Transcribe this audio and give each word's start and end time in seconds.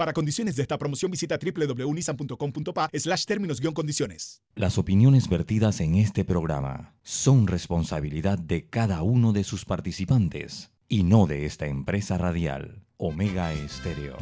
Para 0.00 0.14
condiciones 0.14 0.56
de 0.56 0.62
esta 0.62 0.78
promoción 0.78 1.10
visita 1.10 1.36
www.nissan.com.pa 1.36 2.88
slash 2.94 3.26
términos 3.26 3.60
condiciones. 3.60 4.40
Las 4.54 4.78
opiniones 4.78 5.28
vertidas 5.28 5.82
en 5.82 5.96
este 5.96 6.24
programa 6.24 6.94
son 7.02 7.46
responsabilidad 7.46 8.38
de 8.38 8.66
cada 8.66 9.02
uno 9.02 9.34
de 9.34 9.44
sus 9.44 9.66
participantes 9.66 10.70
y 10.88 11.02
no 11.02 11.26
de 11.26 11.44
esta 11.44 11.66
empresa 11.66 12.16
radial, 12.16 12.82
Omega 12.96 13.52
Estéreo. 13.52 14.16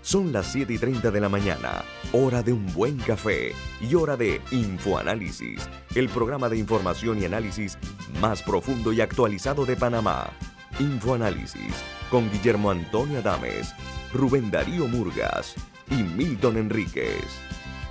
Son 0.00 0.32
las 0.32 0.52
7 0.52 0.74
y 0.74 0.78
30 0.78 1.10
de 1.10 1.20
la 1.20 1.28
mañana, 1.28 1.82
hora 2.12 2.44
de 2.44 2.52
un 2.52 2.72
buen 2.72 2.98
café 2.98 3.50
y 3.80 3.96
hora 3.96 4.16
de 4.16 4.40
Infoanálisis, 4.52 5.68
el 5.96 6.08
programa 6.08 6.48
de 6.48 6.58
información 6.58 7.20
y 7.20 7.24
análisis 7.24 7.78
más 8.20 8.44
profundo 8.44 8.92
y 8.92 9.00
actualizado 9.00 9.66
de 9.66 9.74
Panamá. 9.74 10.30
Infoanálisis 10.78 11.74
con 12.12 12.30
Guillermo 12.30 12.70
Antonio 12.70 13.18
Adames 13.18 13.74
Rubén 14.12 14.50
Darío 14.50 14.86
Murgas 14.88 15.54
y 15.90 16.02
Milton 16.02 16.58
Enríquez. 16.58 17.24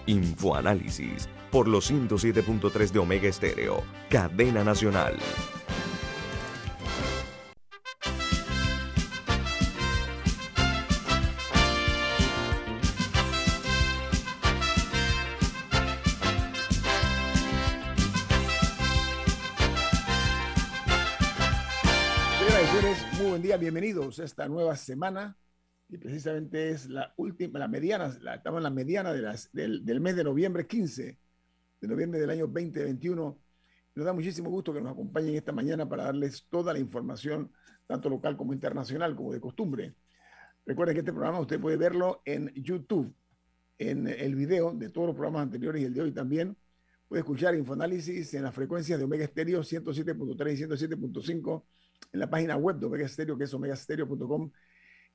Infoanálisis 0.05 1.27
por 1.51 1.67
los 1.67 1.91
107.3 1.91 2.91
de 2.91 2.99
Omega 2.99 3.27
Estéreo, 3.27 3.83
cadena 4.09 4.63
nacional. 4.63 5.17
muy 23.17 23.29
buen 23.29 23.41
día, 23.41 23.57
bienvenidos 23.57 24.19
a 24.19 24.23
esta 24.23 24.47
nueva 24.47 24.75
semana 24.75 25.37
y 25.91 25.97
precisamente 25.97 26.69
es 26.69 26.89
la 26.89 27.13
última, 27.17 27.59
la 27.59 27.67
mediana, 27.67 28.07
estamos 28.33 28.59
en 28.59 28.63
la 28.63 28.69
mediana 28.69 29.11
de 29.11 29.21
las, 29.21 29.51
del, 29.51 29.83
del, 29.83 29.99
mes 29.99 30.15
de 30.15 30.23
noviembre 30.23 30.65
15, 30.65 31.19
de 31.81 31.87
noviembre 31.87 32.17
del 32.17 32.29
año 32.29 32.47
2021. 32.47 33.37
Nos 33.95 34.05
da 34.05 34.13
muchísimo 34.13 34.49
gusto 34.49 34.73
que 34.73 34.79
nos 34.79 34.93
acompañen 34.93 35.35
esta 35.35 35.51
mañana 35.51 35.89
para 35.89 36.05
darles 36.05 36.47
toda 36.49 36.71
la 36.71 36.79
información, 36.79 37.51
tanto 37.87 38.09
local 38.09 38.37
como 38.37 38.53
internacional, 38.53 39.17
como 39.17 39.33
de 39.33 39.41
costumbre. 39.41 39.93
Recuerden 40.65 40.95
que 40.95 40.99
este 40.99 41.11
programa 41.11 41.41
usted 41.41 41.59
puede 41.59 41.75
verlo 41.75 42.21
en 42.23 42.53
YouTube, 42.53 43.13
en 43.77 44.07
el 44.07 44.35
video 44.35 44.73
de 44.73 44.89
todos 44.91 45.07
los 45.07 45.15
programas 45.15 45.41
anteriores 45.41 45.81
y 45.81 45.85
el 45.85 45.93
de 45.93 46.03
hoy 46.03 46.13
también. 46.13 46.55
Puede 47.09 47.19
escuchar 47.19 47.53
Infoanálisis 47.53 48.33
en 48.33 48.43
las 48.43 48.55
frecuencias 48.55 48.97
de 48.97 49.03
Omega 49.03 49.25
Estéreo 49.25 49.59
107.3 49.59 50.53
y 50.53 50.63
107.5 50.63 51.63
en 52.13 52.19
la 52.21 52.29
página 52.29 52.55
web 52.55 52.77
de 52.77 52.85
Omega 52.85 53.05
Estéreo, 53.05 53.37
que 53.37 53.43
es 53.43 53.53
omegastereo.com 53.53 54.51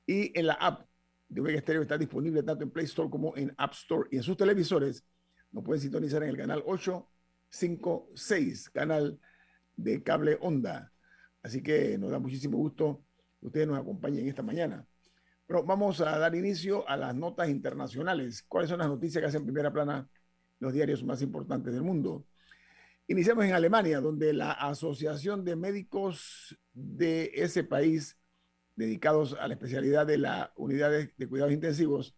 y 0.07 0.31
en 0.39 0.47
la 0.47 0.53
app 0.53 0.87
de 1.27 1.41
Omega 1.41 1.59
Stereo 1.59 1.81
está 1.81 1.97
disponible 1.97 2.41
tanto 2.41 2.63
en 2.63 2.71
Play 2.71 2.85
Store 2.85 3.09
como 3.09 3.35
en 3.35 3.53
App 3.57 3.73
Store. 3.73 4.07
Y 4.09 4.15
en 4.15 4.23
sus 4.23 4.37
televisores 4.37 5.03
nos 5.51 5.65
pueden 5.65 5.81
sintonizar 5.81 6.23
en 6.23 6.29
el 6.29 6.37
canal 6.37 6.63
856, 6.65 8.69
canal 8.69 9.19
de 9.75 10.01
cable 10.01 10.37
onda. 10.41 10.93
Así 11.43 11.61
que 11.61 11.97
nos 11.97 12.11
da 12.11 12.19
muchísimo 12.19 12.57
gusto 12.57 13.03
que 13.39 13.47
ustedes 13.47 13.67
nos 13.67 13.77
acompañen 13.77 14.27
esta 14.27 14.41
mañana. 14.41 14.87
Pero 15.45 15.63
vamos 15.63 15.99
a 16.01 16.17
dar 16.17 16.33
inicio 16.35 16.87
a 16.87 16.95
las 16.95 17.13
notas 17.13 17.49
internacionales. 17.49 18.43
¿Cuáles 18.47 18.69
son 18.69 18.79
las 18.79 18.87
noticias 18.87 19.21
que 19.21 19.27
hacen 19.27 19.43
primera 19.43 19.71
plana 19.71 20.09
los 20.59 20.73
diarios 20.73 21.03
más 21.03 21.21
importantes 21.21 21.73
del 21.73 21.83
mundo? 21.83 22.25
Iniciamos 23.07 23.45
en 23.45 23.53
Alemania, 23.53 24.01
donde 24.01 24.33
la 24.33 24.51
Asociación 24.51 25.45
de 25.45 25.55
Médicos 25.55 26.57
de 26.73 27.31
ese 27.33 27.63
país 27.63 28.17
dedicados 28.77 29.35
a 29.39 29.47
la 29.47 29.55
especialidad 29.55 30.05
de 30.05 30.19
la 30.19 30.53
unidad 30.55 30.91
de, 30.91 31.27
cuidados 31.27 31.51
intensivos, 31.51 32.15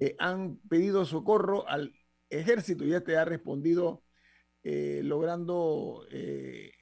eh, 0.00 0.16
han 0.18 0.56
pedido 0.68 1.04
socorro 1.04 1.68
al 1.68 1.94
ejército 2.30 2.84
y 2.84 2.94
este 2.94 3.16
ha 3.16 3.24
respondido 3.24 4.02
eh, 4.64 5.02
logrando 5.04 6.06
eh, 6.10 6.72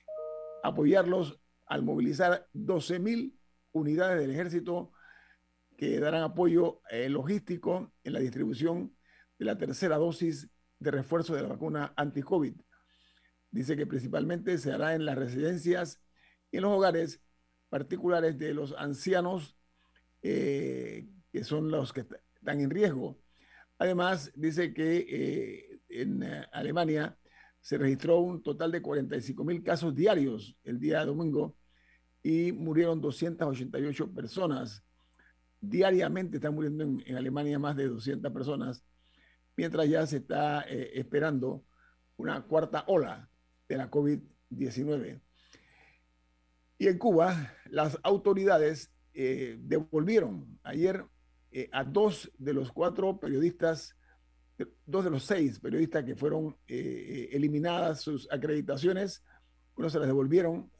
apoyarlos 0.62 1.38
al 1.66 1.82
movilizar 1.82 2.48
12 2.52 3.00
mil 3.00 3.38
unidades 3.72 4.20
del 4.20 4.30
ejército 4.30 4.92
que 5.76 6.00
darán 6.00 6.22
apoyo 6.22 6.80
logístico 7.08 7.92
en 8.02 8.14
la 8.14 8.20
distribución 8.20 8.96
de 9.38 9.44
la 9.44 9.58
tercera 9.58 9.96
dosis 9.96 10.48
de 10.78 10.91
refuerzo 10.91 11.34
de 11.34 11.42
la 11.42 11.48
vacuna 11.48 11.92
anti-COVID. 11.96 12.54
Dice 13.50 13.76
que 13.76 13.86
principalmente 13.86 14.56
se 14.56 14.72
hará 14.72 14.94
en 14.94 15.04
las 15.04 15.19
residencias 15.19 16.02
y 16.50 16.58
en 16.58 16.62
los 16.62 16.72
hogares 16.72 17.25
particulares 17.69 18.38
de 18.38 18.54
los 18.54 18.75
ancianos, 18.77 19.56
eh, 20.22 21.09
que 21.32 21.44
son 21.44 21.71
los 21.71 21.93
que 21.93 22.00
están 22.00 22.60
en 22.60 22.71
riesgo. 22.71 23.21
Además, 23.78 24.32
dice 24.34 24.72
que 24.72 25.06
eh, 25.09 25.81
en 25.88 26.22
eh, 26.22 26.47
Alemania 26.53 27.16
se 27.60 27.78
registró 27.78 28.21
un 28.21 28.43
total 28.43 28.72
de 28.72 28.82
45 28.82 29.44
mil 29.44 29.62
casos 29.62 29.94
diarios 29.94 30.56
el 30.65 30.78
día 30.78 31.05
domingo 31.05 31.56
y 32.22 32.53
murieron 32.53 33.00
288 33.00 34.12
personas. 34.12 34.84
Diariamente 35.60 36.37
están 36.37 36.55
muriendo 36.55 36.84
en, 36.84 37.16
Alemania 37.16 37.59
más 37.59 37.76
de 37.76 37.88
200 37.88 38.32
personas, 38.32 38.84
mientras 39.56 39.88
ya 39.88 40.06
se 40.06 40.19
está 40.19 40.60
esperando 40.62 41.65
una 42.16 42.43
cuarta 42.43 42.84
ola 42.87 43.28
de 43.69 43.76
la 43.76 43.91
COVID-19. 43.91 45.21
Y 46.78 46.88
en 46.88 46.98
Cuba, 46.98 47.54
las 47.70 47.98
autoridades 48.03 48.91
eh, 49.14 49.56
devolvieron 49.60 50.59
ayer 50.62 51.04
eh, 51.50 51.70
a 51.72 51.84
dos 51.84 52.31
de 52.37 52.53
los 52.53 52.70
cuatro 52.70 53.19
periodistas, 53.19 53.97
dos 54.84 55.04
de 55.04 55.10
los 55.10 55.25
seis 55.25 55.59
periodistas 55.59 56.04
que 56.04 56.14
fueron 56.14 56.56
eh, 56.69 57.31
eliminadas 57.32 58.03
sus 58.03 58.31
acreditaciones, 58.31 59.25
uno 59.76 59.88
se 59.88 59.98
las 59.98 60.09
devolvieron, 60.09 60.70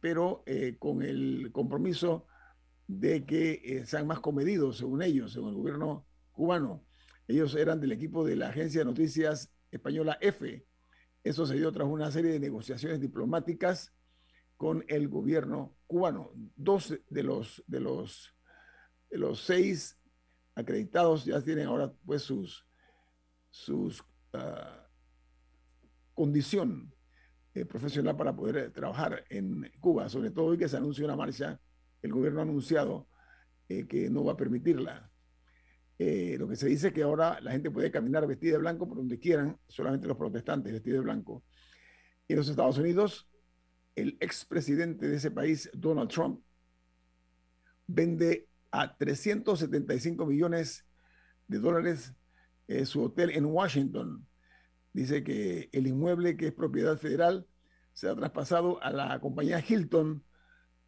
pero 0.00 0.44
con 0.78 1.02
el 1.02 1.50
compromiso 1.50 2.26
de 2.86 3.24
que 3.24 3.82
sean 3.86 4.06
más 4.06 4.20
comedidos, 4.20 4.76
según 4.76 5.02
ellos, 5.02 5.32
según 5.32 5.48
el 5.48 5.54
gobierno 5.54 6.06
cubano. 6.30 6.84
Ellos 7.26 7.54
eran 7.56 7.80
del 7.80 7.92
equipo 7.92 8.22
de 8.24 8.36
la 8.36 8.50
agencia 8.50 8.80
de 8.80 8.84
noticias 8.84 9.50
española 9.70 10.18
EFE. 10.20 10.66
Eso 11.24 11.46
se 11.46 11.54
dio 11.54 11.72
tras 11.72 11.88
una 11.88 12.10
serie 12.10 12.32
de 12.32 12.38
negociaciones 12.38 13.00
diplomáticas 13.00 13.94
con 14.56 14.84
el 14.88 15.08
gobierno 15.08 15.76
cubano. 15.86 16.30
Dos 16.56 16.94
de 17.08 17.22
los, 17.22 17.62
de 17.66 17.80
los, 17.80 18.34
de 19.10 19.18
los 19.18 19.40
seis 19.40 19.98
acreditados 20.54 21.24
ya 21.24 21.40
tienen 21.42 21.66
ahora 21.66 21.92
pues 22.04 22.22
sus, 22.22 22.66
sus 23.50 24.00
uh, 24.32 24.84
condición 26.14 26.94
eh, 27.54 27.64
profesional 27.64 28.16
para 28.16 28.34
poder 28.34 28.56
eh, 28.56 28.70
trabajar 28.70 29.24
en 29.28 29.70
Cuba, 29.80 30.08
sobre 30.08 30.30
todo 30.30 30.46
hoy 30.46 30.58
que 30.58 30.68
se 30.68 30.76
anuncia 30.76 31.04
una 31.04 31.16
marcha, 31.16 31.60
el 32.02 32.12
gobierno 32.12 32.40
ha 32.40 32.42
anunciado 32.42 33.08
eh, 33.68 33.86
que 33.86 34.10
no 34.10 34.24
va 34.24 34.32
a 34.32 34.36
permitirla. 34.36 35.10
lo 35.98 36.48
que 36.48 36.56
se 36.56 36.66
dice 36.66 36.88
es 36.88 36.92
que 36.92 37.02
ahora 37.02 37.40
la 37.40 37.52
gente 37.52 37.70
puede 37.70 37.90
caminar 37.90 38.26
vestida 38.26 38.52
de 38.52 38.58
blanco 38.58 38.88
por 38.88 38.96
donde 38.96 39.18
quieran, 39.18 39.56
solamente 39.68 40.08
los 40.08 40.16
protestantes 40.16 40.72
vestidos 40.72 40.98
de 40.98 41.04
blanco. 41.04 41.44
Y 42.26 42.32
en 42.32 42.38
los 42.38 42.48
Estados 42.48 42.78
Unidos 42.78 43.28
el 43.96 44.16
expresidente 44.20 45.08
de 45.08 45.16
ese 45.16 45.30
país, 45.30 45.70
Donald 45.72 46.10
Trump, 46.10 46.40
vende 47.86 48.48
a 48.70 48.96
375 48.96 50.26
millones 50.26 50.84
de 51.46 51.58
dólares 51.58 52.12
eh, 52.66 52.86
su 52.86 53.02
hotel 53.02 53.30
en 53.30 53.44
Washington. 53.44 54.26
Dice 54.92 55.22
que 55.22 55.68
el 55.72 55.86
inmueble 55.86 56.36
que 56.36 56.48
es 56.48 56.52
propiedad 56.52 56.96
federal 56.98 57.46
se 57.92 58.08
ha 58.08 58.16
traspasado 58.16 58.82
a 58.82 58.90
la 58.90 59.20
compañía 59.20 59.62
Hilton 59.66 60.24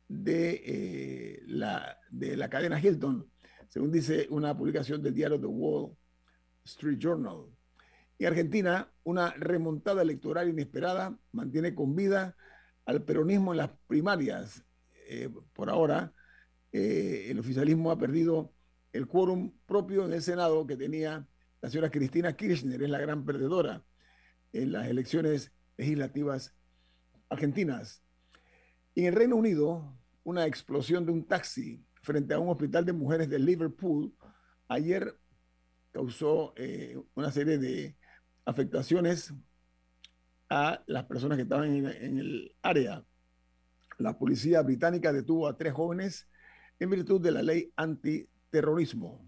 de, 0.09 0.63
eh, 0.65 1.43
la, 1.47 1.99
de 2.11 2.37
la 2.37 2.49
cadena 2.49 2.81
Hilton, 2.81 3.29
según 3.69 3.93
dice 3.93 4.27
una 4.31 4.57
publicación 4.57 5.03
del 5.03 5.15
diario 5.15 5.41
The 5.41 5.47
Wall 5.47 5.97
Street 6.65 6.99
Journal. 6.99 7.47
En 8.19 8.27
Argentina, 8.29 8.91
una 9.05 9.31
remontada 9.33 10.03
electoral 10.03 10.49
inesperada 10.49 11.17
mantiene 11.33 11.75
con 11.75 11.95
vida 11.95 12.37
al 12.87 13.03
peronismo 13.03 13.53
en 13.53 13.59
las 13.59 13.71
primarias. 13.87 14.65
Eh, 15.09 15.29
por 15.53 15.69
ahora, 15.69 16.13
eh, 16.73 17.27
el 17.29 17.39
oficialismo 17.39 17.91
ha 17.91 17.99
perdido 17.99 18.53
el 18.93 19.07
quórum 19.07 19.53
propio 19.67 20.05
en 20.05 20.13
el 20.13 20.23
Senado 20.23 20.67
que 20.67 20.77
tenía 20.77 21.29
la 21.61 21.71
señora 21.71 21.91
Cristina 21.91 22.35
Kirchner, 22.35 22.83
es 22.83 22.91
la 22.91 22.99
gran 22.99 23.25
perdedora 23.25 23.85
en 24.53 24.73
las 24.73 24.87
elecciones 24.87 25.53
legislativas 25.77 26.55
argentinas. 27.29 28.03
en 28.95 29.07
el 29.07 29.15
Reino 29.15 29.37
Unido, 29.37 29.99
una 30.25 30.47
explosión 30.47 31.05
de 31.05 31.13
un 31.13 31.27
taxi 31.27 31.85
frente 32.03 32.35
a 32.35 32.39
un 32.39 32.49
hospital 32.49 32.85
de 32.85 32.93
mujeres 32.93 33.29
de 33.29 33.39
Liverpool 33.39 34.15
ayer 34.69 35.19
causó 35.93 36.53
eh, 36.57 36.99
una 37.15 37.31
serie 37.31 37.59
de 37.59 37.97
afectaciones 38.45 39.35
a 40.49 40.83
las 40.87 41.05
personas 41.05 41.37
que 41.37 41.43
estaban 41.43 41.75
en, 41.75 42.19
el 42.19 42.55
área. 42.63 43.05
La 43.99 44.19
policía 44.19 44.63
británica 44.63 45.13
detuvo 45.13 45.49
a 45.49 45.57
tres 45.57 45.73
jóvenes 45.73 46.29
en 46.79 46.91
virtud 46.91 47.21
de 47.21 47.33
la 47.33 47.43
ley 47.43 47.73
antiterrorismo. 47.77 49.27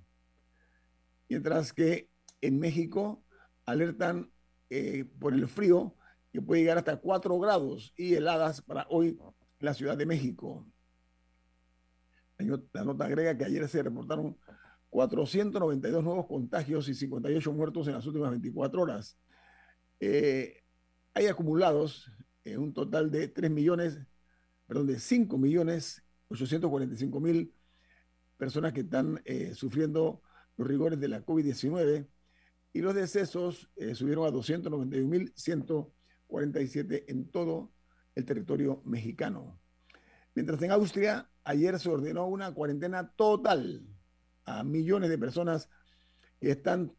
mientras 1.29 1.73
que 1.73 2.09
en 2.41 2.59
México 2.59 3.23
alertan 3.67 4.31
eh, 4.71 5.05
por 5.19 5.35
el 5.35 5.49
frío 5.49 5.95
que 6.33 6.41
puede 6.41 6.63
llegar 6.63 6.79
hasta 6.79 6.97
4 6.97 7.39
grados 7.39 7.93
y 7.97 8.15
heladas 8.15 8.63
para 8.63 8.87
hoy 8.89 9.19
en 9.19 9.67
la 9.67 9.75
Ciudad 9.75 9.97
de 9.97 10.07
México. 10.07 10.67
La 12.73 12.85
nota 12.85 13.05
agrega 13.05 13.37
que 13.37 13.45
ayer 13.45 13.67
se 13.69 13.83
reportaron 13.83 14.37
492 14.91 16.05
nuevos 16.05 16.27
contagios 16.27 16.89
y 16.89 16.95
58 16.95 17.53
muertos 17.53 17.89
en 17.89 17.95
las 17.95 18.07
últimas 18.07 18.31
24 18.31 18.81
horas. 18.81 19.19
Eh, 20.01 20.63
hay 21.15 21.27
acumulados 21.27 22.11
un 22.57 22.73
total 22.73 23.11
de 23.11 23.29
3 23.29 23.51
millones, 23.51 23.99
perdón, 24.67 24.87
de 24.87 24.99
5 24.99 25.37
millones 25.37 26.03
845 26.29 27.21
mil 27.21 27.53
personas 28.37 28.73
que 28.73 28.81
están 28.81 29.21
eh, 29.25 29.55
sufriendo 29.55 30.23
los 30.57 30.67
rigores 30.69 30.99
de 31.01 31.09
la 31.09 31.25
COVID-19 31.25 32.07
y 32.73 32.81
los 32.81 32.95
decesos 32.95 33.71
eh, 33.77 33.95
subieron 33.95 34.27
a 34.27 34.31
291.147 34.31 37.05
en 37.09 37.31
todo 37.31 37.71
el 38.15 38.25
territorio 38.25 38.81
mexicano. 38.85 39.61
Mientras 40.35 40.63
en 40.63 40.73
Austria, 40.73 41.31
ayer 41.45 41.79
se 41.79 41.89
ordenó 41.89 42.27
una 42.27 42.53
cuarentena 42.53 43.13
total 43.13 43.87
a 44.45 44.65
millones 44.65 45.09
de 45.11 45.19
personas 45.19 45.69
que 46.41 46.51
están 46.51 46.93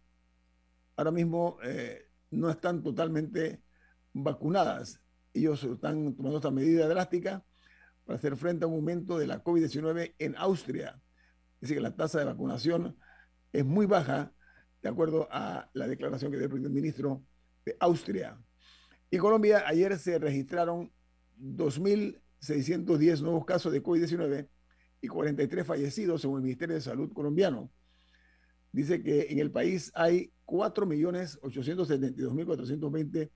ahora 0.96 1.12
mismo 1.12 1.58
eh, 1.64 2.08
no 2.32 2.50
están 2.50 2.82
totalmente 2.84 3.62
vacunadas. 4.14 5.02
Ellos 5.34 5.64
están 5.64 6.16
tomando 6.16 6.38
esta 6.38 6.52
medida 6.52 6.88
drástica 6.88 7.44
para 8.06 8.18
hacer 8.18 8.36
frente 8.36 8.66
a 8.66 8.68
un 8.68 8.76
aumento 8.76 9.18
de 9.18 9.28
la 9.28 9.44
COVID-19 9.44 10.16
en 10.18 10.36
Austria. 10.38 11.00
Dice 11.62 11.76
que 11.76 11.82
la 11.82 11.96
tasa 11.96 12.20
de 12.20 12.26
vacunación 12.26 12.98
es 13.52 13.66
muy 13.66 13.86
baja, 13.86 14.34
de 14.82 14.90
acuerdo 14.90 15.28
a 15.32 15.70
la 15.74 15.88
declaración 15.88 16.32
que 16.32 16.38
dio 16.38 16.48
el 16.48 16.70
ministro 16.70 17.24
de 17.66 17.76
Austria. 17.80 18.38
Y 19.12 19.18
Colombia 19.18 19.64
ayer 19.68 19.98
se 19.98 20.20
registraron 20.20 20.92
2.610 21.40 23.22
nuevos 23.22 23.46
casos 23.46 23.74
de 23.74 23.84
COVID-19 23.84 24.48
y 25.02 25.08
43 25.08 25.66
fallecidos, 25.66 26.22
según 26.22 26.38
el 26.38 26.44
Ministerio 26.44 26.76
de 26.76 26.82
Salud 26.82 27.12
colombiano. 27.14 27.72
Dice 28.72 29.02
que 29.02 29.26
en 29.30 29.40
el 29.40 29.50
país 29.52 29.92
hay 29.96 30.32
4.872.420 30.46 33.32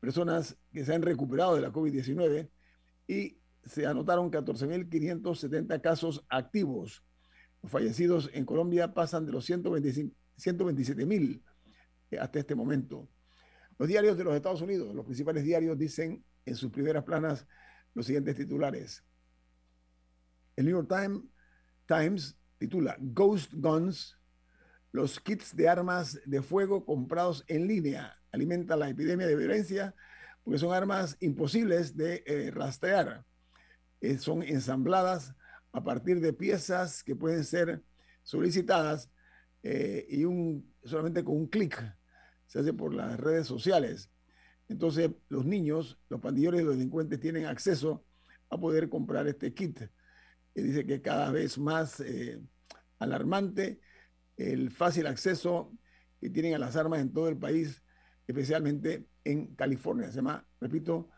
personas 0.00 0.56
que 0.72 0.84
se 0.84 0.94
han 0.94 1.02
recuperado 1.02 1.54
de 1.56 1.62
la 1.62 1.72
COVID-19 1.72 2.48
y 3.06 3.38
se 3.64 3.86
anotaron 3.86 4.30
14.570 4.30 5.80
casos 5.80 6.24
activos. 6.28 7.02
Los 7.62 7.72
fallecidos 7.72 8.30
en 8.32 8.44
Colombia 8.44 8.94
pasan 8.94 9.26
de 9.26 9.32
los 9.32 9.48
127.000 9.48 11.42
eh, 12.10 12.18
hasta 12.18 12.38
este 12.38 12.54
momento. 12.54 13.08
Los 13.78 13.88
diarios 13.88 14.16
de 14.16 14.24
los 14.24 14.34
Estados 14.34 14.62
Unidos, 14.62 14.94
los 14.94 15.04
principales 15.04 15.44
diarios 15.44 15.76
dicen 15.76 16.24
en 16.44 16.54
sus 16.54 16.70
primeras 16.70 17.04
planas 17.04 17.46
los 17.94 18.06
siguientes 18.06 18.36
titulares. 18.36 19.04
El 20.54 20.66
New 20.66 20.76
York 20.76 20.88
Times, 21.86 22.38
titula 22.58 22.96
Ghost 22.98 23.52
Guns, 23.54 24.15
los 24.96 25.20
kits 25.20 25.54
de 25.54 25.68
armas 25.68 26.18
de 26.24 26.40
fuego 26.40 26.86
comprados 26.86 27.44
en 27.48 27.66
línea 27.68 28.18
alimentan 28.32 28.80
la 28.80 28.88
epidemia 28.88 29.26
de 29.26 29.36
violencia 29.36 29.94
porque 30.42 30.58
son 30.58 30.72
armas 30.72 31.18
imposibles 31.20 31.94
de 31.98 32.24
eh, 32.26 32.50
rastrear. 32.50 33.22
Eh, 34.00 34.16
son 34.16 34.42
ensambladas 34.42 35.34
a 35.72 35.84
partir 35.84 36.20
de 36.20 36.32
piezas 36.32 37.04
que 37.04 37.14
pueden 37.14 37.44
ser 37.44 37.82
solicitadas 38.22 39.10
eh, 39.62 40.06
y 40.08 40.24
un, 40.24 40.72
solamente 40.82 41.22
con 41.22 41.36
un 41.36 41.46
clic 41.46 41.76
se 42.46 42.60
hace 42.60 42.72
por 42.72 42.94
las 42.94 43.20
redes 43.20 43.46
sociales. 43.46 44.08
Entonces 44.66 45.10
los 45.28 45.44
niños, 45.44 45.98
los 46.08 46.22
pandilleros 46.22 46.58
y 46.58 46.64
los 46.64 46.74
delincuentes 46.74 47.20
tienen 47.20 47.44
acceso 47.44 48.02
a 48.48 48.56
poder 48.56 48.88
comprar 48.88 49.28
este 49.28 49.52
kit 49.52 49.78
dice 50.54 50.86
que 50.86 51.02
cada 51.02 51.30
vez 51.30 51.58
más 51.58 52.00
eh, 52.00 52.40
alarmante 52.98 53.78
el 54.36 54.70
fácil 54.70 55.06
acceso 55.06 55.72
que 56.20 56.30
tienen 56.30 56.54
a 56.54 56.58
las 56.58 56.76
armas 56.76 57.00
en 57.00 57.12
todo 57.12 57.28
el 57.28 57.36
país, 57.36 57.82
especialmente 58.26 59.08
en 59.24 59.54
California. 59.54 60.08
Se 60.08 60.16
llama, 60.16 60.46
repito, 60.60 61.10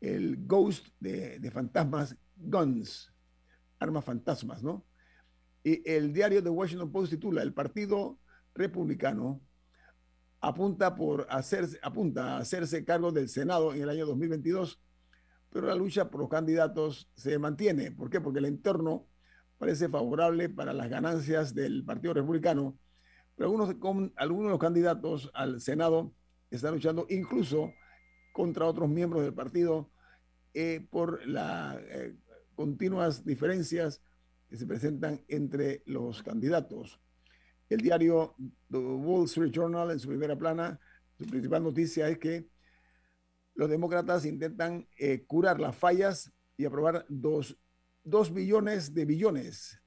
el 0.00 0.46
Ghost 0.46 0.88
de, 1.00 1.38
de 1.38 1.50
fantasmas, 1.50 2.16
Guns, 2.36 3.12
armas 3.78 4.04
fantasmas, 4.04 4.62
¿no? 4.62 4.84
Y 5.62 5.88
el 5.90 6.12
diario 6.12 6.42
The 6.42 6.50
Washington 6.50 6.92
Post 6.92 7.12
titula, 7.12 7.42
el 7.42 7.54
Partido 7.54 8.18
Republicano 8.54 9.40
apunta, 10.40 10.94
por 10.94 11.26
hacerse, 11.30 11.78
apunta 11.82 12.36
a 12.36 12.38
hacerse 12.38 12.84
cargo 12.84 13.12
del 13.12 13.28
Senado 13.28 13.72
en 13.72 13.82
el 13.82 13.88
año 13.88 14.04
2022 14.06 14.80
pero 15.54 15.68
la 15.68 15.76
lucha 15.76 16.10
por 16.10 16.20
los 16.20 16.28
candidatos 16.28 17.08
se 17.14 17.38
mantiene. 17.38 17.92
¿Por 17.92 18.10
qué? 18.10 18.20
Porque 18.20 18.40
el 18.40 18.46
entorno 18.46 19.06
parece 19.58 19.88
favorable 19.88 20.48
para 20.48 20.72
las 20.72 20.88
ganancias 20.88 21.54
del 21.54 21.84
Partido 21.84 22.14
Republicano, 22.14 22.78
pero 23.36 23.50
algunos, 23.50 23.76
algunos 24.16 24.46
de 24.46 24.50
los 24.50 24.58
candidatos 24.58 25.30
al 25.34 25.60
Senado 25.60 26.12
están 26.50 26.74
luchando 26.74 27.06
incluso 27.08 27.72
contra 28.32 28.66
otros 28.66 28.88
miembros 28.88 29.22
del 29.22 29.34
partido 29.34 29.90
eh, 30.52 30.86
por 30.90 31.26
las 31.26 31.76
eh, 31.82 32.16
continuas 32.54 33.24
diferencias 33.24 34.02
que 34.48 34.56
se 34.56 34.66
presentan 34.66 35.20
entre 35.28 35.82
los 35.86 36.22
candidatos. 36.22 37.00
El 37.68 37.80
diario 37.80 38.34
The 38.70 38.78
Wall 38.78 39.24
Street 39.24 39.50
Journal 39.50 39.90
en 39.90 39.98
su 39.98 40.08
primera 40.08 40.36
plana, 40.36 40.78
su 41.18 41.26
principal 41.26 41.62
noticia 41.62 42.08
es 42.08 42.18
que 42.18 42.48
los 43.54 43.70
demócratas 43.70 44.24
intentan 44.24 44.88
eh, 44.98 45.24
curar 45.26 45.60
las 45.60 45.76
fallas 45.76 46.32
y 46.56 46.64
aprobar 46.64 47.06
dos, 47.08 47.58
billones 48.32 48.94
de 48.94 49.04
billones 49.04 49.80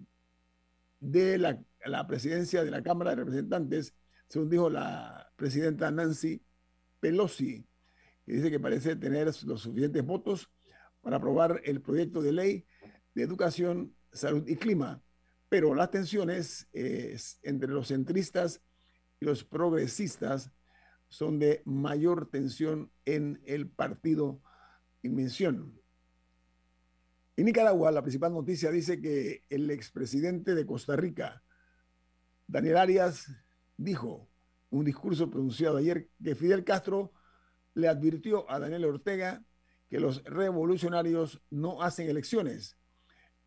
de 0.99 1.37
la, 1.37 1.61
la, 1.85 2.07
presidencia 2.07 2.63
de 2.63 2.71
la 2.71 2.81
Cámara 2.81 3.11
de 3.11 3.17
Representantes, 3.17 3.93
según 4.27 4.49
dijo 4.49 4.69
la 4.69 5.31
presidenta 5.35 5.91
Nancy 5.91 6.41
Pelosi, 6.99 7.65
que 8.25 8.33
dice 8.33 8.51
que 8.51 8.59
parece 8.59 8.95
tener 8.95 9.27
los 9.45 9.61
suficientes 9.61 10.03
votos 10.03 10.49
para 11.01 11.17
aprobar 11.17 11.61
el 11.63 11.81
proyecto 11.81 12.21
de 12.21 12.33
ley 12.33 12.65
de 13.13 13.23
educación, 13.23 13.95
salud 14.11 14.47
y 14.47 14.55
clima. 14.55 15.01
Pero 15.49 15.73
las 15.73 15.91
tensiones 15.91 16.67
eh, 16.73 17.17
entre 17.43 17.69
los 17.69 17.87
centristas 17.87 18.61
y 19.19 19.25
los 19.25 19.43
progresistas 19.43 20.51
son 21.07 21.39
de 21.39 21.61
mayor 21.65 22.29
tensión 22.29 22.91
en 23.05 23.41
el 23.45 23.69
partido 23.69 24.41
en 25.03 25.15
mención. 25.15 25.79
En 27.37 27.45
Nicaragua, 27.45 27.91
la 27.91 28.01
principal 28.01 28.33
noticia 28.33 28.71
dice 28.71 28.99
que 28.99 29.43
el 29.51 29.69
expresidente 29.69 30.55
de 30.55 30.65
Costa 30.65 30.95
Rica, 30.95 31.43
Daniel 32.47 32.77
Arias, 32.77 33.27
dijo 33.77 34.27
en 34.71 34.79
un 34.79 34.85
discurso 34.85 35.29
pronunciado 35.29 35.77
ayer 35.77 36.09
que 36.23 36.33
Fidel 36.33 36.63
Castro 36.63 37.13
le 37.75 37.89
advirtió 37.89 38.49
a 38.49 38.57
Daniel 38.57 38.85
Ortega 38.85 39.43
que 39.87 39.99
los 39.99 40.23
revolucionarios 40.23 41.39
no 41.51 41.83
hacen 41.83 42.09
elecciones. 42.09 42.75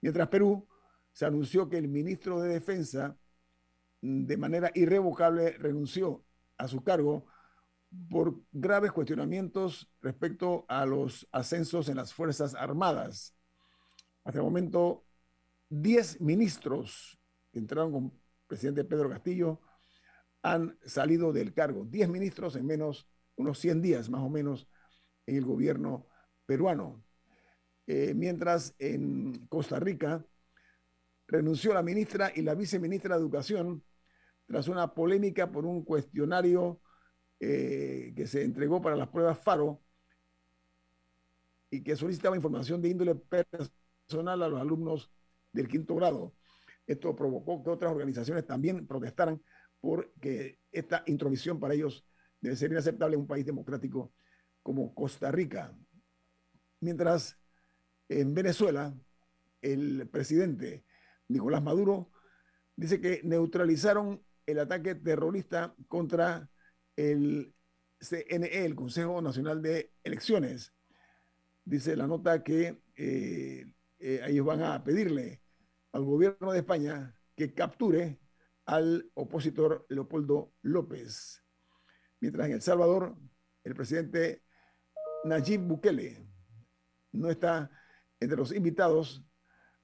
Mientras 0.00 0.28
Perú 0.28 0.66
se 1.12 1.26
anunció 1.26 1.68
que 1.68 1.78
el 1.78 1.88
ministro 1.88 2.40
de 2.40 2.50
Defensa 2.50 3.16
mm, 4.00 4.24
de 4.24 4.36
manera 4.36 4.70
irrevocable 4.74 5.52
renunció 5.58 6.24
a 6.56 6.68
su 6.68 6.82
cargo 6.82 7.26
por 8.10 8.40
graves 8.52 8.92
cuestionamientos 8.92 9.90
respecto 10.00 10.66
a 10.68 10.84
los 10.84 11.26
ascensos 11.32 11.88
en 11.88 11.96
las 11.96 12.12
Fuerzas 12.12 12.54
Armadas. 12.54 13.34
Hasta 14.24 14.38
el 14.38 14.44
momento, 14.44 15.06
10 15.70 16.20
ministros 16.20 17.18
que 17.50 17.58
entraron 17.58 17.92
con 17.92 18.04
el 18.04 18.12
presidente 18.46 18.84
Pedro 18.84 19.08
Castillo 19.08 19.60
han 20.42 20.78
salido 20.84 21.32
del 21.32 21.52
cargo. 21.52 21.84
10 21.84 22.08
ministros 22.08 22.56
en 22.56 22.66
menos, 22.66 23.08
unos 23.36 23.58
100 23.58 23.82
días 23.82 24.10
más 24.10 24.20
o 24.20 24.28
menos, 24.28 24.68
en 25.28 25.36
el 25.36 25.44
gobierno 25.44 26.06
peruano. 26.46 27.04
Eh, 27.86 28.14
mientras 28.14 28.74
en 28.78 29.46
Costa 29.48 29.78
Rica 29.78 30.24
renunció 31.26 31.74
la 31.74 31.82
ministra 31.82 32.32
y 32.34 32.42
la 32.42 32.54
viceministra 32.54 33.14
de 33.14 33.20
Educación 33.20 33.84
tras 34.46 34.68
una 34.68 34.94
polémica 34.94 35.50
por 35.52 35.66
un 35.66 35.84
cuestionario 35.84 36.80
eh, 37.40 38.14
que 38.16 38.26
se 38.26 38.42
entregó 38.42 38.80
para 38.80 38.96
las 38.96 39.08
pruebas 39.08 39.38
FARO 39.38 39.82
y 41.70 41.82
que 41.82 41.96
solicitaba 41.96 42.34
información 42.34 42.80
de 42.80 42.88
índole 42.88 43.14
personal 43.14 44.42
a 44.42 44.48
los 44.48 44.60
alumnos 44.60 45.10
del 45.52 45.68
quinto 45.68 45.94
grado. 45.94 46.34
Esto 46.86 47.14
provocó 47.14 47.62
que 47.62 47.68
otras 47.68 47.92
organizaciones 47.92 48.46
también 48.46 48.86
protestaran 48.86 49.42
porque 49.80 50.58
esta 50.72 51.02
intromisión 51.06 51.60
para 51.60 51.74
ellos 51.74 52.06
debe 52.40 52.56
ser 52.56 52.70
inaceptable 52.70 53.14
en 53.14 53.20
un 53.20 53.26
país 53.26 53.44
democrático 53.44 54.12
como 54.68 54.94
Costa 54.94 55.32
Rica. 55.32 55.74
Mientras 56.80 57.38
en 58.10 58.34
Venezuela, 58.34 58.94
el 59.62 60.06
presidente 60.10 60.84
Nicolás 61.26 61.62
Maduro 61.62 62.12
dice 62.76 63.00
que 63.00 63.22
neutralizaron 63.24 64.22
el 64.44 64.58
ataque 64.58 64.94
terrorista 64.94 65.74
contra 65.88 66.50
el 66.96 67.54
CNE, 67.98 68.66
el 68.66 68.74
Consejo 68.74 69.22
Nacional 69.22 69.62
de 69.62 69.94
Elecciones. 70.04 70.74
Dice 71.64 71.96
la 71.96 72.06
nota 72.06 72.44
que 72.44 72.82
eh, 72.94 73.72
eh, 73.98 74.20
ellos 74.26 74.44
van 74.44 74.64
a 74.64 74.84
pedirle 74.84 75.40
al 75.92 76.04
gobierno 76.04 76.52
de 76.52 76.58
España 76.58 77.18
que 77.34 77.54
capture 77.54 78.20
al 78.66 79.10
opositor 79.14 79.86
Leopoldo 79.88 80.52
López. 80.60 81.42
Mientras 82.20 82.48
en 82.48 82.52
El 82.52 82.60
Salvador, 82.60 83.16
el 83.64 83.74
presidente 83.74 84.42
Nayib 85.24 85.62
Bukele 85.62 86.26
no 87.12 87.30
está 87.30 87.70
entre 88.20 88.36
los 88.36 88.52
invitados 88.52 89.24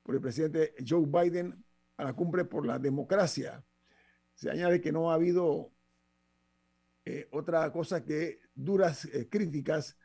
por 0.02 0.14
el 0.14 0.20
presidente 0.20 0.74
Joe 0.86 1.06
Biden 1.06 1.64
a 1.96 2.04
la 2.04 2.12
cumbre 2.12 2.44
por 2.44 2.66
la 2.66 2.78
democracia. 2.78 3.64
Se 4.34 4.50
añade 4.50 4.80
que 4.80 4.92
no 4.92 5.10
ha 5.10 5.14
habido 5.14 5.72
eh, 7.04 7.28
otra 7.32 7.70
cosa 7.72 8.04
que 8.04 8.40
duras 8.54 9.04
eh, 9.06 9.28
críticas 9.28 9.98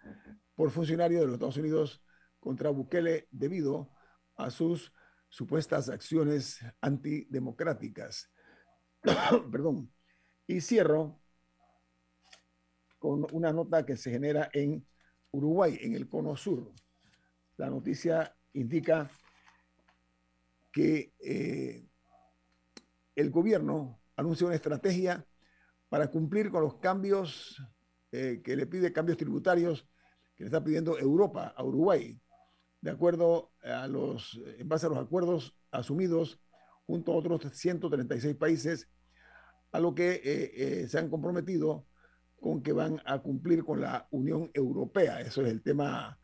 por 0.55 0.71
funcionarios 0.71 1.21
de 1.21 1.27
los 1.27 1.33
Estados 1.35 1.57
Unidos 1.57 2.03
contra 2.39 2.69
Bukele 2.69 3.27
debido 3.31 3.89
a 4.35 4.49
sus 4.49 4.93
supuestas 5.29 5.89
acciones 5.89 6.59
antidemocráticas. 6.81 8.31
Perdón. 9.51 9.91
Y 10.47 10.61
cierro 10.61 11.19
con 12.97 13.25
una 13.31 13.53
nota 13.53 13.85
que 13.85 13.95
se 13.95 14.11
genera 14.11 14.49
en 14.53 14.85
Uruguay, 15.31 15.77
en 15.81 15.93
el 15.93 16.07
Cono 16.07 16.35
Sur. 16.35 16.71
La 17.57 17.69
noticia 17.69 18.35
indica 18.53 19.09
que 20.71 21.13
eh, 21.19 21.85
el 23.15 23.29
gobierno 23.31 23.99
anuncia 24.15 24.47
una 24.47 24.55
estrategia 24.55 25.25
para 25.89 26.09
cumplir 26.09 26.51
con 26.51 26.61
los 26.61 26.75
cambios 26.75 27.61
eh, 28.11 28.41
que 28.43 28.55
le 28.55 28.65
pide, 28.67 28.93
cambios 28.93 29.17
tributarios 29.17 29.87
que 30.35 30.43
le 30.43 30.47
está 30.47 30.63
pidiendo 30.63 30.97
Europa 30.97 31.53
a 31.55 31.63
Uruguay, 31.63 32.19
de 32.81 32.91
acuerdo 32.91 33.51
a 33.61 33.87
los, 33.87 34.39
en 34.57 34.67
base 34.69 34.85
a 34.85 34.89
los 34.89 34.99
acuerdos 34.99 35.55
asumidos 35.71 36.39
junto 36.87 37.11
a 37.11 37.15
otros 37.15 37.41
136 37.53 38.35
países, 38.35 38.89
a 39.71 39.79
lo 39.79 39.93
que 39.93 40.21
eh, 40.23 40.87
se 40.87 40.97
han 40.97 41.09
comprometido 41.09 41.85
con 42.41 42.61
que 42.61 42.73
van 42.73 43.01
a 43.05 43.19
cumplir 43.19 43.63
con 43.63 43.81
la 43.81 44.07
Unión 44.11 44.49
Europea. 44.53 45.21
Eso 45.21 45.41
es 45.41 45.49
el 45.49 45.61
tema 45.61 46.19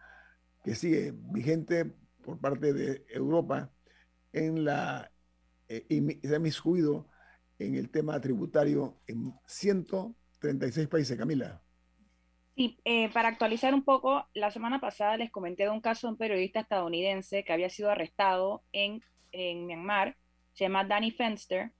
que 0.64 0.76
sigue 0.76 1.14
vigente 1.16 1.94
por 2.24 2.40
parte 2.40 2.74
de 2.74 3.06
Europa 3.10 3.72
en 4.34 4.66
la 4.66 5.12
eh, 5.68 6.20
se 6.22 6.36
ha 6.36 6.40
miscuido 6.40 7.08
en 7.60 7.76
el 7.76 7.90
tema 7.90 8.20
tributario 8.20 8.98
en 9.08 9.34
136 9.48 10.88
países, 10.88 11.18
Camila. 11.18 11.62
Sí, 12.56 12.80
eh, 12.86 13.10
para 13.10 13.30
actualizar 13.30 13.74
un 13.74 13.84
poco, 13.84 14.28
la 14.34 14.50
semana 14.52 14.80
pasada 14.80 15.18
les 15.18 15.32
comenté 15.32 15.64
de 15.64 15.70
un 15.70 15.82
caso 15.82 16.08
de 16.08 16.12
un 16.12 16.18
periodista 16.18 16.62
estadounidense 16.62 17.44
que 17.44 17.52
había 17.52 17.70
sido 17.70 17.92
arrestado 17.92 18.64
en, 18.72 19.04
en 19.32 19.66
Myanmar, 19.66 20.16
se 20.54 20.64
llama 20.64 20.86
Danny 20.86 21.12
Fenster, 21.12 21.74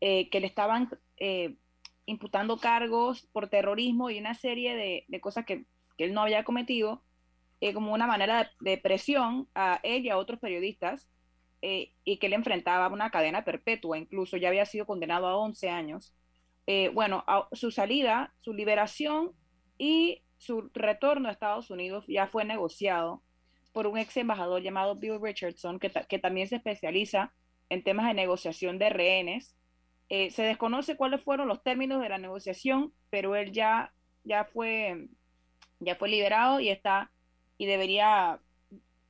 eh, 0.00 0.30
que 0.30 0.40
le 0.40 0.46
estaban 0.46 0.88
eh, 1.16 1.56
imputando 2.10 2.58
cargos 2.58 3.28
por 3.32 3.48
terrorismo 3.48 4.10
y 4.10 4.18
una 4.18 4.34
serie 4.34 4.74
de, 5.08 5.20
cosas 5.20 5.44
que, 5.44 5.64
él 5.96 6.12
no 6.14 6.22
había 6.22 6.44
cometido, 6.44 7.02
eh, 7.60 7.72
como 7.72 7.92
una 7.92 8.06
manera 8.06 8.50
de, 8.60 8.78
presión 8.78 9.48
a 9.54 9.80
él 9.82 10.04
y 10.04 10.10
a 10.10 10.16
otros 10.16 10.40
periodistas, 10.40 11.08
eh, 11.62 11.92
y 12.04 12.18
que 12.18 12.26
él 12.26 12.32
enfrentaba 12.32 12.88
una 12.88 13.10
cadena 13.10 13.44
perpetua, 13.44 13.98
incluso 13.98 14.36
ya 14.38 14.48
había 14.48 14.64
sido 14.64 14.86
condenado 14.86 15.26
a 15.26 15.36
11 15.36 15.68
años. 15.68 16.14
Eh, 16.66 16.90
bueno, 16.92 17.24
su 17.52 17.70
salida, 17.70 18.34
su 18.40 18.54
liberación 18.54 19.32
y 19.78 20.22
su 20.38 20.70
retorno 20.72 21.28
a 21.28 21.32
Estados 21.32 21.70
Unidos 21.70 22.06
ya 22.08 22.26
fue 22.28 22.44
negociado 22.44 23.22
por 23.72 23.86
un 23.86 23.98
ex 23.98 24.16
embajador 24.16 24.62
llamado 24.62 24.96
Bill 24.96 25.20
Richardson, 25.22 25.78
que 25.78 26.18
también 26.18 26.48
se 26.48 26.56
especializa 26.56 27.32
en 27.68 27.84
temas 27.84 28.06
de 28.06 28.14
negociación 28.14 28.78
de 28.78 28.88
rehenes 28.88 29.54
eh, 30.10 30.32
se 30.32 30.42
desconoce 30.42 30.96
cuáles 30.96 31.22
fueron 31.22 31.46
los 31.46 31.62
términos 31.62 32.02
de 32.02 32.08
la 32.08 32.18
negociación, 32.18 32.92
pero 33.10 33.36
él 33.36 33.52
ya, 33.52 33.92
ya, 34.24 34.44
fue, 34.44 35.06
ya 35.78 35.94
fue 35.94 36.08
liberado 36.08 36.58
y 36.58 36.68
está 36.68 37.12
y 37.56 37.66
debería 37.66 38.40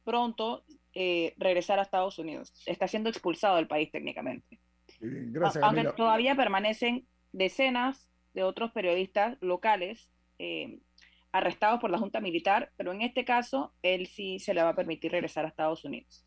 pronto 0.04 0.62
eh, 0.92 1.34
regresar 1.38 1.78
a 1.78 1.82
Estados 1.82 2.18
Unidos. 2.18 2.52
Está 2.66 2.86
siendo 2.86 3.08
expulsado 3.08 3.56
del 3.56 3.66
país 3.66 3.90
técnicamente. 3.90 4.58
Gracias, 5.00 5.64
Aunque 5.64 5.84
todavía 5.96 6.34
permanecen 6.34 7.06
decenas 7.32 8.10
de 8.34 8.42
otros 8.42 8.70
periodistas 8.72 9.38
locales 9.40 10.10
eh, 10.38 10.80
arrestados 11.32 11.80
por 11.80 11.90
la 11.90 11.98
Junta 11.98 12.20
Militar, 12.20 12.72
pero 12.76 12.92
en 12.92 13.00
este 13.00 13.24
caso 13.24 13.72
él 13.82 14.06
sí 14.06 14.38
se 14.38 14.52
le 14.52 14.62
va 14.62 14.70
a 14.70 14.76
permitir 14.76 15.12
regresar 15.12 15.46
a 15.46 15.48
Estados 15.48 15.82
Unidos. 15.84 16.26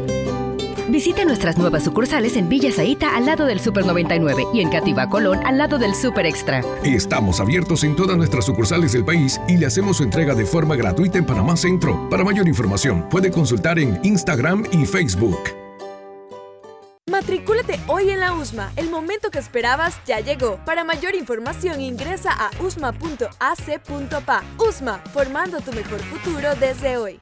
Visite 0.91 1.23
nuestras 1.23 1.57
nuevas 1.57 1.85
sucursales 1.85 2.35
en 2.35 2.49
Villa 2.49 2.69
Zaita 2.69 3.15
al 3.15 3.25
lado 3.25 3.45
del 3.45 3.61
Super 3.61 3.85
99 3.85 4.47
y 4.53 4.59
en 4.59 4.69
Cativa 4.69 5.07
Colón 5.07 5.39
al 5.45 5.57
lado 5.57 5.79
del 5.79 5.95
Super 5.95 6.25
Extra. 6.25 6.65
Estamos 6.83 7.39
abiertos 7.39 7.85
en 7.85 7.95
todas 7.95 8.17
nuestras 8.17 8.43
sucursales 8.43 8.91
del 8.91 9.05
país 9.05 9.39
y 9.47 9.55
le 9.55 9.67
hacemos 9.67 9.97
su 9.97 10.03
entrega 10.03 10.35
de 10.35 10.45
forma 10.45 10.75
gratuita 10.75 11.17
en 11.17 11.25
Panamá 11.25 11.55
Centro. 11.55 12.09
Para 12.09 12.25
mayor 12.25 12.45
información, 12.45 13.07
puede 13.09 13.31
consultar 13.31 13.79
en 13.79 14.01
Instagram 14.03 14.65
y 14.73 14.85
Facebook. 14.85 15.39
Matricúlate 17.09 17.79
hoy 17.87 18.09
en 18.09 18.19
la 18.19 18.33
USMA. 18.33 18.73
El 18.75 18.89
momento 18.89 19.31
que 19.31 19.39
esperabas 19.39 19.97
ya 20.05 20.19
llegó. 20.19 20.59
Para 20.65 20.83
mayor 20.83 21.15
información 21.15 21.79
ingresa 21.79 22.31
a 22.33 22.51
usma.ac.pa. 22.61 24.43
USMA, 24.57 24.97
formando 25.13 25.61
tu 25.61 25.71
mejor 25.71 25.99
futuro 25.99 26.49
desde 26.59 26.97
hoy. 26.97 27.21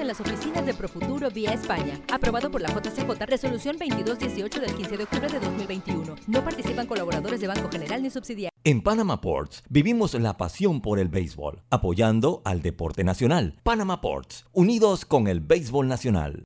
en 0.00 0.06
las 0.06 0.20
oficinas 0.20 0.64
de 0.64 0.74
Profuturo 0.74 1.30
vía 1.30 1.52
España. 1.52 2.00
Aprobado 2.12 2.50
por 2.50 2.60
la 2.60 2.68
JCJ, 2.68 3.26
resolución 3.26 3.76
2218 3.78 4.60
del 4.60 4.74
15 4.74 4.96
de 4.96 5.04
octubre 5.04 5.28
de 5.28 5.40
2021. 5.40 6.14
No 6.26 6.44
participan 6.44 6.86
colaboradores 6.86 7.40
de 7.40 7.46
Banco 7.46 7.68
General 7.70 8.02
ni 8.02 8.10
subsidiarios. 8.10 8.52
En 8.64 8.82
Panama 8.82 9.20
Ports 9.20 9.62
vivimos 9.68 10.14
la 10.14 10.36
pasión 10.36 10.80
por 10.80 10.98
el 10.98 11.08
béisbol, 11.08 11.62
apoyando 11.70 12.42
al 12.44 12.62
deporte 12.62 13.04
nacional. 13.04 13.58
Panama 13.62 14.00
Ports, 14.00 14.46
unidos 14.52 15.04
con 15.04 15.26
el 15.26 15.40
béisbol 15.40 15.88
nacional. 15.88 16.44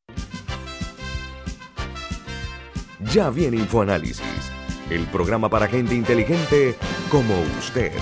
Ya 3.13 3.31
viene 3.31 3.59
InfoAnálisis, 3.59 4.23
el 4.91 5.07
programa 5.07 5.49
para 5.51 5.69
gente 5.69 5.95
inteligente 5.95 6.75
como 7.11 7.35
usted. 7.59 7.93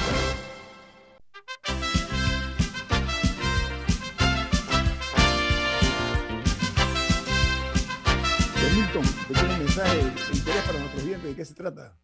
Mensaje 9.77 10.05
de 10.05 10.39
interés 10.39 10.63
para 10.67 10.79
nuestros? 10.79 11.23
¿De 11.23 11.35
qué 11.35 11.45
se 11.45 11.55
trata? 11.55 11.99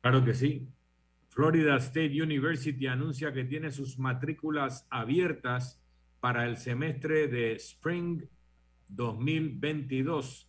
Claro 0.00 0.24
que 0.24 0.34
sí. 0.34 0.68
Florida 1.28 1.76
State 1.76 2.22
University 2.22 2.86
anuncia 2.86 3.32
que 3.32 3.44
tiene 3.44 3.72
sus 3.72 3.98
matrículas 3.98 4.86
abiertas 4.90 5.82
para 6.20 6.46
el 6.46 6.56
semestre 6.56 7.26
de 7.26 7.52
Spring 7.54 8.22
2022. 8.88 10.48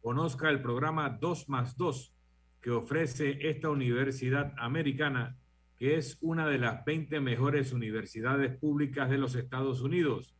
Conozca 0.00 0.50
el 0.50 0.62
programa 0.62 1.10
2 1.10 1.48
más 1.48 1.76
2 1.76 2.14
que 2.60 2.70
ofrece 2.70 3.48
esta 3.48 3.70
universidad 3.70 4.52
americana, 4.58 5.38
que 5.76 5.96
es 5.96 6.18
una 6.20 6.48
de 6.48 6.58
las 6.58 6.84
20 6.84 7.20
mejores 7.20 7.72
universidades 7.72 8.56
públicas 8.56 9.08
de 9.10 9.18
los 9.18 9.36
Estados 9.36 9.80
Unidos. 9.82 10.34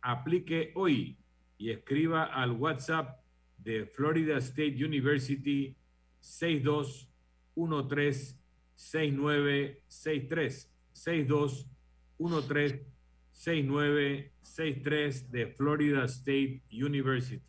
Aplique 0.00 0.72
hoy 0.74 1.16
y 1.58 1.70
escriba 1.70 2.24
al 2.24 2.52
WhatsApp 2.52 3.23
de 3.64 3.86
Florida 3.86 4.36
State 4.38 4.84
University 4.84 5.76
6213 6.20 8.38
6963 8.74 10.70
6213 10.92 12.86
6963 13.32 15.30
de 15.30 15.46
Florida 15.48 16.04
State 16.04 16.62
University. 16.70 17.42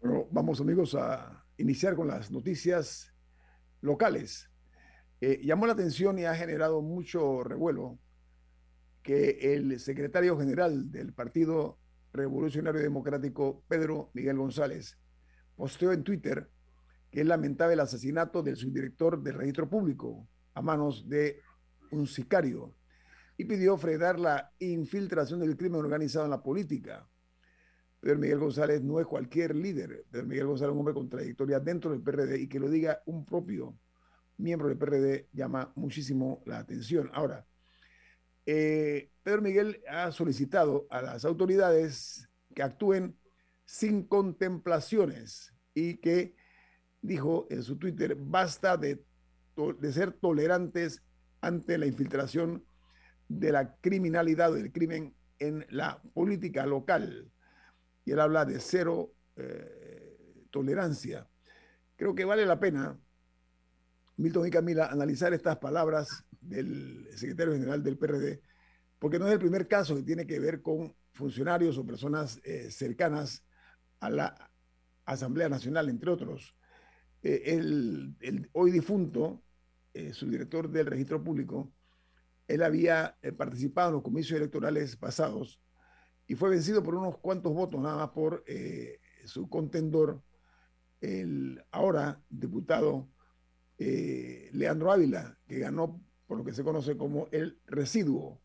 Bueno, 0.00 0.28
vamos 0.30 0.60
amigos 0.60 0.94
a 0.94 1.44
iniciar 1.56 1.96
con 1.96 2.08
las 2.08 2.30
noticias 2.30 3.14
locales. 3.80 4.50
Eh, 5.20 5.40
llamó 5.42 5.66
la 5.66 5.72
atención 5.72 6.18
y 6.18 6.24
ha 6.24 6.34
generado 6.34 6.82
mucho 6.82 7.44
revuelo 7.44 7.98
que 9.02 9.54
el 9.54 9.80
secretario 9.80 10.38
general 10.38 10.90
del 10.90 11.12
Partido 11.12 11.78
Revolucionario 12.12 12.80
Democrático, 12.80 13.64
Pedro 13.68 14.10
Miguel 14.14 14.36
González, 14.36 14.98
posteó 15.56 15.92
en 15.92 16.04
Twitter 16.04 16.50
que 17.10 17.24
lamentaba 17.24 17.72
el 17.72 17.80
asesinato 17.80 18.42
del 18.42 18.56
subdirector 18.56 19.22
del 19.22 19.34
registro 19.34 19.68
público 19.68 20.26
a 20.54 20.62
manos 20.62 21.08
de 21.08 21.40
un 21.90 22.06
sicario 22.06 22.74
y 23.36 23.44
pidió 23.44 23.76
frenar 23.76 24.18
la 24.18 24.52
infiltración 24.58 25.40
del 25.40 25.56
crimen 25.56 25.80
organizado 25.80 26.24
en 26.24 26.30
la 26.30 26.42
política. 26.42 27.08
Pedro 28.00 28.18
Miguel 28.18 28.38
González 28.38 28.82
no 28.82 28.98
es 28.98 29.06
cualquier 29.06 29.54
líder. 29.54 30.04
Pedro 30.10 30.26
Miguel 30.26 30.46
González 30.46 30.70
es 30.70 30.72
un 30.72 30.78
hombre 30.80 30.94
con 30.94 31.08
trayectoria 31.08 31.60
dentro 31.60 31.92
del 31.92 32.02
PRD 32.02 32.40
y 32.40 32.48
que 32.48 32.58
lo 32.58 32.68
diga 32.68 33.02
un 33.06 33.24
propio 33.24 33.78
miembro 34.38 34.68
del 34.68 34.78
PRD 34.78 35.28
llama 35.32 35.72
muchísimo 35.76 36.42
la 36.46 36.58
atención. 36.58 37.10
Ahora, 37.12 37.46
eh, 38.46 39.10
Pedro 39.22 39.42
Miguel 39.42 39.82
ha 39.88 40.10
solicitado 40.10 40.86
a 40.90 41.02
las 41.02 41.24
autoridades 41.24 42.28
que 42.54 42.62
actúen 42.62 43.16
sin 43.64 44.04
contemplaciones 44.04 45.54
y 45.74 45.98
que 45.98 46.34
dijo 47.00 47.46
en 47.50 47.62
su 47.62 47.78
Twitter, 47.78 48.16
basta 48.16 48.76
de, 48.76 49.04
ser 49.92 50.12
tolerantes 50.12 51.02
ante 51.40 51.78
la 51.78 51.86
infiltración 51.86 52.64
de 53.28 53.52
la 53.52 53.76
criminalidad 53.76 54.52
o 54.52 54.54
del 54.54 54.72
crimen 54.72 55.14
en 55.38 55.66
la 55.70 56.00
política 56.14 56.66
local. 56.66 57.30
Y 58.04 58.12
él 58.12 58.20
habla 58.20 58.44
de 58.44 58.60
cero 58.60 59.12
eh, 59.36 60.46
tolerancia. 60.50 61.28
Creo 61.96 62.14
que 62.14 62.24
vale 62.24 62.46
la 62.46 62.58
pena, 62.58 62.98
Milton 64.16 64.46
y 64.46 64.50
Camila, 64.50 64.86
analizar 64.86 65.32
estas 65.32 65.58
palabras 65.58 66.24
del 66.42 67.08
secretario 67.16 67.54
general 67.54 67.82
del 67.82 67.96
PRD, 67.96 68.42
porque 68.98 69.18
no 69.18 69.26
es 69.26 69.32
el 69.32 69.38
primer 69.38 69.66
caso 69.66 69.96
que 69.96 70.02
tiene 70.02 70.26
que 70.26 70.38
ver 70.38 70.62
con 70.62 70.94
funcionarios 71.12 71.78
o 71.78 71.86
personas 71.86 72.40
eh, 72.44 72.70
cercanas 72.70 73.44
a 74.00 74.10
la 74.10 74.50
Asamblea 75.04 75.48
Nacional, 75.48 75.88
entre 75.88 76.10
otros. 76.10 76.54
Eh, 77.22 77.54
el, 77.54 78.48
hoy 78.52 78.70
difunto, 78.70 79.42
eh, 79.94 80.12
subdirector 80.12 80.70
del 80.70 80.86
registro 80.86 81.22
público, 81.22 81.72
él 82.48 82.62
había 82.62 83.16
eh, 83.22 83.32
participado 83.32 83.88
en 83.88 83.94
los 83.94 84.02
comicios 84.02 84.38
electorales 84.38 84.96
pasados 84.96 85.60
y 86.26 86.34
fue 86.34 86.50
vencido 86.50 86.82
por 86.82 86.94
unos 86.94 87.18
cuantos 87.18 87.52
votos 87.52 87.80
nada 87.80 87.96
más 87.96 88.10
por 88.10 88.44
su 89.24 89.48
contendor, 89.48 90.22
el 91.00 91.62
ahora 91.70 92.22
diputado 92.30 93.08
Leandro 93.78 94.92
Ávila, 94.92 95.36
que 95.46 95.58
ganó 95.58 96.00
por 96.32 96.38
lo 96.38 96.44
que 96.46 96.54
se 96.54 96.64
conoce 96.64 96.96
como 96.96 97.28
el 97.30 97.58
residuo. 97.66 98.40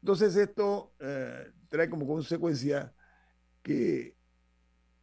Entonces 0.00 0.34
esto 0.36 0.94
eh, 1.00 1.52
trae 1.68 1.90
como 1.90 2.06
consecuencia 2.06 2.94
que 3.62 4.16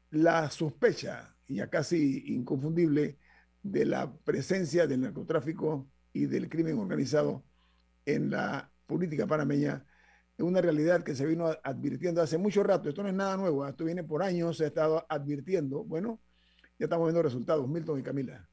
la 0.09 0.49
sospecha, 0.49 1.35
ya 1.47 1.69
casi 1.69 2.23
inconfundible, 2.33 3.19
de 3.61 3.85
la 3.85 4.11
presencia 4.11 4.87
del 4.87 5.01
narcotráfico 5.01 5.87
y 6.11 6.25
del 6.25 6.49
crimen 6.49 6.79
organizado 6.79 7.43
en 8.07 8.31
la 8.31 8.71
política 8.87 9.27
panameña. 9.27 9.85
Es 10.35 10.43
una 10.43 10.59
realidad 10.59 11.03
que 11.03 11.13
se 11.13 11.27
vino 11.27 11.55
advirtiendo 11.63 12.19
hace 12.19 12.39
mucho 12.39 12.63
rato. 12.63 12.89
Esto 12.89 13.03
no 13.03 13.09
es 13.09 13.15
nada 13.15 13.37
nuevo, 13.37 13.67
esto 13.67 13.85
viene 13.85 14.03
por 14.03 14.23
años, 14.23 14.57
se 14.57 14.63
ha 14.63 14.67
estado 14.69 15.05
advirtiendo. 15.07 15.83
Bueno, 15.83 16.19
ya 16.79 16.85
estamos 16.85 17.05
viendo 17.05 17.21
resultados. 17.21 17.69
Milton 17.69 17.99
y 17.99 18.01
Camila. 18.01 18.49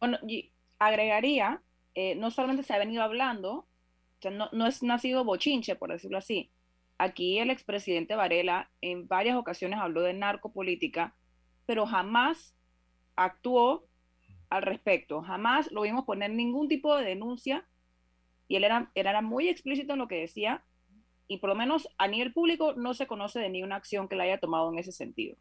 Bueno, 0.00 0.18
y 0.28 0.52
agregaría, 0.78 1.62
eh, 1.94 2.14
no 2.14 2.30
solamente 2.30 2.62
se 2.62 2.74
ha 2.74 2.78
venido 2.78 3.02
hablando, 3.02 3.66
no, 4.30 4.48
no 4.52 4.66
es 4.66 4.82
nacido 4.82 5.24
bochinche, 5.24 5.76
por 5.76 5.90
decirlo 5.90 6.18
así. 6.18 6.50
Aquí 6.98 7.38
el 7.38 7.50
expresidente 7.50 8.16
Varela 8.16 8.70
en 8.80 9.06
varias 9.06 9.36
ocasiones 9.36 9.78
habló 9.78 10.02
de 10.02 10.14
narcopolítica, 10.14 11.14
pero 11.66 11.86
jamás 11.86 12.56
actuó 13.14 13.86
al 14.50 14.62
respecto. 14.62 15.22
Jamás 15.22 15.70
lo 15.70 15.82
vimos 15.82 16.04
poner 16.04 16.30
ningún 16.30 16.68
tipo 16.68 16.96
de 16.96 17.04
denuncia 17.04 17.66
y 18.48 18.56
él 18.56 18.64
era, 18.64 18.90
era 18.94 19.20
muy 19.20 19.48
explícito 19.48 19.92
en 19.92 19.98
lo 19.98 20.08
que 20.08 20.20
decía 20.20 20.64
y 21.28 21.38
por 21.38 21.50
lo 21.50 21.56
menos 21.56 21.88
a 21.98 22.08
nivel 22.08 22.32
público 22.32 22.72
no 22.72 22.94
se 22.94 23.06
conoce 23.06 23.38
de 23.38 23.50
ninguna 23.50 23.76
acción 23.76 24.08
que 24.08 24.16
le 24.16 24.24
haya 24.24 24.40
tomado 24.40 24.72
en 24.72 24.78
ese 24.78 24.92
sentido. 24.92 25.36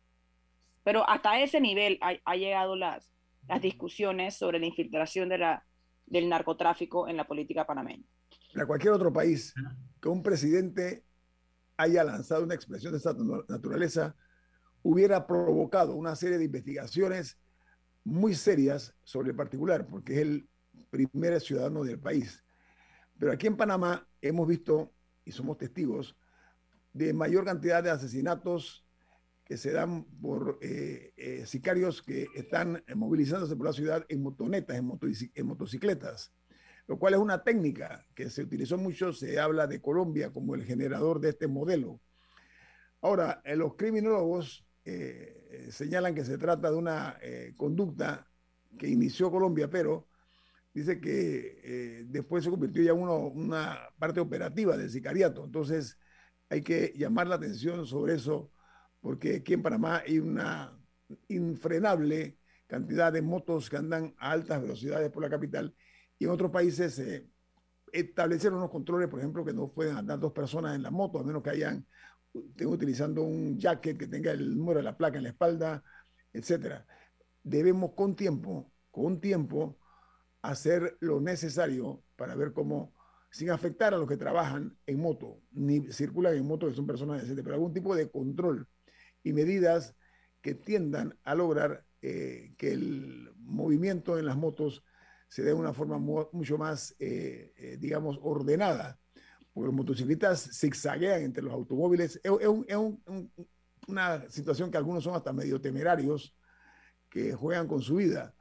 Pero 0.83 1.09
hasta 1.09 1.39
ese 1.39 1.61
nivel 1.61 1.97
ha, 2.01 2.35
llegado 2.35 2.75
las, 2.75 3.09
las 3.47 3.61
discusiones 3.61 4.35
sobre 4.35 4.59
la 4.59 4.65
infiltración 4.65 5.29
del 5.29 6.29
narcotráfico 6.29 7.07
en 7.07 7.17
la 7.17 7.27
política 7.27 7.65
panameña. 7.65 8.03
Para 8.53 8.65
cualquier 8.65 8.93
otro 8.93 9.11
país 9.11 9.53
que 10.01 10.09
un 10.09 10.23
presidente 10.23 11.03
haya 11.77 12.03
lanzado 12.03 12.43
una 12.43 12.55
expresión 12.55 12.91
de 12.91 12.97
esta 12.97 13.15
naturaleza 13.47 14.15
hubiera 14.83 15.27
provocado 15.27 15.95
una 15.95 16.15
serie 16.15 16.37
de 16.37 16.45
investigaciones 16.45 17.39
muy 18.03 18.35
serias 18.35 18.95
sobre 19.03 19.31
el 19.31 19.35
particular, 19.35 19.85
porque 19.85 20.13
es 20.13 20.19
el 20.19 20.49
primer 20.89 21.39
ciudadano 21.41 21.83
del 21.83 21.99
país. 21.99 22.43
Pero 23.19 23.33
aquí 23.33 23.47
en 23.47 23.57
Panamá 23.57 24.07
hemos 24.21 24.47
visto, 24.47 24.93
y 25.25 25.31
somos 25.31 25.57
testigos, 25.57 26.15
de 26.93 27.13
mayor 27.13 27.43
cantidad 27.43 27.83
de 27.83 27.89
asesinatos 27.89 28.86
que 29.47 29.57
se 29.57 29.71
dan 29.71 30.03
por 30.21 30.59
eh, 30.61 31.13
eh, 31.15 31.45
sicarios 31.45 32.01
que 32.01 32.27
están 32.35 32.83
movilizándose 32.95 33.55
por 33.55 33.67
la 33.67 33.73
ciudad 33.73 34.05
en 34.09 34.21
motonetas, 34.21 34.77
en, 34.77 34.91
en 35.33 35.45
motocicletas, 35.45 36.33
lo 36.87 36.99
cual 36.99 37.13
es 37.13 37.19
una 37.19 37.43
técnica 37.43 38.05
que 38.13 38.29
se 38.29 38.43
utilizó 38.43 38.77
mucho, 38.77 39.13
se 39.13 39.39
habla 39.39 39.67
de 39.67 39.81
Colombia 39.81 40.31
como 40.31 40.55
el 40.55 40.63
generador 40.63 41.21
de 41.21 41.29
este 41.29 41.47
modelo. 41.47 42.01
Ahora, 43.01 43.41
los 43.55 43.75
criminólogos 43.75 44.65
eh, 44.83 45.67
señalan 45.69 46.15
que 46.15 46.23
se 46.23 46.37
trata 46.37 46.71
de 46.71 46.77
una 46.77 47.17
eh, 47.21 47.53
conducta 47.57 48.25
que 48.77 48.87
inició 48.87 49.29
Colombia, 49.29 49.69
pero 49.69 50.07
dice 50.73 51.01
que 51.01 51.59
eh, 51.63 52.05
después 52.07 52.43
se 52.43 52.49
convirtió 52.49 52.83
ya 52.83 52.91
en 52.91 52.99
una 52.99 53.77
parte 53.99 54.19
operativa 54.19 54.77
del 54.77 54.89
sicariato. 54.89 55.43
Entonces 55.43 55.97
hay 56.49 56.61
que 56.61 56.93
llamar 56.95 57.27
la 57.27 57.35
atención 57.35 57.85
sobre 57.85 58.15
eso, 58.15 58.51
porque 59.07 59.37
aquí 59.37 59.53
en 59.53 59.61
Panamá 59.61 60.03
hay 60.05 60.19
una 60.19 60.77
infrenable 61.29 62.37
cantidad 62.67 63.13
de 63.13 63.21
motos 63.21 63.69
que 63.69 63.77
andan 63.77 64.13
a 64.17 64.31
altas 64.31 64.61
velocidades 64.61 65.09
por 65.11 65.23
la 65.23 65.29
capital 65.29 65.73
y 66.19 66.25
en 66.25 66.31
otros 66.31 66.51
países 66.51 66.95
se 66.95 67.25
establecieron 67.93 68.59
unos 68.59 68.69
controles, 68.69 69.07
por 69.07 69.19
ejemplo, 69.19 69.45
que 69.45 69.53
no 69.53 69.71
pueden 69.71 69.95
andar 69.95 70.19
dos 70.19 70.33
personas 70.33 70.75
en 70.75 70.83
la 70.83 70.91
moto, 70.91 71.19
a 71.19 71.23
menos 71.23 71.41
que 71.41 71.51
hayan 71.51 71.87
estén 72.33 72.67
utilizando 72.67 73.23
un 73.23 73.57
jacket 73.57 73.97
que 73.97 74.07
tenga 74.07 74.31
el 74.31 74.57
número 74.57 74.79
de 74.79 74.83
la 74.83 74.97
placa 74.97 75.19
en 75.19 75.23
la 75.23 75.29
espalda, 75.29 75.81
etcétera. 76.33 76.85
Debemos 77.43 77.93
con 77.93 78.13
tiempo, 78.13 78.73
con 78.91 79.21
tiempo, 79.21 79.77
hacer 80.41 80.97
lo 80.99 81.21
necesario 81.21 82.03
para 82.17 82.35
ver 82.35 82.51
cómo, 82.51 82.93
sin 83.31 83.51
afectar 83.51 83.93
a 83.93 83.97
los 83.99 84.09
que 84.09 84.17
trabajan 84.17 84.77
en 84.85 84.99
moto, 84.99 85.39
ni 85.51 85.93
circulan 85.93 86.35
en 86.35 86.45
moto, 86.45 86.67
que 86.67 86.73
son 86.73 86.85
personas 86.85 87.21
decentes, 87.21 87.45
pero 87.45 87.55
algún 87.55 87.71
tipo 87.71 87.95
de 87.95 88.11
control 88.11 88.67
y 89.23 89.33
medidas 89.33 89.95
que 90.41 90.55
tiendan 90.55 91.17
a 91.23 91.35
lograr 91.35 91.85
eh, 92.01 92.53
que 92.57 92.71
el 92.71 93.33
movimiento 93.37 94.17
en 94.19 94.25
las 94.25 94.37
motos 94.37 94.83
se 95.27 95.41
dé 95.41 95.49
de 95.49 95.55
una 95.55 95.73
forma 95.73 95.97
mucho 95.97 96.57
más, 96.57 96.95
eh, 96.99 97.53
eh, 97.57 97.77
digamos, 97.79 98.19
ordenada 98.21 98.99
porque 99.53 99.65
los 99.65 99.75
motociclistas 99.75 100.51
zigzaguean 100.53 101.23
entre 101.23 101.43
los 101.43 101.51
automóviles. 101.51 102.21
Es, 102.23 102.31
una 103.87 104.29
situación 104.29 104.69
que 104.69 104.77
algunos 104.77 105.03
son 105.03 105.15
hasta 105.15 105.33
medio 105.33 105.59
temerarios, 105.59 106.35
que 107.09 107.33
juegan 107.33 107.67
con 107.67 107.81
su 107.81 107.95
vida. 107.95 108.35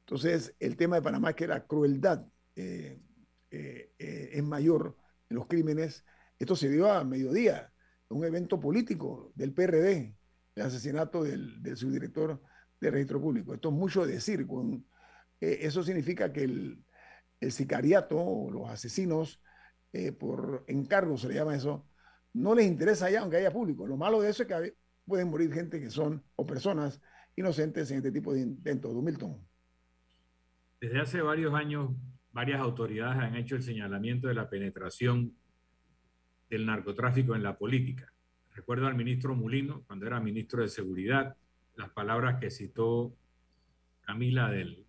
Entonces, 0.00 0.54
el 0.60 0.76
tema 0.76 0.96
de 0.96 1.02
Panamá 1.02 1.30
es 1.30 1.36
que 1.36 1.48
la 1.48 1.66
crueldad 1.66 2.24
es 2.54 4.42
mayor 4.44 4.96
en 5.28 5.36
los 5.36 5.46
crímenes. 5.48 6.04
Esto 6.38 6.54
se 6.54 6.68
dio 6.68 6.90
a 6.90 7.02
mediodía, 7.02 7.71
un 8.12 8.24
evento 8.24 8.60
político 8.60 9.32
del 9.34 9.52
PRD, 9.52 10.14
el 10.54 10.62
asesinato 10.62 11.24
del, 11.24 11.76
subdirector 11.76 12.40
de 12.80 12.90
registro 12.90 13.20
público. 13.20 13.54
Esto 13.54 13.68
es 13.68 13.74
mucho 13.74 14.06
decir. 14.06 14.46
Con, 14.46 14.86
eso 15.40 15.82
significa 15.82 16.32
que 16.32 16.44
el, 16.44 16.84
sicariato 17.50 18.20
o 18.20 18.50
los 18.52 18.70
asesinos 18.70 19.42
eh, 19.92 20.12
por 20.12 20.64
encargo, 20.68 21.18
se 21.18 21.28
le 21.28 21.34
llama 21.34 21.56
eso, 21.56 21.88
no 22.34 22.54
les 22.54 22.66
interesa 22.66 23.10
ya 23.10 23.20
aunque 23.20 23.38
haya 23.38 23.52
público. 23.52 23.86
Lo 23.86 23.96
malo 23.96 24.20
de 24.20 24.30
eso 24.30 24.44
es 24.44 24.48
que 24.48 24.76
pueden 25.04 25.28
morir 25.28 25.52
gente 25.52 25.80
que 25.80 25.90
son 25.90 26.22
o 26.36 26.46
personas 26.46 27.00
inocentes 27.36 27.90
en 27.90 27.98
este 27.98 28.12
tipo 28.12 28.32
de 28.32 28.40
intentos. 28.40 28.94
Milton. 28.94 29.38
Desde 30.80 31.00
hace 31.00 31.20
varios 31.20 31.52
años, 31.54 31.90
varias 32.30 32.60
autoridades 32.60 33.18
han 33.18 33.36
hecho 33.36 33.56
el 33.56 33.62
señalamiento 33.62 34.28
de 34.28 34.34
la 34.34 34.48
penetración 34.48 35.36
del 36.52 36.66
narcotráfico 36.66 37.34
en 37.34 37.42
la 37.42 37.56
política. 37.56 38.12
Recuerdo 38.54 38.86
al 38.86 38.94
ministro 38.94 39.34
Mulino, 39.34 39.84
cuando 39.86 40.06
era 40.06 40.20
ministro 40.20 40.60
de 40.60 40.68
Seguridad, 40.68 41.34
las 41.76 41.88
palabras 41.88 42.38
que 42.38 42.50
citó 42.50 43.16
Camila 44.02 44.50
del 44.50 44.84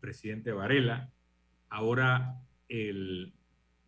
presidente 0.00 0.50
Varela. 0.50 1.08
Ahora 1.68 2.40
el 2.68 3.32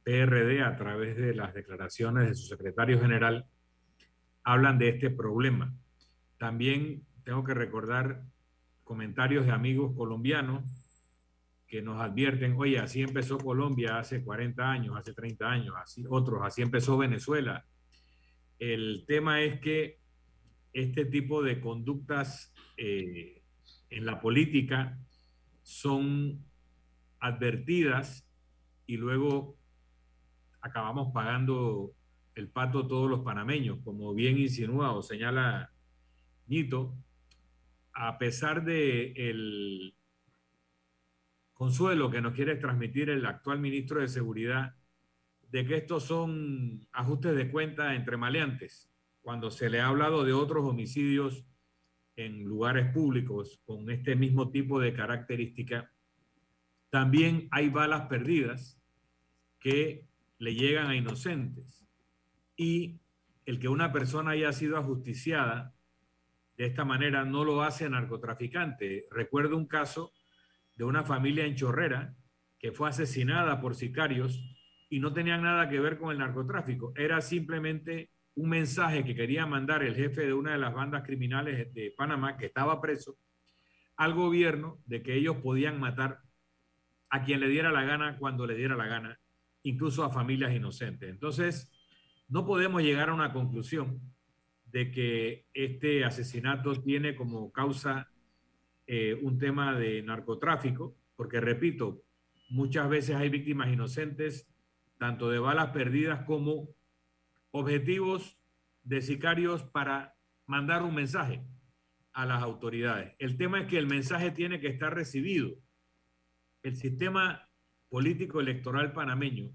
PRD, 0.05 0.63
a 0.63 0.77
través 0.77 1.17
de 1.17 1.35
las 1.35 1.55
declaraciones 1.55 2.29
de 2.29 2.35
su 2.37 2.47
secretario 2.47 3.01
general, 3.01 3.47
hablan 4.45 4.79
de 4.79 4.91
este 4.91 5.11
problema. 5.11 5.75
También 6.39 7.05
tengo 7.25 7.43
que 7.43 7.55
recordar 7.55 8.23
comentarios 8.85 9.45
de 9.45 9.51
amigos 9.51 9.93
colombianos 9.97 10.78
que 11.69 11.83
nos 11.83 12.01
advierten, 12.01 12.55
oye, 12.57 12.79
así 12.79 13.03
empezó 13.03 13.37
Colombia 13.37 13.99
hace 13.99 14.25
40 14.25 14.71
años, 14.71 14.97
hace 14.97 15.13
30 15.13 15.47
años, 15.47 15.75
así 15.77 16.03
otros, 16.09 16.41
así 16.43 16.63
empezó 16.63 16.97
Venezuela. 16.97 17.65
El 18.59 19.05
tema 19.07 19.43
es 19.43 19.61
que 19.61 19.99
este 20.73 21.05
tipo 21.05 21.43
de 21.43 21.61
conductas 21.61 22.55
eh, 22.79 23.43
en 23.91 24.07
la 24.07 24.19
política 24.21 24.99
son 25.63 26.43
advertidas 27.21 28.27
y 28.87 28.97
luego 28.97 29.59
acabamos 30.63 31.13
pagando 31.13 31.93
el 32.35 32.49
pato 32.49 32.87
todos 32.87 33.11
los 33.11 33.21
panameños, 33.21 33.79
como 33.85 34.15
bien 34.15 34.39
insinúa 34.39 34.93
o 34.93 35.03
señala 35.03 35.71
Nito, 36.47 36.97
a 37.93 38.17
pesar 38.17 38.65
de 38.65 39.13
el 39.13 39.98
consuelo 41.59 42.09
que 42.09 42.21
nos 42.21 42.35
quiere 42.35 42.55
transmitir 42.55 43.11
el 43.11 43.27
actual 43.27 43.59
ministro 43.59 44.01
de 44.01 44.07
Seguridad 44.07 44.77
de 45.51 45.67
que 45.67 45.77
estos 45.77 46.05
son 46.05 46.87
ajustes 46.93 47.35
de 47.35 47.51
cuenta 47.51 47.97
entre 47.97 48.17
maleantes, 48.17 48.89
cuando 49.23 49.51
se 49.51 49.69
le 49.69 49.81
ha 49.81 49.89
hablado 49.89 50.25
de 50.25 50.33
otros 50.33 50.65
homicidios 50.65 51.45
en 52.15 52.45
lugares 52.45 52.93
públicos 52.93 53.61
con 53.65 53.91
este 53.91 54.15
mismo 54.15 54.51
tipo 54.51 54.79
de 54.79 54.93
característica, 54.93 55.93
también 56.91 57.49
hay 57.51 57.71
balas 57.71 58.03
perdidas 58.09 58.81
que 59.59 60.07
le 60.39 60.55
llegan 60.55 60.87
a 60.87 60.97
inocentes. 60.97 61.85
Y 62.57 63.01
el 63.47 63.59
que 63.59 63.69
una 63.69 63.91
persona 63.91 64.31
haya 64.31 64.53
sido 64.53 64.77
ajusticiada 64.77 65.75
de 66.57 66.67
esta 66.67 66.85
manera 66.85 67.25
no 67.25 67.45
lo 67.45 67.63
hace 67.63 67.91
narcotraficante. 67.91 69.07
Recuerdo 69.11 69.57
un 69.57 69.67
caso 69.67 70.13
de 70.79 70.85
una 70.85 71.05
familia 71.05 71.45
en 71.45 71.57
Chorrera 71.57 72.15
que 72.59 72.73
fue 72.73 72.89
asesinada 72.89 73.61
por 73.61 73.75
sicarios 73.75 74.41
y 74.89 75.01
no 75.01 75.13
tenían 75.13 75.43
nada 75.43 75.69
que 75.69 75.81
ver 75.81 75.99
con 75.99 76.13
el 76.13 76.19
narcotráfico. 76.19 76.93
Era 76.97 77.21
simplemente 77.21 78.11
un 78.37 78.49
mensaje 78.49 79.05
que 79.05 79.17
quería 79.17 79.45
mandar 79.45 79.83
el 79.83 79.97
jefe 79.97 80.25
de 80.25 80.33
una 80.33 80.53
de 80.53 80.59
las 80.59 80.73
bandas 80.73 81.03
criminales 81.03 81.75
de 81.75 81.93
Panamá, 81.97 82.37
que 82.37 82.47
estaba 82.47 82.81
preso, 82.81 83.19
al 83.97 84.15
gobierno 84.15 84.79
de 84.87 85.03
que 85.03 85.15
ellos 85.15 85.39
podían 85.43 85.81
matar 85.81 86.21
a 87.11 87.25
quien 87.25 87.41
le 87.41 87.49
diera 87.49 87.73
la 87.73 87.83
gana 87.83 88.17
cuando 88.17 88.47
le 88.47 88.55
diera 88.55 88.77
la 88.77 88.87
gana 88.87 89.19
incluso 89.65 90.05
a 90.05 90.11
familias 90.11 90.55
inocentes. 90.55 91.11
Entonces, 91.11 91.73
no 92.29 92.47
podemos 92.47 92.83
llegar 92.83 93.09
a 93.09 93.15
una 93.15 93.33
conclusión 93.33 94.01
de 94.67 94.93
que 94.93 95.47
este 95.53 96.05
asesinato 96.05 96.81
tiene 96.81 97.17
como 97.17 97.51
causa 97.51 98.09
eh, 98.91 99.19
un 99.21 99.39
tema 99.39 99.79
de 99.79 100.03
narcotráfico, 100.03 100.97
porque 101.15 101.43
repito, 101.43 102.03
muchas 102.49 102.89
veces 102.89 103.17
hay 103.17 103.29
víctimas 103.29 103.69
inocentes, 103.69 104.49
tanto 104.97 105.29
de 105.29 105.39
balas 105.39 105.73
perdidas 105.73 106.25
como 106.25 106.71
objetivos 107.51 108.39
de 108.85 109.03
sicarios 109.03 109.63
para 109.63 110.17
mandar 110.47 110.83
un 110.83 110.95
mensaje 110.95 111.45
a 112.15 112.25
las 112.25 112.43
autoridades. 112.43 113.15
El 113.19 113.37
tema 113.37 113.61
es 113.61 113.67
que 113.67 113.79
el 113.79 113.87
mensaje 113.87 114.31
tiene 114.31 114.59
que 114.59 114.69
estar 114.69 114.95
recibido. 114.95 115.51
El 116.63 116.77
sistema 116.77 117.47
político 117.91 118.41
electoral 118.41 118.95
panameño 118.95 119.53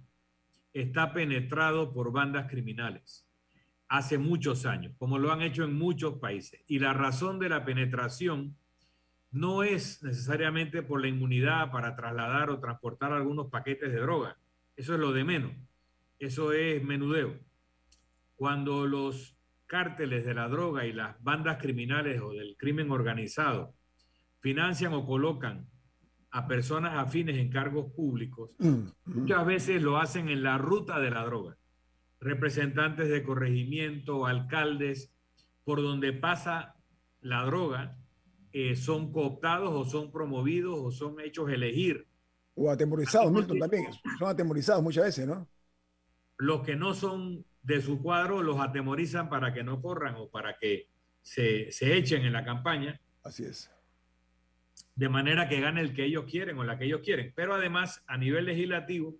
está 0.73 1.11
penetrado 1.11 1.91
por 1.91 2.11
bandas 2.11 2.51
criminales 2.51 3.27
hace 3.87 4.19
muchos 4.19 4.67
años, 4.67 4.93
como 4.99 5.17
lo 5.17 5.31
han 5.31 5.41
hecho 5.41 5.63
en 5.63 5.73
muchos 5.73 6.19
países. 6.19 6.63
Y 6.67 6.77
la 6.77 6.93
razón 6.93 7.39
de 7.39 7.49
la 7.49 7.65
penetración 7.65 8.55
no 9.33 9.63
es 9.63 10.01
necesariamente 10.03 10.83
por 10.83 11.01
la 11.01 11.07
inmunidad 11.07 11.71
para 11.71 11.95
trasladar 11.95 12.51
o 12.51 12.59
transportar 12.59 13.11
algunos 13.11 13.47
paquetes 13.47 13.91
de 13.91 13.99
droga. 13.99 14.37
Eso 14.75 14.93
es 14.93 14.99
lo 14.99 15.11
de 15.11 15.23
menos. 15.23 15.51
Eso 16.19 16.53
es 16.53 16.81
menudeo. 16.83 17.39
Cuando 18.35 18.85
los 18.85 19.35
cárteles 19.65 20.23
de 20.25 20.35
la 20.35 20.47
droga 20.47 20.85
y 20.85 20.93
las 20.93 21.21
bandas 21.23 21.57
criminales 21.57 22.21
o 22.21 22.31
del 22.31 22.55
crimen 22.57 22.91
organizado 22.91 23.73
financian 24.39 24.93
o 24.93 25.05
colocan 25.05 25.67
a 26.29 26.47
personas 26.47 26.95
afines 26.95 27.37
en 27.37 27.49
cargos 27.49 27.91
públicos, 27.91 28.51
mm, 28.59 28.85
muchas 29.05 29.45
veces 29.47 29.81
lo 29.81 29.97
hacen 29.97 30.29
en 30.29 30.43
la 30.43 30.59
ruta 30.59 30.99
de 30.99 31.09
la 31.09 31.25
droga. 31.25 31.57
Representantes 32.19 33.09
de 33.09 33.23
corregimiento, 33.23 34.27
alcaldes, 34.27 35.11
por 35.63 35.81
donde 35.81 36.13
pasa 36.13 36.75
la 37.21 37.43
droga, 37.45 37.97
eh, 38.53 38.75
son 38.75 39.11
cooptados 39.11 39.71
o 39.73 39.83
son 39.83 40.11
promovidos 40.11 40.79
o 40.79 40.91
son 40.91 41.19
hechos 41.19 41.49
elegir. 41.49 42.07
O 42.55 42.69
atemorizados, 42.69 43.31
Milton, 43.31 43.57
también. 43.57 43.87
Son 44.19 44.29
atemorizados 44.29 44.83
muchas 44.83 45.05
veces, 45.05 45.27
¿no? 45.27 45.47
Los 46.37 46.61
que 46.61 46.75
no 46.75 46.93
son 46.93 47.43
de 47.63 47.81
su 47.81 48.01
cuadro 48.01 48.43
los 48.43 48.59
atemorizan 48.59 49.27
para 49.27 49.53
que 49.53 49.63
no 49.63 49.81
corran 49.81 50.15
o 50.17 50.29
para 50.29 50.57
que 50.59 50.87
se, 51.23 51.71
se 51.71 51.97
echen 51.97 52.25
en 52.25 52.33
la 52.33 52.45
campaña. 52.45 53.01
Así 53.23 53.43
es. 53.43 53.71
De 54.95 55.09
manera 55.09 55.49
que 55.49 55.59
gane 55.59 55.81
el 55.81 55.95
que 55.95 56.05
ellos 56.05 56.25
quieren 56.29 56.59
o 56.59 56.63
la 56.63 56.77
que 56.77 56.85
ellos 56.85 57.01
quieren. 57.03 57.33
Pero 57.35 57.55
además, 57.55 58.03
a 58.05 58.17
nivel 58.17 58.45
legislativo, 58.45 59.15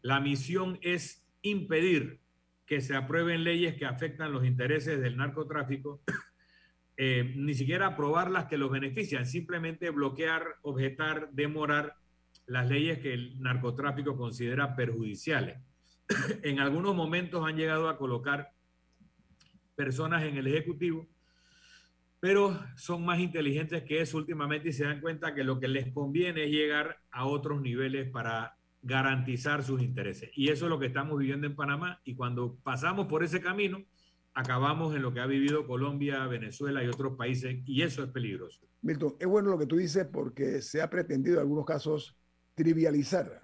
la 0.00 0.20
misión 0.20 0.78
es 0.80 1.22
impedir 1.42 2.20
que 2.64 2.80
se 2.80 2.96
aprueben 2.96 3.44
leyes 3.44 3.74
que 3.74 3.84
afectan 3.84 4.32
los 4.32 4.46
intereses 4.46 4.98
del 5.00 5.18
narcotráfico 5.18 6.00
eh, 6.96 7.32
ni 7.36 7.54
siquiera 7.54 7.88
aprobar 7.88 8.30
las 8.30 8.46
que 8.46 8.58
los 8.58 8.70
benefician, 8.70 9.26
simplemente 9.26 9.90
bloquear, 9.90 10.44
objetar, 10.62 11.30
demorar 11.32 11.96
las 12.46 12.68
leyes 12.68 12.98
que 12.98 13.14
el 13.14 13.40
narcotráfico 13.40 14.16
considera 14.16 14.76
perjudiciales. 14.76 15.58
en 16.42 16.60
algunos 16.60 16.94
momentos 16.94 17.46
han 17.46 17.56
llegado 17.56 17.88
a 17.88 17.96
colocar 17.96 18.52
personas 19.74 20.22
en 20.24 20.36
el 20.36 20.46
Ejecutivo, 20.46 21.08
pero 22.20 22.60
son 22.76 23.04
más 23.04 23.18
inteligentes 23.18 23.82
que 23.82 24.00
eso 24.00 24.16
últimamente 24.16 24.68
y 24.68 24.72
se 24.72 24.84
dan 24.84 25.00
cuenta 25.00 25.34
que 25.34 25.44
lo 25.44 25.58
que 25.58 25.68
les 25.68 25.92
conviene 25.92 26.44
es 26.44 26.50
llegar 26.50 27.00
a 27.10 27.26
otros 27.26 27.60
niveles 27.60 28.08
para 28.10 28.56
garantizar 28.82 29.62
sus 29.62 29.80
intereses. 29.82 30.30
Y 30.34 30.48
eso 30.48 30.66
es 30.66 30.70
lo 30.70 30.78
que 30.78 30.86
estamos 30.86 31.18
viviendo 31.18 31.46
en 31.46 31.56
Panamá 31.56 32.00
y 32.04 32.14
cuando 32.14 32.56
pasamos 32.62 33.06
por 33.06 33.24
ese 33.24 33.40
camino, 33.40 33.82
acabamos 34.34 34.94
en 34.94 35.02
lo 35.02 35.12
que 35.12 35.20
ha 35.20 35.26
vivido 35.26 35.66
Colombia, 35.66 36.26
Venezuela 36.26 36.82
y 36.82 36.88
otros 36.88 37.16
países, 37.16 37.60
y 37.66 37.82
eso 37.82 38.02
es 38.02 38.10
peligroso. 38.10 38.66
Milton, 38.80 39.16
es 39.18 39.26
bueno 39.26 39.50
lo 39.50 39.58
que 39.58 39.66
tú 39.66 39.76
dices 39.76 40.06
porque 40.06 40.62
se 40.62 40.82
ha 40.82 40.90
pretendido 40.90 41.36
en 41.36 41.42
algunos 41.42 41.64
casos 41.64 42.16
trivializar 42.54 43.42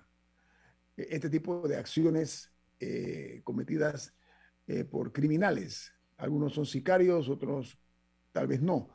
este 0.97 1.31
tipo 1.31 1.67
de 1.69 1.77
acciones 1.77 2.53
eh, 2.81 3.41
cometidas 3.45 4.15
eh, 4.67 4.85
por 4.85 5.13
criminales. 5.13 5.93
Algunos 6.17 6.55
son 6.55 6.67
sicarios, 6.67 7.29
otros 7.29 7.79
tal 8.33 8.49
vez 8.49 8.61
no. 8.61 8.91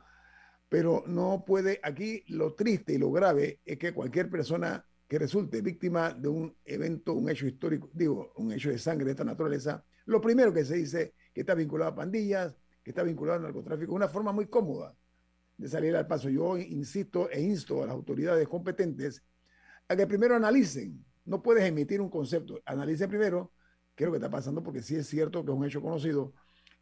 Pero 0.68 1.04
no 1.06 1.44
puede, 1.46 1.80
aquí 1.82 2.24
lo 2.28 2.54
triste 2.54 2.94
y 2.94 2.98
lo 2.98 3.10
grave 3.10 3.60
es 3.64 3.78
que 3.78 3.94
cualquier 3.94 4.28
persona 4.28 4.84
que 5.08 5.18
resulte 5.18 5.62
víctima 5.62 6.12
de 6.12 6.28
un 6.28 6.56
evento, 6.64 7.14
un 7.14 7.30
hecho 7.30 7.46
histórico, 7.46 7.90
digo, 7.92 8.32
un 8.36 8.52
hecho 8.52 8.70
de 8.70 8.78
sangre 8.78 9.06
de 9.06 9.10
esta 9.12 9.24
naturaleza, 9.24 9.84
lo 10.06 10.20
primero 10.20 10.52
que 10.52 10.64
se 10.64 10.76
dice 10.76 11.14
que 11.34 11.40
está 11.40 11.54
vinculado 11.54 11.90
a 11.90 11.94
pandillas, 11.94 12.56
que 12.82 12.90
está 12.92 13.02
vinculado 13.02 13.38
al 13.38 13.42
narcotráfico, 13.42 13.92
una 13.92 14.08
forma 14.08 14.32
muy 14.32 14.46
cómoda 14.46 14.94
de 15.58 15.68
salir 15.68 15.94
al 15.96 16.06
paso. 16.06 16.30
Yo 16.30 16.56
insisto 16.56 17.28
e 17.28 17.42
insto 17.42 17.82
a 17.82 17.86
las 17.86 17.94
autoridades 17.94 18.46
competentes 18.48 19.22
a 19.88 19.96
que 19.96 20.06
primero 20.06 20.36
analicen. 20.36 21.04
No 21.24 21.42
puedes 21.42 21.64
emitir 21.64 22.00
un 22.00 22.08
concepto, 22.08 22.62
analice 22.64 23.08
primero 23.08 23.52
qué 23.94 24.04
es 24.04 24.06
lo 24.06 24.12
que 24.12 24.18
está 24.18 24.30
pasando, 24.30 24.62
porque 24.62 24.82
sí 24.82 24.94
es 24.94 25.06
cierto 25.06 25.44
que 25.44 25.50
es 25.50 25.56
un 25.56 25.64
hecho 25.64 25.82
conocido 25.82 26.34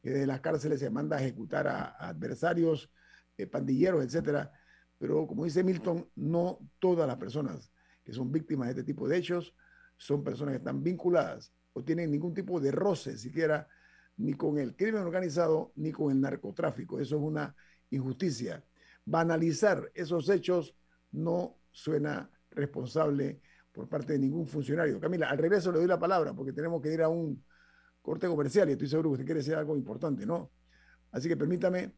que 0.02 0.10
desde 0.10 0.26
las 0.26 0.40
cárceles 0.40 0.80
se 0.80 0.90
manda 0.90 1.16
a 1.16 1.20
ejecutar 1.20 1.68
a, 1.68 1.90
adversarios, 2.08 2.90
eh, 3.38 3.46
pandilleros, 3.46 4.04
etcétera. 4.04 4.52
Pero 4.98 5.26
como 5.26 5.44
dice 5.44 5.62
Milton, 5.62 6.08
no 6.16 6.58
todas 6.78 7.06
las 7.06 7.16
personas 7.16 7.72
que 8.04 8.12
son 8.12 8.32
víctimas 8.32 8.68
de 8.68 8.72
este 8.72 8.84
tipo 8.84 9.08
de 9.08 9.16
hechos 9.16 9.54
son 9.96 10.24
personas 10.24 10.52
que 10.52 10.58
están 10.58 10.82
vinculadas 10.82 11.52
o 11.72 11.84
tienen 11.84 12.10
ningún 12.10 12.34
tipo 12.34 12.60
de 12.60 12.72
roce 12.72 13.16
siquiera 13.16 13.68
ni 14.16 14.34
con 14.34 14.58
el 14.58 14.76
crimen 14.76 15.02
organizado 15.02 15.72
ni 15.76 15.92
con 15.92 16.12
el 16.12 16.20
narcotráfico. 16.20 17.00
Eso 17.00 17.16
es 17.16 17.22
una 17.22 17.54
injusticia. 17.90 18.64
Banalizar 19.04 19.90
esos 19.94 20.28
hechos 20.28 20.76
no 21.10 21.58
suena 21.70 22.30
responsable 22.50 23.40
por 23.72 23.88
parte 23.88 24.14
de 24.14 24.18
ningún 24.18 24.46
funcionario. 24.46 25.00
Camila, 25.00 25.30
al 25.30 25.38
regreso 25.38 25.72
le 25.72 25.78
doy 25.78 25.88
la 25.88 25.98
palabra 25.98 26.34
porque 26.34 26.52
tenemos 26.52 26.82
que 26.82 26.92
ir 26.92 27.02
a 27.02 27.08
un 27.08 27.44
corte 28.00 28.26
comercial 28.26 28.68
y 28.68 28.72
estoy 28.72 28.88
seguro 28.88 29.10
que 29.10 29.14
usted 29.14 29.26
quiere 29.26 29.40
decir 29.40 29.54
algo 29.54 29.76
importante, 29.76 30.26
¿no? 30.26 30.52
Así 31.10 31.28
que 31.28 31.36
permítame, 31.36 31.92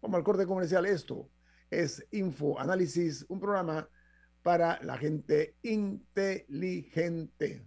vamos 0.00 0.18
al 0.18 0.24
corte 0.24 0.46
comercial. 0.46 0.86
Esto 0.86 1.30
es 1.70 2.06
Info 2.12 2.58
Análisis, 2.58 3.26
un 3.28 3.40
programa 3.40 3.88
para 4.42 4.82
la 4.82 4.96
gente 4.96 5.56
inteligente. 5.62 7.66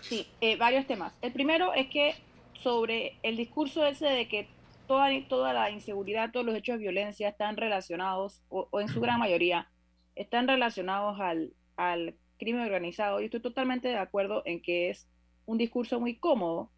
Sí, 0.00 0.28
eh, 0.40 0.56
varios 0.58 0.86
temas. 0.86 1.12
El 1.22 1.32
primero 1.32 1.74
es 1.74 1.88
que 1.88 2.14
sobre 2.62 3.16
el 3.24 3.36
discurso 3.36 3.84
ese 3.84 4.06
de 4.06 4.28
que 4.28 4.46
toda, 4.90 5.08
toda 5.28 5.52
la 5.52 5.70
inseguridad, 5.70 6.32
todos 6.32 6.44
los 6.44 6.56
hechos 6.56 6.72
de 6.74 6.82
violencia 6.82 7.28
están 7.28 7.56
relacionados, 7.56 8.42
o, 8.48 8.68
en 8.80 8.88
su 8.88 9.00
gran 9.00 9.20
mayoría, 9.20 9.70
están 10.16 10.48
relacionados 10.48 11.20
al, 11.20 11.52
al 11.76 12.16
crimen 12.40 12.64
organizado. 12.64 13.20
Y 13.20 13.26
estoy 13.26 13.38
totalmente 13.38 13.86
de 13.86 13.98
acuerdo 13.98 14.42
en 14.46 14.60
que 14.60 14.90
es 14.90 15.08
un 15.46 15.58
discurso 15.58 16.00
muy 16.00 16.18
cómodo, 16.18 16.72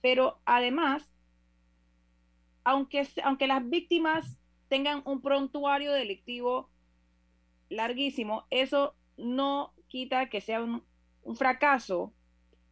pero 0.00 0.38
además, 0.44 1.12
aunque, 2.62 3.04
aunque 3.24 3.48
las 3.48 3.68
víctimas 3.68 4.38
tengan 4.68 5.02
un 5.04 5.20
prontuario 5.20 5.92
delictivo 5.92 6.70
larguísimo, 7.68 8.46
eso 8.50 8.94
no 9.16 9.74
quita 9.88 10.28
que 10.28 10.40
sea 10.40 10.62
un, 10.62 10.84
fracaso 11.34 12.12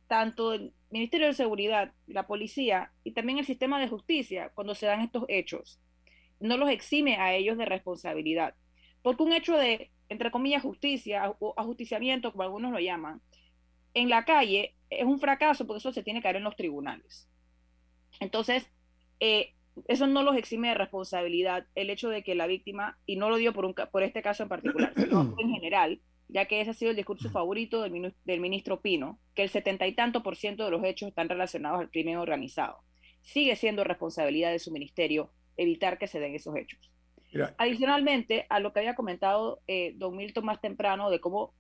tanto 0.07 0.53
el 0.55 0.73
Ministerio 0.91 1.27
de 1.27 1.35
Seguridad, 1.35 1.93
la 2.07 2.27
policía 2.27 2.93
y 3.05 3.13
también 3.13 3.39
el 3.39 3.45
sistema 3.45 3.81
de 3.81 3.89
justicia 3.89 4.51
cuando 4.55 4.75
se 4.75 4.87
dan 4.87 5.01
estos 5.01 5.25
hechos. 5.29 5.81
No 6.41 6.57
los 6.57 6.71
exime 6.71 7.17
a 7.17 7.35
ellos 7.35 7.59
de 7.59 7.65
responsabilidad. 7.65 8.55
Porque 9.03 9.23
un 9.23 9.33
hecho 9.33 9.57
de, 9.57 9.91
entre 10.09 10.31
comillas, 10.31 10.63
justicia 10.63 11.35
o 11.41 11.55
ajusticiamiento, 11.57 12.33
como 12.33 12.45
algunos 12.45 12.73
lo 12.73 12.81
llaman, 12.81 13.21
en 13.95 14.09
la 14.09 14.25
calle 14.25 14.75
es 14.91 15.05
un 15.05 15.21
fracaso 15.21 15.67
porque 15.67 15.79
eso 15.79 15.93
se 15.93 16.03
tiene 16.03 16.21
que 16.21 16.29
dar 16.29 16.37
en 16.37 16.45
los 16.45 16.57
tribunales. 16.57 17.29
Entonces, 18.21 18.71
eh, 19.21 19.55
eso 19.87 20.07
no 20.07 20.23
los 20.23 20.37
exime 20.37 20.69
de 20.69 20.75
responsabilidad 20.75 21.67
el 21.75 21.91
hecho 21.91 22.09
de 22.09 22.23
que 22.23 22.35
la 22.35 22.47
víctima, 22.47 22.99
y 23.07 23.17
no 23.17 23.29
lo 23.31 23.37
dio 23.37 23.53
por, 23.53 23.65
un, 23.65 23.75
por 23.75 24.03
este 24.03 24.23
caso 24.23 24.43
en 24.43 24.49
particular, 24.49 24.93
sino 24.97 25.35
en 25.39 25.51
general, 25.51 26.01
ya 26.29 26.47
que 26.47 26.61
ese 26.61 26.71
ha 26.71 26.75
sido 26.75 26.91
el 26.91 26.97
discurso 26.97 27.31
favorito 27.31 27.83
del, 27.83 28.15
del 28.25 28.41
ministro 28.41 28.81
Pino, 28.81 29.19
que 29.35 29.43
el 29.43 29.49
setenta 29.49 29.87
y 29.87 29.95
tanto 29.95 30.23
por 30.23 30.37
ciento 30.37 30.65
de 30.65 30.71
los 30.71 30.85
hechos 30.85 31.09
están 31.09 31.29
relacionados 31.29 31.81
al 31.81 31.91
crimen 31.91 32.17
organizado. 32.17 32.79
Sigue 33.23 33.57
siendo 33.57 33.85
responsabilidad 33.85 34.51
de 34.51 34.59
su 34.59 34.71
ministerio 34.71 35.31
evitar 35.57 35.99
que 35.99 36.07
se 36.07 36.21
den 36.21 36.35
esos 36.35 36.57
hechos. 36.57 36.91
Adicionalmente, 37.59 38.47
a 38.49 38.61
lo 38.61 38.73
que 38.73 38.81
había 38.81 38.95
comentado 38.95 39.61
eh, 39.67 39.93
don 39.97 40.17
Milton 40.17 40.47
más 40.47 40.61
temprano 40.61 41.11
de 41.11 41.21
cómo 41.21 41.53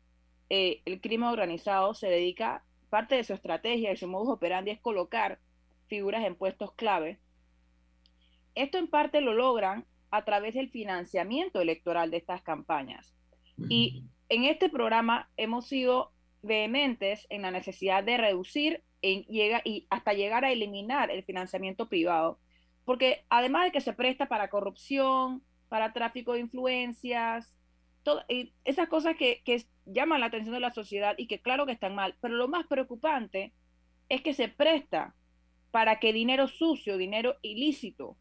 eh, 0.48 0.80
el 0.86 1.00
crimen 1.00 1.28
organizado 1.28 1.92
se 1.94 2.08
dedica, 2.08 2.64
parte 2.88 3.16
de 3.16 3.24
su 3.24 3.34
estrategia 3.34 3.92
y 3.92 3.96
su 3.96 4.08
modus 4.08 4.30
operandi 4.30 4.70
es 4.70 4.80
colocar 4.80 5.40
figuras 5.88 6.24
en 6.24 6.36
puestos 6.36 6.72
clave 6.72 7.18
esto 8.58 8.78
en 8.78 8.88
parte 8.88 9.20
lo 9.20 9.34
logran 9.34 9.86
a 10.10 10.24
través 10.24 10.54
del 10.54 10.68
financiamiento 10.68 11.60
electoral 11.60 12.10
de 12.10 12.16
estas 12.16 12.42
campañas. 12.42 13.14
Y 13.68 14.04
en 14.28 14.44
este 14.44 14.68
programa 14.68 15.28
hemos 15.36 15.66
sido 15.66 16.12
vehementes 16.42 17.26
en 17.30 17.42
la 17.42 17.50
necesidad 17.50 18.04
de 18.04 18.16
reducir 18.16 18.82
llega, 19.00 19.62
y 19.64 19.86
hasta 19.90 20.12
llegar 20.12 20.44
a 20.44 20.50
eliminar 20.50 21.10
el 21.10 21.22
financiamiento 21.24 21.88
privado, 21.88 22.38
porque 22.84 23.24
además 23.28 23.64
de 23.64 23.72
que 23.72 23.80
se 23.80 23.92
presta 23.92 24.26
para 24.26 24.50
corrupción, 24.50 25.42
para 25.68 25.92
tráfico 25.92 26.32
de 26.32 26.40
influencias, 26.40 27.58
esas 28.64 28.88
cosas 28.88 29.16
que, 29.16 29.42
que 29.44 29.64
llaman 29.84 30.20
la 30.20 30.26
atención 30.26 30.54
de 30.54 30.60
la 30.60 30.72
sociedad 30.72 31.14
y 31.18 31.26
que 31.26 31.40
claro 31.40 31.66
que 31.66 31.72
están 31.72 31.94
mal, 31.94 32.16
pero 32.20 32.34
lo 32.34 32.48
más 32.48 32.66
preocupante 32.66 33.52
es 34.08 34.22
que 34.22 34.32
se 34.32 34.48
presta 34.48 35.14
para 35.70 36.00
que 36.00 36.14
dinero 36.14 36.48
sucio, 36.48 36.96
dinero 36.96 37.36
ilícito, 37.42 38.16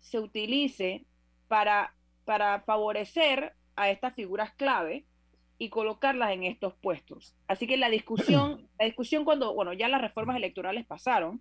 se 0.00 0.18
utilice 0.18 1.04
para, 1.46 1.94
para 2.24 2.62
favorecer 2.62 3.54
a 3.76 3.90
estas 3.90 4.14
figuras 4.14 4.52
clave 4.54 5.06
y 5.62 5.68
colocarlas 5.68 6.32
en 6.32 6.42
estos 6.42 6.74
puestos. 6.74 7.36
Así 7.46 7.68
que 7.68 7.76
la 7.76 7.88
discusión, 7.88 8.68
la 8.80 8.84
discusión 8.84 9.24
cuando, 9.24 9.54
bueno, 9.54 9.72
ya 9.72 9.86
las 9.86 10.00
reformas 10.00 10.36
electorales 10.36 10.84
pasaron, 10.84 11.40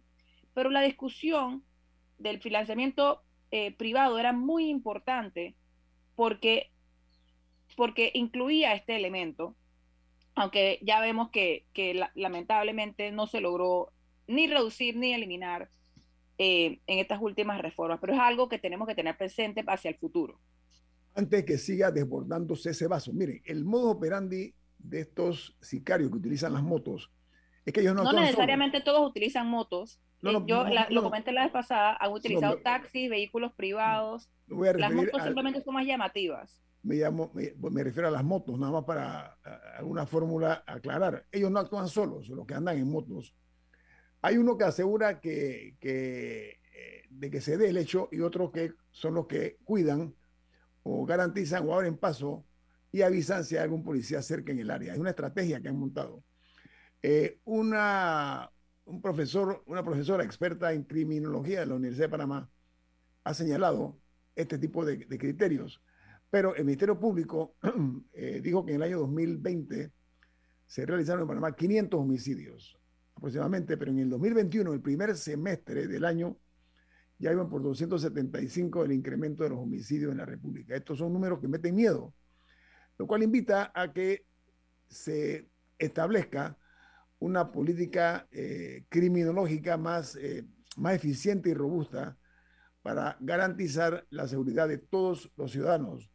pero 0.53 0.69
la 0.69 0.83
discusión 0.83 1.63
del 2.19 2.39
financiamiento 2.39 3.23
eh, 3.49 3.71
privado 3.71 4.19
era 4.19 4.31
muy 4.31 4.69
importante 4.69 5.55
porque, 6.15 6.69
porque 7.75 8.11
incluía 8.13 8.75
este 8.75 8.95
elemento, 8.95 9.55
aunque 10.35 10.77
ya 10.83 11.01
vemos 11.01 11.31
que, 11.31 11.65
que 11.73 11.99
lamentablemente 12.13 13.11
no 13.11 13.25
se 13.25 13.41
logró 13.41 13.91
ni 14.27 14.45
reducir 14.45 14.97
ni 14.97 15.13
eliminar 15.15 15.71
eh, 16.37 16.79
en 16.85 16.99
estas 16.99 17.19
últimas 17.19 17.59
reformas, 17.59 17.97
pero 17.99 18.13
es 18.13 18.19
algo 18.19 18.49
que 18.49 18.59
tenemos 18.59 18.87
que 18.87 18.93
tener 18.93 19.17
presente 19.17 19.63
hacia 19.65 19.89
el 19.89 19.97
futuro. 19.97 20.39
Antes 21.13 21.45
que 21.45 21.57
siga 21.57 21.91
desbordándose 21.91 22.71
ese 22.71 22.87
vaso, 22.87 23.11
miren, 23.13 23.41
el 23.45 23.65
modo 23.65 23.91
operandi 23.91 24.53
de 24.77 25.01
estos 25.01 25.55
sicarios 25.61 26.09
que 26.09 26.17
utilizan 26.17 26.53
las 26.53 26.63
motos 26.63 27.11
es 27.65 27.73
que 27.73 27.81
ellos 27.81 27.95
no... 27.95 28.03
No 28.03 28.13
necesariamente 28.13 28.81
todos 28.81 29.07
utilizan 29.07 29.47
motos. 29.47 29.99
Eh, 30.23 30.33
yo 30.45 30.65
lo 30.89 31.03
comenté 31.03 31.31
la 31.31 31.43
vez 31.43 31.51
pasada, 31.51 31.97
han 31.99 32.11
utilizado 32.11 32.59
taxis, 32.59 33.09
vehículos 33.09 33.53
privados. 33.53 34.29
las 34.47 34.93
motos 34.93 35.23
simplemente 35.23 35.61
son 35.61 35.73
más 35.73 35.85
llamativas. 35.85 36.61
Me, 36.83 36.95
llamo, 36.95 37.31
me, 37.33 37.83
refiero 37.83 38.07
a 38.07 38.11
las 38.11 38.23
motos, 38.23 38.57
nada 38.57 38.71
más 38.71 38.85
para 38.85 39.37
alguna 39.77 40.05
fórmula 40.05 40.63
aclarar. 40.65 41.25
Ellos 41.31 41.51
no 41.51 41.59
actúan 41.59 41.87
solos, 41.87 42.29
los 42.29 42.47
que 42.47 42.55
andan 42.55 42.77
en 42.77 42.89
motos 42.89 43.35
hay 44.21 44.37
uno 44.37 44.57
que 44.57 44.63
asegura 44.63 45.19
que, 45.19 45.77
eh, 45.81 46.57
de 47.09 47.31
que 47.31 47.41
se 47.41 47.57
dé 47.57 47.69
el 47.69 47.77
hecho 47.77 48.07
y 48.11 48.21
otros 48.21 48.51
que 48.51 48.73
son 48.91 49.15
los 49.15 49.27
que 49.27 49.57
cuidan 49.63 50.15
o 50.83 51.05
garantizan 51.05 51.67
o 51.67 51.73
abren 51.73 51.97
paso 51.97 52.45
y 52.91 53.01
avisan 53.01 53.43
si 53.43 53.55
hay 53.55 53.63
algún 53.63 53.83
policía 53.83 54.21
cerca 54.21 54.51
en 54.51 54.59
el 54.59 54.71
área. 54.71 54.93
Es 54.93 54.99
una 54.99 55.11
estrategia 55.11 55.61
que 55.61 55.69
han 55.69 55.77
montado. 55.77 56.23
Eh, 57.01 57.39
una, 57.45 58.51
un 58.85 59.01
profesor, 59.01 59.63
una 59.65 59.83
profesora 59.83 60.23
experta 60.23 60.73
en 60.73 60.83
criminología 60.83 61.61
de 61.61 61.65
la 61.67 61.75
Universidad 61.75 62.07
de 62.07 62.11
Panamá 62.11 62.49
ha 63.23 63.33
señalado 63.33 63.99
este 64.35 64.57
tipo 64.57 64.85
de, 64.85 65.07
criterios, 65.17 65.81
pero 66.29 66.55
el 66.55 66.65
Ministerio 66.65 66.99
Público 66.99 67.55
eh, 68.13 68.41
dijo 68.43 68.65
que 68.65 68.71
en 68.71 68.77
el 68.77 68.83
año 68.83 68.99
2020 68.99 69.91
se 70.67 70.85
realizaron 70.85 71.23
en 71.23 71.27
Panamá 71.27 71.55
500 71.55 71.99
homicidios 71.99 72.77
aproximadamente, 73.15 73.77
pero 73.77 73.91
en 73.91 73.99
el 73.99 74.09
2021, 74.09 74.73
el 74.73 74.81
primer 74.81 75.15
semestre 75.15 75.87
del 75.87 76.05
año, 76.05 76.37
ya 77.21 77.31
iban 77.31 77.49
por 77.49 77.61
275 77.61 78.83
el 78.83 78.93
incremento 78.93 79.43
de 79.43 79.51
los 79.51 79.59
homicidios 79.59 80.11
en 80.11 80.17
la 80.17 80.25
República. 80.25 80.75
Estos 80.75 80.97
son 80.97 81.13
números 81.13 81.39
que 81.39 81.47
meten 81.47 81.75
miedo, 81.75 82.15
lo 82.97 83.05
cual 83.05 83.21
invita 83.21 83.71
a 83.75 83.93
que 83.93 84.25
se 84.89 85.47
establezca 85.77 86.57
una 87.19 87.51
política 87.51 88.27
eh, 88.31 88.85
criminológica 88.89 89.77
más, 89.77 90.15
eh, 90.15 90.47
más 90.77 90.95
eficiente 90.95 91.51
y 91.51 91.53
robusta 91.53 92.17
para 92.81 93.17
garantizar 93.19 94.07
la 94.09 94.27
seguridad 94.27 94.67
de 94.67 94.79
todos 94.79 95.31
los 95.37 95.51
ciudadanos. 95.51 96.09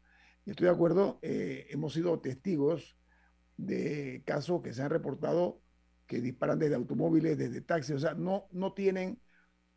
estoy 0.45 0.64
de 0.64 0.72
acuerdo, 0.72 1.20
eh, 1.22 1.68
hemos 1.70 1.93
sido 1.93 2.18
testigos 2.18 2.99
de 3.57 4.24
casos 4.26 4.61
que 4.61 4.72
se 4.72 4.83
han 4.83 4.91
reportado 4.91 5.61
que 6.09 6.20
disparan 6.20 6.59
desde 6.59 6.74
automóviles, 6.74 7.39
desde 7.39 7.61
taxis, 7.61 7.95
o 7.95 7.99
sea, 8.01 8.14
no, 8.14 8.49
no 8.51 8.72
tienen 8.72 9.20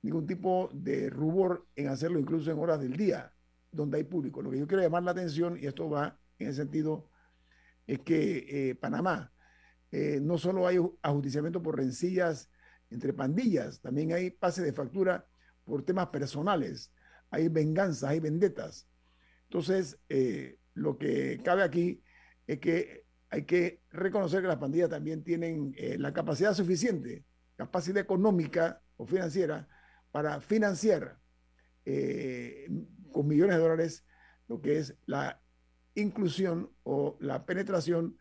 ningún 0.02 0.26
tipo 0.26 0.70
de 0.74 1.10
rubor 1.10 1.68
en 1.76 1.88
hacerlo 1.88 2.20
incluso 2.20 2.52
en 2.52 2.60
horas 2.60 2.80
del 2.80 2.95
día 2.95 3.34
donde 3.72 3.97
hay 3.97 4.04
público. 4.04 4.41
Lo 4.41 4.50
que 4.50 4.60
yo 4.60 4.68
quiero 4.68 4.84
llamar 4.84 5.04
la 5.04 5.12
atención, 5.12 5.58
y 5.60 5.68
esto 5.68 5.89
va 5.89 6.18
en 6.39 6.47
el 6.47 6.56
sentido, 6.56 7.10
es 7.86 8.00
que 8.00 8.70
eh, 8.70 8.76
Panamá 8.76 9.32
eh, 9.91 10.20
no 10.22 10.38
solo 10.38 10.68
hay 10.68 10.78
ajusticiamiento 11.02 11.62
por 11.62 11.78
rencillas 11.78 12.50
entre 12.89 13.14
pandillas, 13.14 13.82
también 13.82 14.14
hay 14.14 14.32
pase 14.32 14.64
de 14.64 14.74
factura 14.74 15.28
por 15.64 15.84
temas 15.84 16.08
personales, 16.08 16.91
hay 17.30 17.47
venganzas, 17.47 18.10
hay 18.10 18.20
vendetas. 18.20 18.88
Entonces, 19.43 20.00
eh, 20.10 20.58
lo 20.74 20.97
que 20.97 21.39
cabe 21.43 21.64
aquí 21.64 22.02
es 22.47 22.60
que 22.60 23.06
hay 23.30 23.45
que 23.45 23.84
reconocer 23.91 24.41
que 24.41 24.47
las 24.47 24.58
pandillas 24.58 24.89
también 24.89 25.24
tienen 25.24 25.74
eh, 25.78 25.97
la 26.00 26.14
capacidad 26.14 26.54
suficiente, 26.54 27.26
capacidad 27.56 28.00
económica 28.00 28.82
o 28.97 29.06
financiera 29.06 29.68
para 30.12 30.41
financiar 30.41 31.20
eh, 31.86 32.68
con 33.12 33.28
millones 33.28 33.55
de 33.55 33.62
dólares 33.62 34.05
lo 34.47 34.62
que 34.62 34.80
es 34.80 34.95
la 35.05 35.41
inclusión 35.95 36.72
o 36.84 37.18
la 37.20 37.45
penetración 37.45 38.18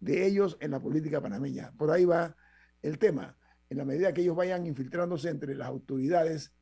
de 0.00 0.26
ellos 0.26 0.56
en 0.60 0.70
la 0.70 0.80
política 0.80 1.20
panameña. 1.20 1.72
Por 1.76 1.90
ahí 1.90 2.04
va 2.04 2.36
el 2.82 2.98
tema. 2.98 3.36
En 3.68 3.78
la 3.78 3.84
medida 3.84 4.12
que 4.12 4.22
ellos 4.22 4.36
vayan 4.36 4.66
infiltrándose 4.66 5.28
entre 5.28 5.54
las 5.54 5.68
autoridades, 5.68 6.54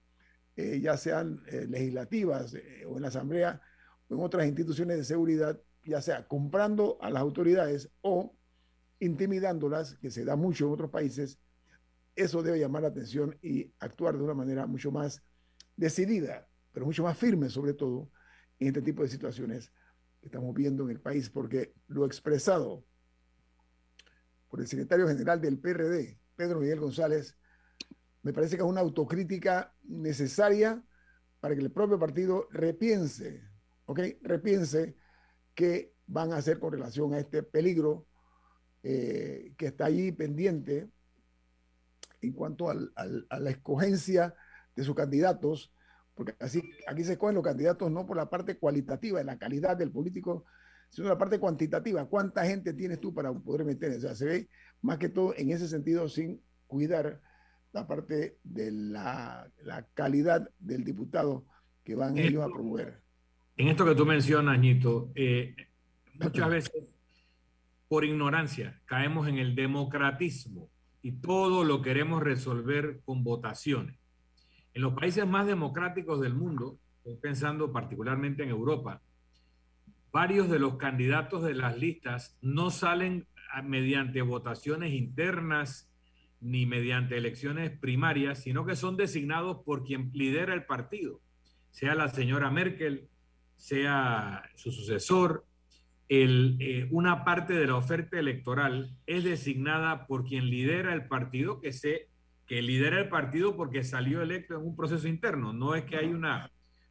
eh, 0.57 0.81
ya 0.81 0.97
sean 0.97 1.43
legislativas 1.69 2.55
o 2.87 2.97
en 2.97 3.03
la 3.03 3.09
Asamblea 3.09 3.61
o 4.09 4.15
en 4.15 4.21
otras 4.21 4.47
instituciones 4.47 4.97
de 4.97 5.05
seguridad, 5.05 5.61
ya 5.85 6.03
sea 6.03 6.27
comprando 6.27 6.99
a 7.01 7.11
las 7.11 7.23
autoridades 7.23 7.91
o 8.01 8.35
intimidándolas, 9.01 9.95
que 9.97 10.11
se 10.11 10.25
da 10.25 10.37
mucho 10.37 10.67
en 10.67 10.73
otros 10.73 10.91
países, 10.91 11.39
eso 12.19 12.43
debe 12.43 12.59
llamar 12.59 12.83
la 12.83 12.89
atención 12.89 13.37
y 13.43 13.73
actuar 13.79 14.17
de 14.17 14.25
una 14.25 14.35
manera 14.35 14.67
mucho 14.67 14.91
más 14.91 15.23
decidida, 15.77 16.49
pero 16.73 16.87
mucho 16.87 17.03
más 17.03 17.17
firme 17.17 17.49
sobre 17.49 17.75
todo 17.75 18.11
en 18.59 18.69
este 18.69 18.83
tipo 18.83 19.03
de 19.03 19.09
situaciones 19.09 19.73
que 20.21 20.27
estamos 20.27 20.55
viendo 20.55 20.85
en 20.85 20.91
el 20.91 21.01
país, 21.01 21.31
porque 21.31 21.75
lo 21.87 22.05
expresado 22.05 22.85
por 24.49 24.61
el 24.61 24.67
secretario 24.67 25.07
general 25.07 25.41
del 25.41 25.59
PRD, 25.59 26.19
Pedro 26.35 26.61
Miguel 26.61 26.81
González, 26.81 27.37
me 28.23 28.33
parece 28.33 28.57
que 28.57 28.63
es 28.63 28.69
una 28.69 28.81
autocrítica 28.81 29.75
necesaria 29.85 30.83
para 31.41 31.55
que 31.55 31.61
el 31.61 31.71
propio 31.71 31.99
partido 31.99 32.49
repiense, 32.51 33.43
¿ok? 33.87 34.01
Repiense 34.23 34.97
qué 35.55 35.95
van 36.07 36.33
a 36.33 36.37
hacer 36.37 36.59
con 36.59 36.73
relación 36.73 37.15
a 37.15 37.21
este 37.21 37.43
peligro 37.43 38.07
eh, 38.83 39.55
que 39.57 39.67
está 39.67 39.87
ahí 39.87 40.11
pendiente 40.13 40.91
en 42.21 42.33
cuanto 42.33 42.71
al, 42.71 42.93
a 42.97 43.39
la 43.39 43.51
escogencia 43.51 44.35
de 44.75 44.85
sus 44.85 44.95
candidatos, 44.95 45.73
porque 46.15 46.35
así 46.41 46.63
aquí 46.87 47.05
se 47.05 47.13
escogen 47.13 47.35
los 47.35 47.45
candidatos 47.45 47.91
no 47.91 48.07
por 48.07 48.17
la 48.17 48.29
parte 48.29 48.59
cualitativa, 48.59 49.19
de 49.19 49.25
la 49.25 49.39
calidad 49.39 49.77
del 49.77 49.91
político, 49.91 50.45
sino 50.91 51.09
la 51.09 51.19
parte 51.19 51.39
cuantitativa. 51.39 52.05
¿Cuánta 52.07 52.45
gente 52.45 52.73
tienes 52.73 53.01
tú 53.01 53.15
para 53.15 53.33
poder 53.33 53.65
meter? 53.65 53.97
O 53.97 54.01
sea, 54.01 54.15
se 54.15 54.25
ve 54.25 54.49
más 54.83 54.99
que 54.99 55.09
todo 55.09 55.35
en 55.37 55.51
ese 55.51 55.69
sentido 55.69 56.09
sin 56.09 56.41
cuidar 56.67 57.21
la 57.73 57.87
parte 57.87 58.39
de 58.43 58.71
la, 58.71 59.51
la 59.63 59.87
calidad 59.95 60.49
del 60.59 60.85
diputado 60.85 61.45
que 61.85 61.95
van 61.95 62.19
ellos 62.19 62.45
a 62.45 62.49
promover. 62.49 63.03
En 63.57 63.69
esto 63.69 63.85
que 63.85 63.95
tú 63.95 64.07
mencionas, 64.07 64.59
Ñito, 64.59 65.11
eh, 65.15 65.55
muchas 66.15 66.49
veces 66.49 66.85
por 67.89 68.05
ignorancia 68.05 68.81
caemos 68.87 69.29
en 69.29 69.39
el 69.39 69.55
democratismo 69.55 70.71
y 71.03 71.13
todo 71.13 71.65
lo 71.65 71.83
queremos 71.83 72.23
resolver 72.23 73.01
con 73.05 73.25
votaciones. 73.25 73.99
En 74.75 74.83
los 74.83 74.95
países 74.95 75.27
más 75.27 75.47
democráticos 75.47 76.21
del 76.21 76.35
mundo, 76.35 76.79
estoy 76.99 77.17
pensando 77.17 77.73
particularmente 77.73 78.43
en 78.43 78.51
Europa, 78.51 79.03
varios 80.13 80.49
de 80.49 80.59
los 80.59 80.77
candidatos 80.77 81.43
de 81.43 81.55
las 81.55 81.79
listas 81.79 82.37
no 82.41 82.71
salen 82.71 83.27
mediante 83.65 84.23
votaciones 84.23 84.93
internas 84.93 85.91
ni 86.41 86.67
mediante 86.67 87.17
elecciones 87.17 87.71
primarias, 87.71 88.43
sino 88.43 88.65
que 88.65 88.77
son 88.77 88.97
designados 88.97 89.59
por 89.65 89.85
quien 89.85 90.11
lidera 90.13 90.55
el 90.55 90.67
partido, 90.67 91.21
sea 91.71 91.95
la 91.95 92.09
señora 92.09 92.51
Merkel, 92.51 93.09
sea 93.57 94.49
su 94.55 94.71
sucesor, 94.71 95.45
eh, 96.11 96.89
una 96.91 97.25
parte 97.25 97.53
de 97.53 97.67
la 97.67 97.77
oferta 97.77 98.19
electoral 98.19 98.97
es 99.07 99.25
designada 99.25 100.07
por 100.07 100.25
quien 100.25 100.49
lidera 100.49 100.95
el 100.95 101.07
partido, 101.07 101.61
que, 101.61 101.73
se, 101.73 102.09
que 102.47 102.63
lidera 102.63 102.99
el 102.99 103.09
partido 103.09 103.57
porque 103.57 103.85
salió 103.85 104.23
electo 104.23 104.55
en 104.55 104.67
un 104.67 104.77
proceso 104.77 105.07
interno. 105.07 105.53
No 105.53 105.75
es 105.75 105.85
que 105.85 105.97
hay 105.97 106.07
una 106.07 106.51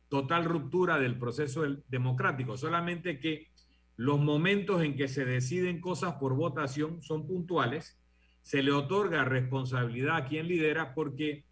total 0.09 0.45
ruptura 0.45 0.99
del 0.99 1.17
proceso 1.17 1.63
democrático, 1.87 2.57
solamente 2.57 3.19
que 3.19 3.47
los 3.95 4.19
momentos 4.19 4.83
en 4.83 4.95
que 4.95 5.07
se 5.07 5.25
deciden 5.25 5.81
cosas 5.81 6.13
por 6.15 6.35
votación 6.35 7.01
son 7.01 7.25
puntuales, 7.27 7.99
se 8.43 8.61
le 8.61 8.71
otorga 8.71 9.25
responsabilidad 9.25 10.17
a 10.17 10.25
quien 10.25 10.47
lidera 10.47 10.93
porque 10.93 11.43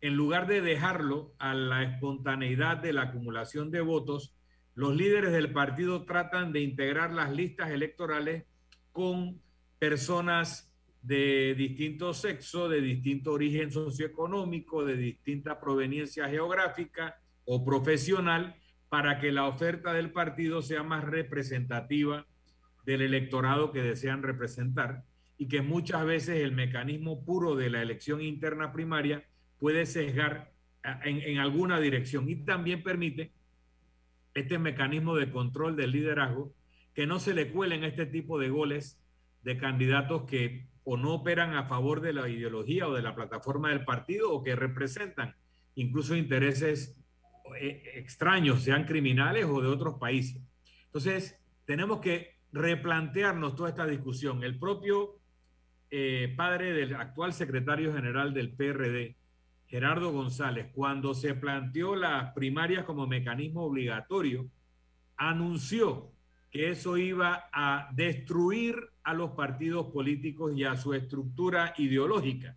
en 0.00 0.14
lugar 0.14 0.46
de 0.46 0.62
dejarlo 0.62 1.34
a 1.38 1.52
la 1.52 1.82
espontaneidad 1.82 2.78
de 2.78 2.92
la 2.92 3.02
acumulación 3.02 3.70
de 3.70 3.80
votos, 3.82 4.34
los 4.74 4.94
líderes 4.94 5.32
del 5.32 5.52
partido 5.52 6.04
tratan 6.04 6.52
de 6.52 6.60
integrar 6.60 7.12
las 7.12 7.30
listas 7.32 7.70
electorales 7.70 8.44
con 8.92 9.40
personas 9.78 10.72
de 11.02 11.54
distinto 11.56 12.12
sexo, 12.12 12.68
de 12.68 12.80
distinto 12.80 13.32
origen 13.32 13.70
socioeconómico, 13.70 14.84
de 14.84 14.96
distinta 14.96 15.60
proveniencia 15.60 16.28
geográfica 16.28 17.20
o 17.44 17.64
profesional, 17.64 18.56
para 18.88 19.18
que 19.18 19.32
la 19.32 19.46
oferta 19.46 19.92
del 19.92 20.12
partido 20.12 20.62
sea 20.62 20.82
más 20.82 21.04
representativa 21.04 22.26
del 22.84 23.02
electorado 23.02 23.72
que 23.72 23.82
desean 23.82 24.22
representar 24.22 25.04
y 25.38 25.48
que 25.48 25.62
muchas 25.62 26.04
veces 26.04 26.42
el 26.42 26.52
mecanismo 26.52 27.24
puro 27.24 27.54
de 27.54 27.70
la 27.70 27.82
elección 27.82 28.20
interna 28.20 28.72
primaria 28.72 29.24
puede 29.58 29.86
sesgar 29.86 30.52
en, 31.04 31.20
en 31.20 31.38
alguna 31.38 31.80
dirección 31.80 32.28
y 32.28 32.36
también 32.44 32.82
permite 32.82 33.32
este 34.34 34.58
mecanismo 34.58 35.16
de 35.16 35.30
control 35.30 35.76
del 35.76 35.92
liderazgo, 35.92 36.52
que 36.94 37.06
no 37.06 37.18
se 37.18 37.34
le 37.34 37.50
cuelen 37.50 37.84
este 37.84 38.06
tipo 38.06 38.38
de 38.38 38.50
goles 38.50 39.00
de 39.42 39.56
candidatos 39.56 40.24
que 40.24 40.68
o 40.84 40.96
no 40.96 41.14
operan 41.14 41.54
a 41.54 41.64
favor 41.64 42.00
de 42.00 42.12
la 42.12 42.28
ideología 42.28 42.88
o 42.88 42.94
de 42.94 43.02
la 43.02 43.14
plataforma 43.14 43.68
del 43.68 43.84
partido 43.84 44.32
o 44.32 44.42
que 44.42 44.56
representan 44.56 45.34
incluso 45.74 46.16
intereses 46.16 46.96
eh, 47.58 47.82
extraños, 47.96 48.62
sean 48.62 48.84
criminales 48.84 49.44
o 49.46 49.60
de 49.60 49.68
otros 49.68 49.98
países. 49.98 50.42
Entonces, 50.86 51.38
tenemos 51.64 52.00
que 52.00 52.38
replantearnos 52.52 53.54
toda 53.54 53.70
esta 53.70 53.86
discusión. 53.86 54.42
El 54.42 54.58
propio 54.58 55.20
eh, 55.90 56.34
padre 56.36 56.72
del 56.72 56.94
actual 56.94 57.32
secretario 57.32 57.92
general 57.92 58.34
del 58.34 58.52
PRD, 58.52 59.16
Gerardo 59.70 60.10
González, 60.10 60.66
cuando 60.74 61.14
se 61.14 61.34
planteó 61.34 61.94
las 61.94 62.32
primarias 62.32 62.84
como 62.84 63.06
mecanismo 63.06 63.62
obligatorio, 63.62 64.50
anunció 65.16 66.10
que 66.50 66.70
eso 66.70 66.96
iba 66.96 67.48
a 67.52 67.88
destruir 67.92 68.74
a 69.04 69.14
los 69.14 69.30
partidos 69.30 69.86
políticos 69.92 70.54
y 70.56 70.64
a 70.64 70.76
su 70.76 70.92
estructura 70.92 71.72
ideológica, 71.78 72.56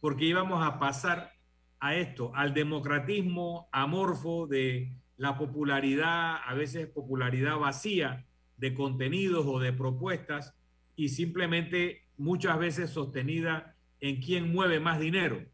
porque 0.00 0.26
íbamos 0.26 0.64
a 0.64 0.78
pasar 0.78 1.32
a 1.80 1.96
esto, 1.96 2.30
al 2.32 2.54
democratismo 2.54 3.68
amorfo 3.72 4.46
de 4.46 4.92
la 5.16 5.36
popularidad, 5.36 6.36
a 6.46 6.54
veces 6.54 6.86
popularidad 6.86 7.58
vacía 7.58 8.24
de 8.56 8.72
contenidos 8.72 9.46
o 9.48 9.58
de 9.58 9.72
propuestas 9.72 10.54
y 10.94 11.08
simplemente 11.08 12.04
muchas 12.16 12.56
veces 12.56 12.90
sostenida 12.90 13.74
en 13.98 14.22
quién 14.22 14.52
mueve 14.52 14.78
más 14.78 15.00
dinero 15.00 15.44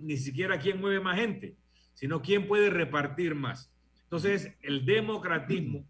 ni 0.00 0.16
siquiera 0.16 0.58
quién 0.58 0.80
mueve 0.80 1.00
más 1.00 1.18
gente, 1.18 1.56
sino 1.94 2.20
quién 2.20 2.46
puede 2.46 2.70
repartir 2.70 3.34
más. 3.34 3.72
Entonces, 4.04 4.52
el 4.60 4.84
democratismo 4.84 5.86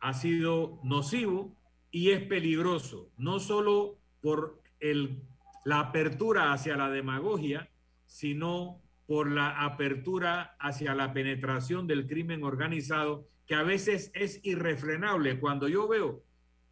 ha 0.00 0.14
sido 0.14 0.80
nocivo 0.82 1.56
y 1.90 2.10
es 2.10 2.22
peligroso, 2.22 3.10
no 3.16 3.38
solo 3.38 3.98
por 4.20 4.60
el, 4.80 5.22
la 5.64 5.80
apertura 5.80 6.52
hacia 6.52 6.76
la 6.76 6.90
demagogia, 6.90 7.70
sino 8.06 8.80
por 9.06 9.30
la 9.30 9.64
apertura 9.64 10.56
hacia 10.58 10.94
la 10.94 11.12
penetración 11.12 11.86
del 11.86 12.06
crimen 12.06 12.42
organizado, 12.42 13.26
que 13.46 13.54
a 13.54 13.62
veces 13.62 14.10
es 14.14 14.40
irrefrenable. 14.44 15.40
Cuando 15.40 15.68
yo 15.68 15.88
veo 15.88 16.22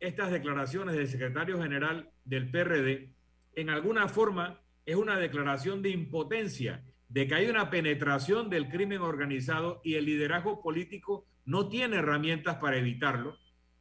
estas 0.01 0.31
declaraciones 0.31 0.95
del 0.95 1.09
secretario 1.09 1.61
general 1.61 2.11
del 2.25 2.51
PRD, 2.51 3.11
en 3.55 3.71
alguna 3.71 4.09
forma 4.09 4.61
es 4.87 4.97
una 4.97 5.19
declaración 5.19 5.83
de 5.83 5.91
impotencia, 5.91 6.85
de 7.09 7.27
que 7.27 7.35
hay 7.35 7.49
una 7.49 7.71
penetración 7.71 8.49
del 8.49 8.69
crimen 8.69 9.01
organizado 9.01 9.81
y 9.85 9.95
el 9.95 10.07
liderazgo 10.07 10.63
político 10.63 11.27
no 11.45 11.69
tiene 11.69 11.97
herramientas 11.97 12.57
para 12.57 12.79
evitarlo. 12.79 13.37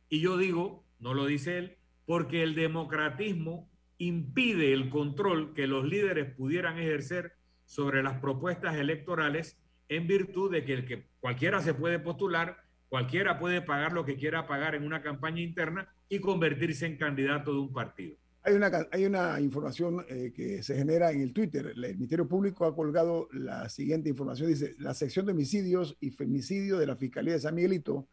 Y 0.10 0.20
yo 0.20 0.38
digo, 0.38 0.84
no 1.00 1.14
lo 1.14 1.26
dice 1.26 1.58
él, 1.58 1.78
porque 2.06 2.44
el 2.44 2.56
democratismo 2.56 3.70
impide 3.98 4.74
el 4.74 4.90
control 4.90 5.54
que 5.54 5.68
los 5.68 5.86
líderes 5.86 6.34
pudieran 6.36 6.78
ejercer 6.78 7.34
sobre 7.66 8.04
las 8.04 8.20
propuestas 8.20 8.76
electorales 8.76 9.60
en 9.90 10.08
virtud 10.08 10.52
de 10.52 10.66
que, 10.66 11.08
cualquiera 11.20 11.62
se 11.62 11.74
puede 11.74 12.00
postular, 12.00 12.58
cualquiera 12.90 13.40
puede 13.40 13.62
pagar 13.62 13.94
lo 13.94 14.06
que 14.06 14.18
quiera 14.18 14.48
pagar 14.48 14.76
en 14.76 14.84
una 14.84 15.02
campaña 15.02 15.42
interna 15.42 15.94
y 16.10 16.20
convertirse 16.20 16.86
en 16.86 16.98
candidato 16.98 17.52
de 17.52 17.60
un 17.60 17.74
partido. 17.74 18.16
Hay 18.48 18.54
una, 18.54 18.70
hay 18.92 19.06
una 19.06 19.40
información 19.42 20.06
eh, 20.08 20.32
que 20.32 20.62
se 20.62 20.76
genera 20.76 21.12
en 21.12 21.22
el 21.22 21.34
Twitter. 21.34 21.74
El 21.76 21.96
Ministerio 21.96 22.28
Público 22.28 22.66
ha 22.66 22.76
colgado 22.76 23.28
la 23.32 23.68
siguiente 23.70 24.10
información. 24.10 24.50
Dice, 24.50 24.76
la 24.78 24.94
sección 24.94 25.26
de 25.26 25.32
homicidios 25.32 25.98
y 26.00 26.12
femicidio 26.12 26.78
de 26.78 26.86
la 26.86 26.96
Fiscalía 26.96 27.34
de 27.34 27.40
San 27.40 27.56
Miguelito, 27.56 28.08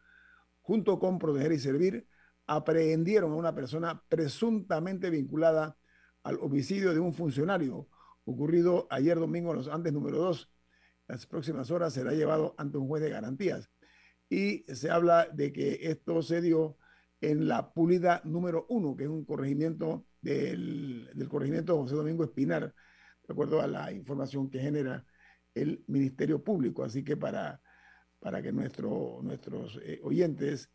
junto 0.63 0.97
con 0.97 1.19
Proteger 1.19 1.51
y 1.51 1.59
Servir, 1.59 2.07
aprehendieron 2.47 3.31
a 3.31 3.35
una 3.35 3.53
persona 3.53 4.03
presuntamente 4.09 5.11
vinculada 5.11 5.77
al 6.23 6.39
homicidio 6.41 6.95
de 6.95 6.99
un 6.99 7.13
funcionario 7.13 7.87
ocurrido 8.25 8.87
ayer 8.89 9.19
domingo 9.19 9.51
en 9.51 9.57
los 9.57 9.67
Andes 9.67 9.93
número 9.93 10.17
2. 10.17 10.51
Las 11.09 11.27
próximas 11.27 11.69
horas 11.69 11.93
será 11.93 12.13
llevado 12.13 12.55
ante 12.57 12.79
un 12.79 12.87
juez 12.87 13.03
de 13.03 13.11
garantías. 13.11 13.69
Y 14.29 14.65
se 14.73 14.89
habla 14.89 15.27
de 15.31 15.53
que 15.53 15.91
esto 15.91 16.23
se 16.23 16.41
dio 16.41 16.75
en 17.21 17.47
la 17.47 17.71
Pulida 17.71 18.21
número 18.23 18.65
1, 18.69 18.95
que 18.95 19.03
es 19.03 19.09
un 19.11 19.25
corregimiento 19.25 20.07
del, 20.23 21.09
del 21.13 21.29
corregimiento 21.29 21.77
José 21.77 21.95
Domingo 21.95 22.23
Espinar, 22.23 22.73
de 23.27 23.31
acuerdo 23.31 23.61
a 23.61 23.67
la 23.67 23.91
información 23.91 24.49
que 24.49 24.59
genera 24.59 25.05
el 25.53 25.83
Ministerio 25.87 26.43
Público. 26.43 26.83
Así 26.83 27.03
que 27.03 27.17
para, 27.17 27.61
para 28.19 28.41
que 28.41 28.51
nuestro, 28.51 29.19
nuestros 29.21 29.79
eh, 29.83 29.99
oyentes 30.03 30.71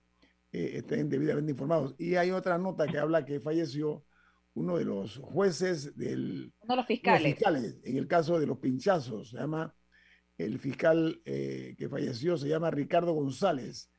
eh, 0.52 0.72
estén 0.74 1.08
debidamente 1.08 1.50
informados. 1.52 1.94
Y 1.98 2.14
hay 2.14 2.30
otra 2.30 2.58
nota 2.58 2.86
que 2.86 2.98
habla 2.98 3.24
que 3.24 3.40
falleció 3.40 4.04
uno 4.54 4.76
de 4.76 4.84
los 4.84 5.16
jueces 5.18 5.96
del... 5.96 6.52
Uno 6.60 6.74
de 6.74 6.76
los 6.76 6.86
fiscales. 6.86 7.34
fiscales 7.34 7.80
en 7.84 7.96
el 7.96 8.06
caso 8.06 8.38
de 8.38 8.46
los 8.46 8.58
pinchazos. 8.58 9.30
Se 9.30 9.38
llama, 9.38 9.74
el 10.36 10.58
fiscal 10.58 11.20
eh, 11.24 11.74
que 11.78 11.88
falleció 11.88 12.36
se 12.36 12.48
llama 12.48 12.70
Ricardo 12.70 13.12
González. 13.12 13.90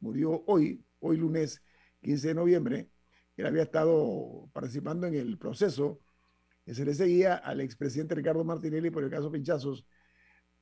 Murió 0.00 0.44
hoy, 0.46 0.84
hoy 1.00 1.16
lunes 1.16 1.62
15 2.02 2.28
de 2.28 2.34
noviembre. 2.34 2.90
Él 3.36 3.46
había 3.46 3.62
estado 3.62 4.48
participando 4.52 5.06
en 5.06 5.14
el 5.14 5.38
proceso 5.38 6.00
que 6.64 6.74
se 6.74 6.84
le 6.84 6.94
seguía 6.94 7.36
al 7.36 7.60
expresidente 7.60 8.14
Ricardo 8.14 8.44
Martinelli 8.44 8.90
por 8.90 9.04
el 9.04 9.10
caso 9.10 9.30
Pinchazos. 9.30 9.86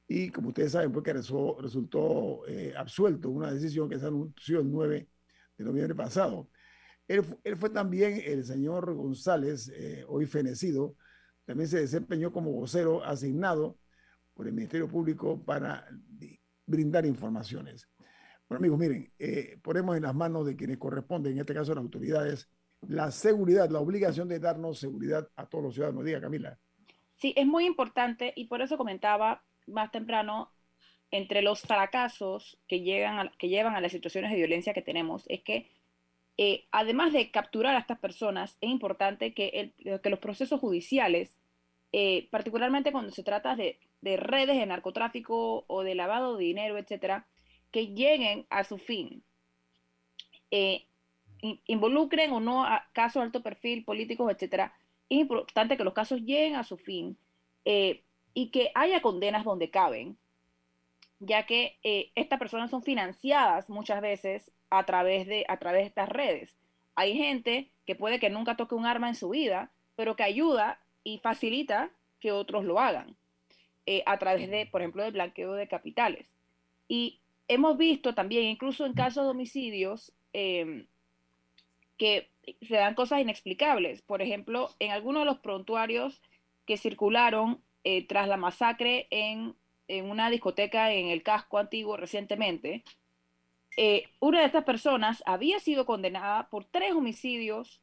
Y 0.09 0.31
como 0.31 0.49
ustedes 0.49 0.73
saben, 0.73 0.93
porque 0.93 1.13
resultó 1.13 2.47
eh, 2.49 2.75
absuelto, 2.77 3.31
una 3.31 3.53
decisión 3.53 3.89
que 3.89 3.99
se 3.99 4.07
anunció 4.07 4.61
el 4.61 4.71
9 4.71 5.09
de 5.57 5.65
noviembre 5.65 5.95
pasado. 5.95 6.51
Él, 7.07 7.25
fue 7.57 7.71
también 7.71 8.21
el 8.25 8.45
señor 8.45 8.95
González, 8.95 9.69
eh, 9.75 10.05
hoy 10.09 10.27
fenecido, 10.27 10.97
también 11.45 11.69
se 11.69 11.81
desempeñó 11.81 12.33
como 12.33 12.53
vocero 12.53 13.05
asignado 13.05 13.79
por 14.35 14.47
el 14.47 14.55
Ministerio 14.55 14.89
Público 14.89 15.43
para 15.45 15.87
brindar 16.67 17.05
informaciones. 17.05 17.89
Bueno, 18.49 18.59
amigos, 18.59 18.79
miren, 18.79 19.13
eh, 19.19 19.59
ponemos 19.63 19.97
en 19.97 20.03
las 20.03 20.15
manos 20.15 20.47
de 20.47 20.57
quienes 20.57 20.79
corresponden, 20.79 21.33
en 21.33 21.41
este 21.41 21.55
caso 21.55 21.75
las 21.75 21.83
autoridades, 21.83 22.49
la 22.89 23.11
seguridad, 23.11 23.71
la 23.71 23.81
obligación 23.81 24.29
de 24.29 24.39
darnos 24.39 24.79
seguridad 24.79 25.29
a 25.37 25.47
todos 25.47 25.65
los 25.65 25.75
ciudadanos. 25.75 26.05
Diga, 26.05 26.21
Camila. 26.21 26.59
Sí, 27.15 27.33
es 27.37 27.47
muy 27.47 27.67
importante 27.67 28.33
y 28.37 28.47
por 28.47 28.63
eso 28.63 28.77
comentaba 28.77 29.43
más 29.67 29.91
temprano, 29.91 30.53
entre 31.11 31.43
los 31.43 31.61
fracasos 31.61 32.59
que, 32.67 32.81
llegan 32.81 33.31
que 33.39 33.49
llevan 33.49 33.77
a 33.77 33.81
las 33.81 33.93
situaciones 33.93 34.31
de 34.31 34.39
violencia 34.39 34.73
que 34.73 34.83
tenemos, 34.83 35.25
es 35.29 35.43
que 35.43 35.71
eh, 36.39 36.67
además 36.73 37.13
de 37.13 37.31
capturar 37.31 37.77
a 37.77 37.81
estas 37.81 37.99
personas, 37.99 38.57
es 38.61 38.71
importante 38.71 39.35
que, 39.35 39.73
que 40.03 40.11
los 40.11 40.19
procesos 40.19 40.59
judiciales, 40.59 41.39
eh, 41.93 42.29
particularmente 42.31 42.91
cuando 42.91 43.13
se 43.13 43.23
trata 43.23 43.55
de, 43.55 43.79
redes 44.03 44.57
de 44.57 44.67
narcotráfico 44.67 45.65
o 45.67 45.83
de 45.83 45.95
lavado 45.95 46.37
de 46.37 46.45
dinero, 46.45 46.79
etcétera, 46.79 47.27
que 47.71 47.89
lleguen 47.89 48.47
a 48.49 48.65
su 48.65 48.79
fin. 48.79 49.23
Eh, 50.51 50.87
involucren 51.67 52.33
o 52.33 52.41
no 52.41 52.65
a 52.65 52.89
casos 52.93 53.21
de 53.21 53.27
alto 53.27 53.43
perfil, 53.43 53.85
políticos, 53.85 54.31
etcétera. 54.33 54.73
Es 55.09 55.19
importante 55.19 55.77
que 55.77 55.85
los 55.85 55.93
casos 55.93 56.21
lleguen 56.21 56.57
a 56.57 56.65
su 56.65 56.79
fin 56.79 57.17
y 57.65 58.51
que 58.51 58.71
haya 58.75 59.03
condenas 59.03 59.45
donde 59.45 59.71
caben, 59.71 60.17
ya 61.21 61.45
que 61.45 61.77
estas 62.15 62.39
personas 62.39 62.71
son 62.71 62.83
financiadas 62.83 63.69
muchas 63.69 64.01
veces 64.01 64.51
a 64.71 64.85
través 64.85 65.27
de, 65.27 65.45
a 65.49 65.59
través 65.59 65.83
de 65.83 65.89
estas 65.89 66.09
redes. 66.09 66.57
Hay 66.95 67.17
gente 67.17 67.69
que 67.87 67.95
puede 67.95 68.19
que 68.19 68.31
nunca 68.31 68.57
toque 68.57 68.75
un 68.75 68.87
arma 68.87 69.09
en 69.09 69.15
su 69.15 69.31
vida, 69.31 69.71
pero 69.97 70.17
que 70.17 70.23
ayuda 70.23 70.81
y 71.05 71.19
facilita 71.19 71.91
que 72.21 72.33
otros 72.33 72.65
lo 72.65 72.79
hagan 72.79 73.17
eh, 73.87 74.03
a 74.07 74.19
través 74.19 74.49
de, 74.51 74.67
por 74.67 74.81
ejemplo, 74.81 75.03
del 75.03 75.13
blanqueo 75.13 75.55
de 75.55 75.69
capitales. 75.69 76.33
Y 76.89 77.21
hemos 77.49 77.77
visto 77.77 78.15
también, 78.15 78.45
incluso 78.45 78.87
en 78.87 78.95
casos 78.95 79.25
de 79.25 79.31
homicidios, 79.31 80.13
em, 80.33 80.87
que 81.99 82.31
se 82.63 82.77
dan 82.77 82.95
cosas 82.95 83.21
inexplicables. 83.21 84.03
Por 84.03 84.23
ejemplo, 84.23 84.71
en 84.79 84.91
algunos 84.91 85.23
de 85.23 85.27
los 85.27 85.39
prontuarios 85.39 86.21
que 86.67 86.77
circularon 86.77 87.63
eh, 87.85 88.07
tras 88.07 88.29
la 88.29 88.37
masacre 88.37 89.07
en, 89.11 89.55
en, 89.89 90.11
una 90.11 90.31
discoteca 90.31 90.93
en 90.93 91.09
el 91.09 91.23
casco 91.23 91.59
antiguo 91.59 91.97
recientemente, 91.97 92.85
eh, 93.77 94.09
una 94.21 94.41
de 94.41 94.47
estas 94.47 94.65
personas 94.65 95.23
había 95.27 95.59
sido 95.59 95.87
condenada 95.87 96.49
por 96.49 96.65
tres 96.65 96.93
homicidios 96.93 97.81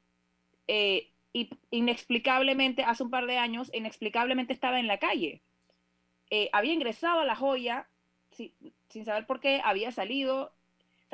eh, 0.68 1.10
y 1.34 1.50
inexplicablemente, 1.72 2.84
hace 2.84 3.04
un 3.04 3.10
par 3.10 3.26
de 3.26 3.38
años, 3.38 3.72
inexplicablemente 3.74 4.54
estaba 4.54 4.80
en 4.80 4.88
la 4.88 4.98
calle. 4.98 5.42
Había 6.52 6.74
ingresado 6.74 7.22
a 7.22 7.26
la 7.26 7.36
joya 7.36 7.88
sin 8.90 9.06
saber 9.06 9.26
por 9.26 9.40
qué, 9.40 9.62
había 9.64 9.92
salido. 9.92 10.54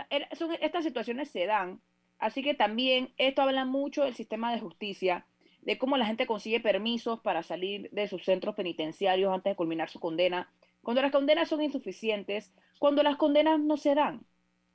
estas 0.10 0.84
situaciones 0.84 1.30
se 1.30 1.46
dan. 1.46 1.82
Así 2.20 2.44
que 2.44 2.54
también 2.54 3.14
esto 3.18 3.42
habla 3.42 3.66
mucho 3.66 4.04
del 4.04 4.16
sistema 4.16 4.54
de 4.54 4.60
justicia, 4.60 5.26
de 5.62 5.78
cómo 5.78 5.98
la 5.98 6.06
gente 6.06 6.28
consigue 6.28 6.60
permisos 6.60 7.20
para 7.20 7.44
salir 7.44 7.90
de 7.92 8.08
sus 8.08 8.24
centros 8.24 8.56
penitenciarios 8.56 9.34
antes 9.34 9.52
de 9.52 9.56
culminar 9.56 9.90
su 9.90 10.00
condena, 10.00 10.50
cuando 10.82 11.02
las 11.02 11.12
condenas 11.12 11.50
son 11.50 11.64
insuficientes, 11.64 12.54
cuando 12.78 13.02
las 13.02 13.18
condenas 13.18 13.60
no 13.60 13.76
se 13.76 13.96
dan 13.96 14.22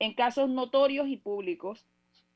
en 0.00 0.14
casos 0.14 0.50
notorios 0.50 1.08
y 1.08 1.16
públicos, 1.16 1.86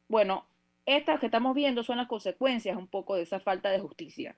bueno, 0.09 0.47
estas 0.87 1.19
que 1.19 1.27
estamos 1.27 1.55
viendo 1.55 1.83
son 1.83 1.97
las 1.97 2.07
consecuencias 2.07 2.77
un 2.77 2.87
poco 2.87 3.17
de 3.17 3.23
esa 3.23 3.41
falta 3.41 3.71
de 3.71 3.81
justicia. 3.81 4.37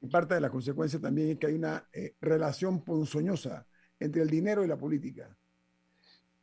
Y 0.00 0.06
parte 0.06 0.34
de 0.34 0.40
la 0.40 0.50
consecuencia 0.50 1.00
también 1.00 1.30
es 1.30 1.38
que 1.38 1.48
hay 1.48 1.54
una 1.54 1.88
eh, 1.92 2.14
relación 2.20 2.84
ponzoñosa 2.84 3.66
entre 3.98 4.22
el 4.22 4.30
dinero 4.30 4.64
y 4.64 4.68
la 4.68 4.76
política. 4.76 5.36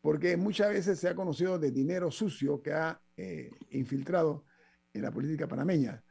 Porque 0.06 0.38
muchas 0.38 0.70
veces 0.70 1.00
se 1.00 1.10
ha 1.10 1.16
conocido 1.16 1.58
de 1.58 1.72
dinero 1.72 2.12
sucio 2.12 2.62
que 2.62 2.74
ha 2.74 3.02
eh, 3.18 3.50
infiltrado 3.72 4.46
en 4.94 5.02
la 5.02 5.10
política 5.10 5.48
panameña. 5.48 6.04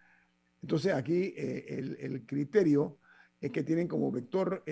Entonces 0.60 0.92
aquí 0.92 1.32
eh, 1.36 1.66
el, 1.68 1.96
el, 2.00 2.26
criterio 2.26 2.98
es 3.40 3.52
que 3.52 3.62
tienen 3.62 3.86
como 3.86 4.10
vector 4.10 4.64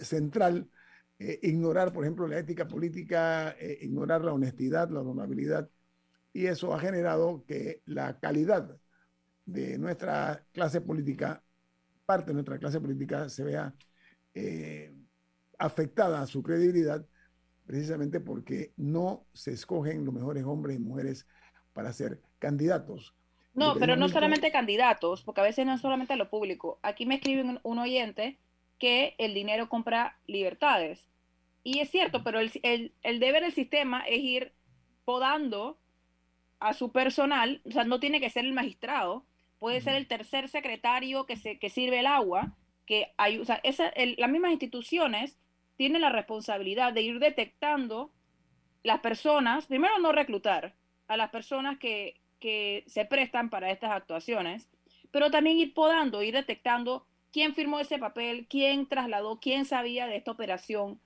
central 0.00 0.70
eh, 1.18 1.40
ignorar, 1.42 1.92
por 1.92 2.04
ejemplo, 2.04 2.28
la 2.28 2.38
ética 2.38 2.68
política, 2.68 3.50
eh, 3.58 3.78
ignorar 3.82 4.24
la 4.24 4.32
honestidad, 4.32 4.88
la 4.90 5.00
honorabilidad, 5.00 5.68
y 6.32 6.46
eso 6.46 6.72
ha 6.72 6.78
generado 6.78 7.44
que 7.46 7.82
la 7.86 8.18
calidad 8.20 8.78
de 9.44 9.78
nuestra 9.78 10.44
clase 10.52 10.80
política, 10.80 11.42
parte 12.06 12.28
de 12.28 12.34
nuestra 12.34 12.58
clase 12.58 12.80
política, 12.80 13.28
se 13.28 13.42
vea 13.42 13.74
eh, 14.34 14.94
afectada 15.58 16.22
a 16.22 16.26
su 16.26 16.42
credibilidad, 16.42 17.04
precisamente 17.68 18.18
porque 18.18 18.72
no 18.78 19.26
se 19.34 19.52
escogen 19.52 20.06
los 20.06 20.14
mejores 20.14 20.42
hombres 20.44 20.78
y 20.78 20.80
mujeres 20.80 21.26
para 21.74 21.92
ser 21.92 22.18
candidatos. 22.38 23.14
No, 23.52 23.74
pero 23.74 23.94
no 23.94 24.08
solamente 24.08 24.50
candidatos, 24.50 25.22
porque 25.22 25.42
a 25.42 25.44
veces 25.44 25.66
no 25.66 25.74
es 25.74 25.82
solamente 25.82 26.16
lo 26.16 26.30
público. 26.30 26.78
Aquí 26.82 27.04
me 27.04 27.16
escribe 27.16 27.60
un 27.62 27.78
oyente 27.78 28.38
que 28.78 29.14
el 29.18 29.34
dinero 29.34 29.68
compra 29.68 30.16
libertades. 30.26 31.06
Y 31.62 31.80
es 31.80 31.90
cierto, 31.90 32.24
pero 32.24 32.40
el, 32.40 32.50
el, 33.02 33.20
deber 33.20 33.42
del 33.42 33.52
sistema 33.52 34.00
es 34.08 34.20
ir 34.20 34.52
podando 35.04 35.78
a 36.60 36.72
su 36.72 36.90
personal, 36.90 37.60
o 37.66 37.70
sea, 37.70 37.84
no 37.84 38.00
tiene 38.00 38.18
que 38.18 38.30
ser 38.30 38.46
el 38.46 38.54
magistrado, 38.54 39.26
puede 39.58 39.82
ser 39.82 39.94
el 39.96 40.06
tercer 40.06 40.48
secretario 40.48 41.26
que, 41.26 41.36
se, 41.36 41.58
que 41.58 41.68
sirve 41.68 42.00
el 42.00 42.06
agua, 42.06 42.56
que 42.86 43.12
hay, 43.18 43.38
o 43.38 43.44
sea, 43.44 43.60
esa, 43.62 43.92
las 44.16 44.30
mismas 44.30 44.52
instituciones 44.52 45.36
tienen 45.78 46.02
la 46.02 46.10
responsabilidad 46.10 46.92
de 46.92 47.02
ir 47.02 47.20
detectando 47.20 48.10
las 48.82 48.98
personas, 49.00 49.66
primero 49.66 49.96
no 50.00 50.10
reclutar 50.12 50.74
a 51.06 51.16
las 51.16 51.30
personas 51.30 51.78
que, 51.78 52.20
que 52.40 52.82
se 52.88 53.04
prestan 53.04 53.48
para 53.48 53.70
estas 53.70 53.92
actuaciones, 53.92 54.68
pero 55.12 55.30
también 55.30 55.56
ir 55.56 55.72
podando, 55.74 56.22
ir 56.22 56.34
detectando 56.34 57.06
quién 57.32 57.54
firmó 57.54 57.78
ese 57.78 57.96
papel, 57.98 58.48
quién 58.50 58.88
trasladó, 58.88 59.38
quién 59.40 59.64
sabía 59.64 60.08
de 60.08 60.16
esta 60.16 60.32
operación. 60.32 61.00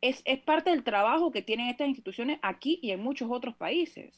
Es, 0.00 0.22
parte 0.44 0.70
del 0.70 0.84
trabajo 0.84 1.32
que 1.32 1.42
tienen 1.42 1.68
estas 1.68 1.88
instituciones 1.88 2.38
aquí 2.42 2.78
y 2.82 2.92
en 2.92 3.00
muchos 3.00 3.28
otros 3.28 3.56
países. 3.56 4.14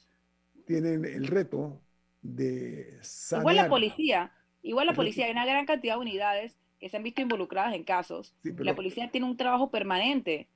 Tienen 0.67 1.07
el 1.07 1.27
reto 1.29 1.81
de 2.21 2.99
sanear. 3.01 3.43
Igual 3.43 3.57
la 3.57 3.69
policía, 3.71 4.33
igual 4.63 4.87
la 4.87 4.93
policía, 4.93 5.25
hay 5.25 5.33
una 5.33 5.47
gran 5.47 5.65
cantidad 5.65 5.95
de 5.95 6.01
unidades 6.01 6.59
que 6.79 6.89
se 6.89 6.97
han 6.97 7.03
visto 7.03 7.21
involucradas 7.21 7.75
en 7.75 7.85
casos. 7.85 8.35
La 8.43 8.75
policía 8.75 9.11
tiene 9.11 9.27
un 9.27 9.37
trabajo 9.37 9.71
permanente 9.71 10.49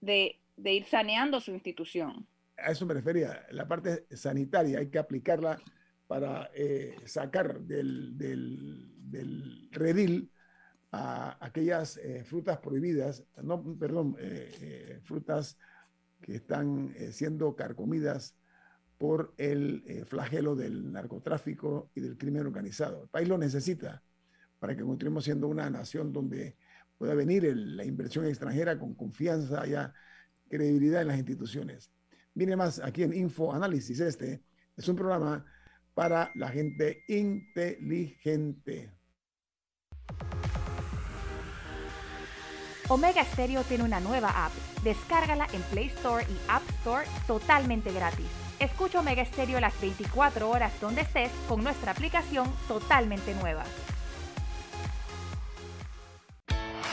de, 0.00 0.38
ir 0.56 0.84
saneando 0.84 1.40
su 1.40 1.52
institución. 1.52 2.26
A 2.56 2.72
eso 2.72 2.86
me 2.86 2.94
refería, 2.94 3.46
la 3.50 3.68
parte 3.68 4.06
sanitaria 4.10 4.80
hay 4.80 4.88
que 4.88 4.98
aplicarla 4.98 5.58
para 6.06 6.50
eh, 6.54 6.96
sacar 7.04 7.60
del, 7.60 8.16
del 8.18 9.68
redil 9.70 10.30
a 10.90 11.36
aquellas 11.44 11.98
eh, 11.98 12.24
frutas 12.24 12.58
prohibidas, 12.58 13.24
no, 13.42 13.62
perdón, 13.78 14.16
eh, 14.18 14.50
eh, 14.60 15.00
frutas 15.04 15.58
que 16.20 16.36
están 16.36 16.94
siendo 17.12 17.54
carcomidas 17.54 18.34
por 18.98 19.32
el 19.38 19.84
eh, 19.86 20.04
flagelo 20.04 20.56
del 20.56 20.92
narcotráfico 20.92 21.90
y 21.94 22.00
del 22.00 22.18
crimen 22.18 22.46
organizado. 22.46 23.04
El 23.04 23.08
país 23.08 23.28
lo 23.28 23.38
necesita 23.38 24.02
para 24.58 24.76
que 24.76 24.82
continuemos 24.82 25.24
siendo 25.24 25.48
una 25.48 25.68
nación 25.70 26.12
donde 26.12 26.56
pueda 26.96 27.14
venir 27.14 27.44
la 27.56 27.84
inversión 27.84 28.26
extranjera 28.26 28.78
con 28.78 28.94
confianza 28.94 29.66
y 29.66 29.74
credibilidad 30.48 31.02
en 31.02 31.08
las 31.08 31.18
instituciones. 31.18 31.90
Viene 32.34 32.56
más 32.56 32.80
aquí 32.80 33.02
en 33.02 33.14
Info 33.14 33.52
Análisis. 33.52 34.00
Este 34.00 34.42
es 34.76 34.88
un 34.88 34.96
programa 34.96 35.44
para 35.94 36.30
la 36.34 36.48
gente 36.48 37.04
inteligente. 37.08 38.92
Omega 42.88 43.22
Stereo 43.24 43.62
tiene 43.64 43.84
una 43.84 44.00
nueva 44.00 44.46
app. 44.46 44.52
Descárgala 44.82 45.46
en 45.52 45.60
Play 45.62 45.88
Store 45.88 46.24
y 46.24 46.38
App 46.48 46.62
Store 46.80 47.06
totalmente 47.26 47.92
gratis. 47.92 48.26
Escucha 48.60 49.00
Omega 49.00 49.24
Stereo 49.24 49.60
las 49.60 49.78
24 49.80 50.48
horas 50.48 50.72
donde 50.80 51.02
estés 51.02 51.30
con 51.48 51.62
nuestra 51.62 51.92
aplicación 51.92 52.50
totalmente 52.66 53.34
nueva. 53.34 53.64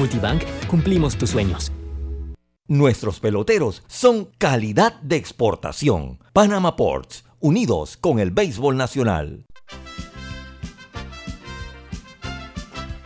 Multibank 0.00 0.42
cumplimos 0.66 1.14
tus 1.18 1.28
sueños. 1.28 1.70
Nuestros 2.66 3.20
peloteros 3.20 3.82
son 3.86 4.30
calidad 4.38 4.98
de 5.02 5.16
exportación. 5.16 6.20
Panama 6.32 6.74
Ports, 6.74 7.24
unidos 7.38 7.98
con 7.98 8.18
el 8.18 8.30
béisbol 8.30 8.78
nacional. 8.78 9.44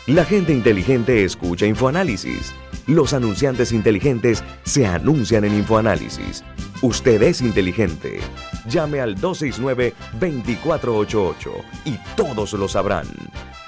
La 0.06 0.24
gente 0.24 0.52
inteligente 0.52 1.24
escucha 1.24 1.66
InfoAnálisis. 1.66 2.54
Los 2.86 3.12
anunciantes 3.12 3.72
inteligentes 3.72 4.44
se 4.62 4.86
anuncian 4.86 5.44
en 5.44 5.54
InfoAnálisis. 5.54 6.44
Usted 6.80 7.22
es 7.22 7.40
inteligente. 7.40 8.20
Llame 8.66 9.00
al 9.00 9.16
269-2488 9.16 11.50
y 11.84 11.98
todos 12.16 12.52
lo 12.54 12.68
sabrán. 12.68 13.06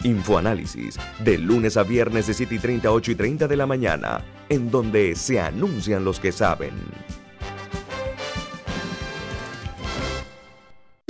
Infoanálisis, 0.02 0.98
de 1.20 1.38
lunes 1.38 1.76
a 1.76 1.82
viernes 1.82 2.26
de 2.26 2.34
7 2.34 2.54
y 2.54 2.58
30, 2.58 2.90
8 2.90 3.10
y 3.10 3.14
30 3.14 3.48
de 3.48 3.56
la 3.56 3.66
mañana, 3.66 4.22
en 4.48 4.70
donde 4.70 5.14
se 5.14 5.40
anuncian 5.40 6.04
los 6.04 6.20
que 6.20 6.32
saben. 6.32 6.72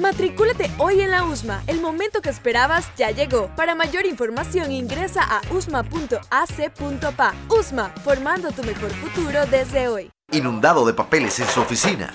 Matricúlate 0.07 0.71
hoy 0.79 1.01
en 1.01 1.11
la 1.11 1.25
USMA. 1.25 1.65
El 1.67 1.81
momento 1.81 2.23
que 2.23 2.29
esperabas 2.29 2.89
ya 2.97 3.11
llegó. 3.11 3.49
Para 3.57 3.75
mayor 3.75 4.07
información 4.07 4.71
ingresa 4.71 5.21
a 5.23 5.41
usma.ac.pa. 5.53 7.35
USMA, 7.49 7.89
formando 8.05 8.53
tu 8.53 8.63
mejor 8.63 8.91
futuro 8.91 9.45
desde 9.47 9.89
hoy. 9.89 10.13
Inundado 10.31 10.87
de 10.87 10.95
papeles 10.95 11.41
en 11.41 11.49
su 11.49 11.61
oficina. 11.61 12.15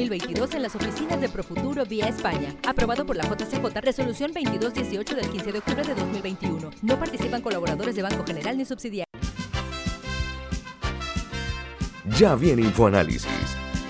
2022 0.01 0.55
en 0.55 0.61
las 0.63 0.75
oficinas 0.75 1.21
de 1.21 1.29
Profuturo 1.29 1.85
vía 1.85 2.07
España. 2.07 2.55
Aprobado 2.67 3.05
por 3.05 3.15
la 3.15 3.23
JCJ, 3.23 3.79
resolución 3.81 4.31
2218 4.33 5.15
del 5.15 5.29
15 5.29 5.51
de 5.51 5.59
octubre 5.59 5.83
de 5.83 5.93
2021. 5.93 6.71
No 6.81 6.97
participan 6.97 7.41
colaboradores 7.41 7.95
de 7.95 8.01
Banco 8.01 8.25
General 8.25 8.57
ni 8.57 8.65
subsidiarios. 8.65 9.07
Ya 12.17 12.35
viene 12.35 12.63
InfoAnálisis, 12.63 13.27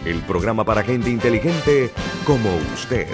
el 0.05 0.19
programa 0.21 0.65
para 0.65 0.83
gente 0.83 1.09
inteligente 1.09 1.91
como 2.25 2.49
usted. 2.73 3.07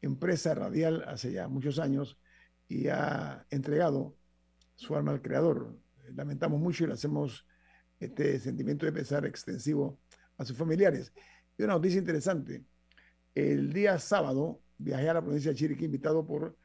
empresa 0.00 0.54
radial 0.54 1.02
hace 1.06 1.32
ya 1.32 1.48
muchos 1.48 1.80
años 1.80 2.16
y 2.68 2.86
ha 2.88 3.44
entregado 3.50 4.16
su 4.76 4.96
alma 4.96 5.12
al 5.12 5.22
creador, 5.22 5.76
lamentamos 6.14 6.60
mucho 6.60 6.84
y 6.84 6.86
le 6.88 6.94
hacemos 6.94 7.46
este 7.98 8.38
sentimiento 8.38 8.86
de 8.86 8.92
pesar 8.92 9.24
extensivo 9.26 9.98
a 10.36 10.44
sus 10.44 10.56
familiares. 10.56 11.12
Y 11.56 11.62
una 11.62 11.74
noticia 11.74 11.98
interesante. 11.98 12.64
El 13.34 13.72
día 13.72 13.98
sábado 13.98 14.60
viajé 14.78 15.08
a 15.08 15.14
la 15.14 15.22
provincia 15.22 15.50
de 15.50 15.56
Chiriquí 15.56 15.84
invitado 15.84 16.26
por 16.26 16.56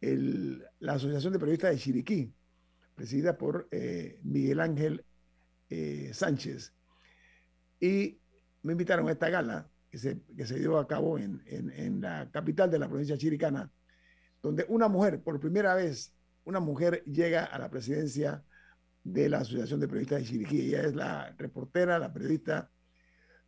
la 0.00 0.92
Asociación 0.92 1.32
de 1.32 1.38
Periodistas 1.38 1.70
de 1.70 1.78
Chiriquí, 1.78 2.32
presidida 2.94 3.36
por 3.36 3.68
eh, 3.70 4.20
Miguel 4.22 4.60
Ángel 4.60 5.04
eh, 5.68 6.10
Sánchez. 6.12 6.72
Y 7.80 8.18
me 8.62 8.72
invitaron 8.72 9.08
a 9.08 9.12
esta 9.12 9.28
gala 9.30 9.68
que 9.90 9.98
se, 9.98 10.20
que 10.36 10.44
dio 10.44 10.78
a 10.78 10.86
cabo 10.86 11.18
en, 11.18 11.42
en, 11.46 11.70
en 11.70 12.00
la 12.00 12.30
capital 12.30 12.70
de 12.70 12.78
la 12.78 12.88
provincia 12.88 13.16
chiricana, 13.16 13.70
donde 14.42 14.64
una 14.68 14.88
mujer, 14.88 15.22
por 15.22 15.40
primera 15.40 15.74
vez, 15.74 16.12
una 16.44 16.60
mujer 16.60 17.02
llega 17.04 17.44
a 17.44 17.58
la 17.58 17.70
presidencia 17.70 18.44
de 19.06 19.28
la 19.28 19.38
Asociación 19.38 19.78
de 19.78 19.86
Periodistas 19.86 20.18
de 20.20 20.26
Chiriquí. 20.26 20.60
Ella 20.62 20.82
es 20.82 20.94
la 20.96 21.32
reportera, 21.38 21.98
la 21.98 22.12
periodista 22.12 22.72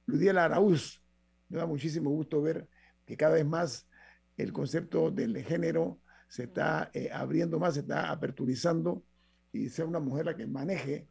Ludiela 0.07 0.45
Araúz. 0.45 1.03
Me 1.49 1.59
da 1.59 1.67
muchísimo 1.67 2.11
gusto 2.11 2.41
ver 2.41 2.69
que 3.05 3.17
cada 3.17 3.35
vez 3.35 3.45
más 3.45 3.89
el 4.37 4.53
concepto 4.53 5.11
del 5.11 5.43
género 5.43 6.01
se 6.29 6.45
está 6.45 6.91
eh, 6.95 7.11
abriendo 7.13 7.59
más, 7.59 7.75
se 7.75 7.81
está 7.81 8.11
aperturizando 8.11 9.03
y 9.51 9.69
sea 9.69 9.85
una 9.85 9.99
mujer 9.99 10.27
la 10.27 10.37
que 10.37 10.47
maneje 10.47 11.09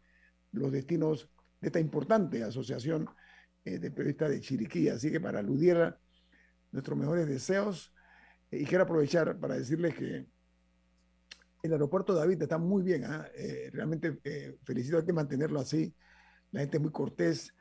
los 0.53 0.71
destinos 0.71 1.29
de 1.59 1.67
esta 1.67 1.81
importante 1.81 2.41
asociación 2.41 3.09
eh, 3.65 3.79
de 3.79 3.91
periodistas 3.91 4.29
de 4.29 4.39
Chiriquí. 4.39 4.87
Así 4.87 5.11
que 5.11 5.19
para 5.19 5.41
Ludiela, 5.41 5.99
nuestros 6.71 6.97
mejores 6.97 7.27
deseos. 7.27 7.93
y 8.49 8.63
quiero 8.63 8.85
aprovechar 8.85 9.37
para 9.39 9.55
decirles 9.57 9.93
que 9.93 10.25
el 11.63 11.73
aeropuerto 11.73 12.13
David 12.13 12.41
está 12.41 12.57
muy 12.57 12.83
bien. 12.83 13.05
¿ah? 13.05 13.27
Eh, 13.35 13.69
realmente 13.71 14.19
eh, 14.23 14.57
felicito, 14.63 14.97
hay 14.97 15.05
que 15.05 15.13
mantenerlo 15.13 15.59
así. 15.59 15.93
La 16.51 16.61
gente 16.61 16.77
es 16.77 16.81
muy 16.81 16.91
cortés 16.91 17.53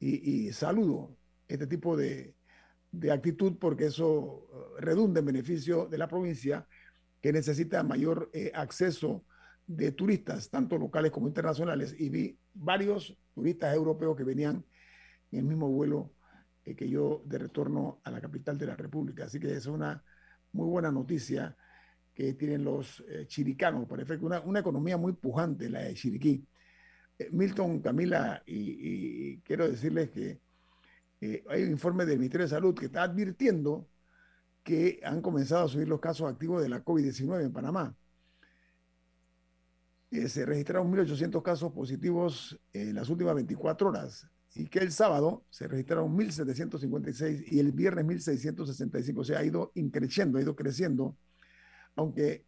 y, 0.00 0.52
saludo 0.52 1.16
este 1.48 1.66
tipo 1.66 1.96
de, 1.96 2.34
de, 2.92 3.10
actitud 3.10 3.56
porque 3.58 3.86
eso 3.86 4.48
eh, 4.52 4.80
redunda 4.80 5.20
en 5.20 5.26
beneficio 5.26 5.86
de 5.86 5.96
la 5.96 6.08
provincia 6.08 6.66
que 7.22 7.32
necesita 7.32 7.82
mayor 7.82 8.30
acceso 8.52 9.24
de 9.66 9.92
turistas, 9.92 10.50
tanto 10.50 10.76
locales 10.76 11.10
como 11.10 11.26
internacionales. 11.26 11.94
Y 11.98 12.10
vi 12.10 12.38
varios 12.52 13.16
turistas 13.34 13.74
europeos 13.74 14.14
que 14.14 14.24
venían 14.24 14.62
en 15.32 15.38
el 15.38 15.44
mismo 15.44 15.70
vuelo 15.70 16.12
que 16.62 16.88
yo 16.88 17.22
de 17.24 17.38
retorno 17.38 18.00
a 18.04 18.10
la 18.10 18.20
capital 18.20 18.58
de 18.58 18.66
la 18.66 18.76
República. 18.76 19.24
Así 19.24 19.40
que 19.40 19.54
es 19.54 19.64
una 19.64 20.04
muy 20.52 20.66
buena 20.66 20.90
noticia 20.90 21.56
que 22.14 22.34
tienen 22.34 22.64
los 22.64 23.02
eh, 23.08 23.26
chiricanos, 23.26 23.86
por 23.86 24.00
ejemplo, 24.00 24.26
una, 24.26 24.40
una, 24.40 24.60
economía 24.60 24.96
muy 24.96 25.12
pujante, 25.12 25.68
la 25.68 25.80
de 25.80 25.94
Chiriquí. 25.94 26.46
Eh, 27.18 27.28
Milton, 27.32 27.80
Camila, 27.80 28.42
y, 28.46 29.38
quiero 29.40 29.68
decirles 29.68 30.10
que 30.10 30.40
eh, 31.20 31.44
hay 31.48 31.64
un 31.64 31.70
informe 31.70 32.06
del 32.06 32.18
Ministerio 32.18 32.46
de 32.46 32.50
Salud 32.50 32.74
que 32.74 32.86
está 32.86 33.02
advirtiendo 33.02 33.88
que 34.62 35.00
han 35.04 35.20
comenzado 35.20 35.64
a 35.64 35.68
subir 35.68 35.88
los 35.88 36.00
casos 36.00 36.30
activos 36.30 36.62
de 36.62 36.68
la 36.68 36.84
COVID-19 36.84 37.44
en 37.44 37.52
Panamá. 37.52 37.94
se 40.10 40.46
registraron 40.46 40.90
1.800 40.92 41.42
casos 41.42 41.72
positivos 41.72 42.58
en 42.72 42.94
las 42.94 43.08
últimas 43.10 43.34
24 43.34 43.88
horas 43.88 44.26
y 44.54 44.66
que 44.66 44.78
el 44.78 44.92
sábado 44.92 45.44
se 45.50 45.66
registraron 45.66 46.16
1.756 46.16 47.44
y 47.48 47.58
el 47.58 47.72
viernes 47.72 48.06
1.665. 48.06 49.18
O 49.18 49.24
sea, 49.24 49.40
ha 49.40 49.44
ido 49.44 49.72
increciendo, 49.74 50.38
ha 50.38 50.42
ido 50.42 50.54
creciendo 50.54 51.16
aunque 51.96 52.46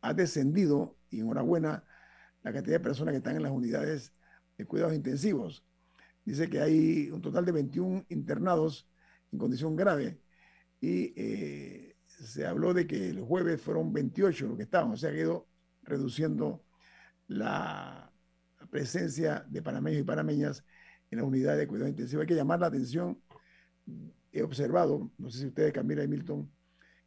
ha 0.00 0.14
descendido, 0.14 0.96
y 1.10 1.20
enhorabuena, 1.20 1.84
la 2.42 2.52
cantidad 2.52 2.76
de 2.76 2.84
personas 2.84 3.12
que 3.12 3.18
están 3.18 3.36
en 3.36 3.42
las 3.42 3.52
unidades 3.52 4.12
de 4.56 4.64
cuidados 4.64 4.94
intensivos. 4.94 5.64
Dice 6.24 6.48
que 6.48 6.60
hay 6.60 7.10
un 7.10 7.22
total 7.22 7.44
de 7.44 7.52
21 7.52 8.06
internados 8.10 8.88
en 9.32 9.38
condición 9.38 9.76
grave 9.76 10.20
y 10.80 11.12
eh, 11.16 11.96
se 12.06 12.46
habló 12.46 12.74
de 12.74 12.86
que 12.86 13.08
el 13.08 13.20
jueves 13.20 13.60
fueron 13.60 13.92
28 13.92 14.48
los 14.48 14.56
que 14.56 14.64
estaban, 14.64 14.92
o 14.92 14.96
sea, 14.96 15.10
ha 15.10 15.14
ido 15.14 15.48
reduciendo 15.82 16.64
la 17.26 18.12
presencia 18.70 19.44
de 19.48 19.62
panameños 19.62 20.00
y 20.00 20.04
panameñas 20.04 20.64
en 21.10 21.18
la 21.18 21.24
unidad 21.24 21.56
de 21.56 21.66
cuidados 21.66 21.90
intensivos. 21.90 22.22
Hay 22.22 22.28
que 22.28 22.34
llamar 22.34 22.60
la 22.60 22.66
atención. 22.66 23.20
He 24.32 24.42
observado, 24.42 25.10
no 25.18 25.30
sé 25.30 25.38
si 25.40 25.46
ustedes, 25.46 25.72
Camila 25.72 26.04
y 26.04 26.08
Milton, 26.08 26.50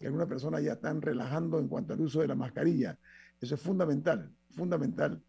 que 0.01 0.07
algunas 0.07 0.27
personas 0.27 0.63
ya 0.63 0.73
están 0.73 1.01
relajando 1.01 1.59
en 1.59 1.67
cuanto 1.67 1.93
al 1.93 2.01
uso 2.01 2.21
de 2.21 2.27
la 2.27 2.35
mascarilla. 2.35 2.97
Eso 3.39 3.55
es 3.55 3.61
fundamental, 3.61 4.31
fundamental 4.49 5.21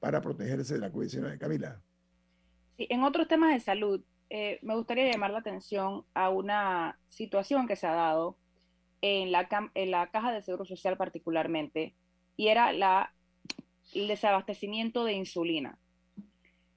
para 0.00 0.20
protegerse 0.20 0.74
de 0.74 0.80
la 0.80 0.90
COVID-19. 0.90 1.38
Camila. 1.38 1.80
Sí, 2.76 2.86
en 2.90 3.04
otros 3.04 3.28
temas 3.28 3.52
de 3.52 3.60
salud, 3.60 4.02
eh, 4.30 4.58
me 4.62 4.74
gustaría 4.74 5.10
llamar 5.10 5.30
la 5.30 5.38
atención 5.38 6.04
a 6.14 6.30
una 6.30 6.98
situación 7.08 7.68
que 7.68 7.76
se 7.76 7.86
ha 7.86 7.94
dado 7.94 8.36
en 9.02 9.30
la, 9.30 9.48
en 9.74 9.90
la 9.90 10.10
caja 10.10 10.32
de 10.32 10.42
seguro 10.42 10.64
social 10.64 10.96
particularmente, 10.96 11.94
y 12.36 12.48
era 12.48 12.72
la, 12.72 13.14
el 13.94 14.08
desabastecimiento 14.08 15.04
de 15.04 15.12
insulina. 15.12 15.78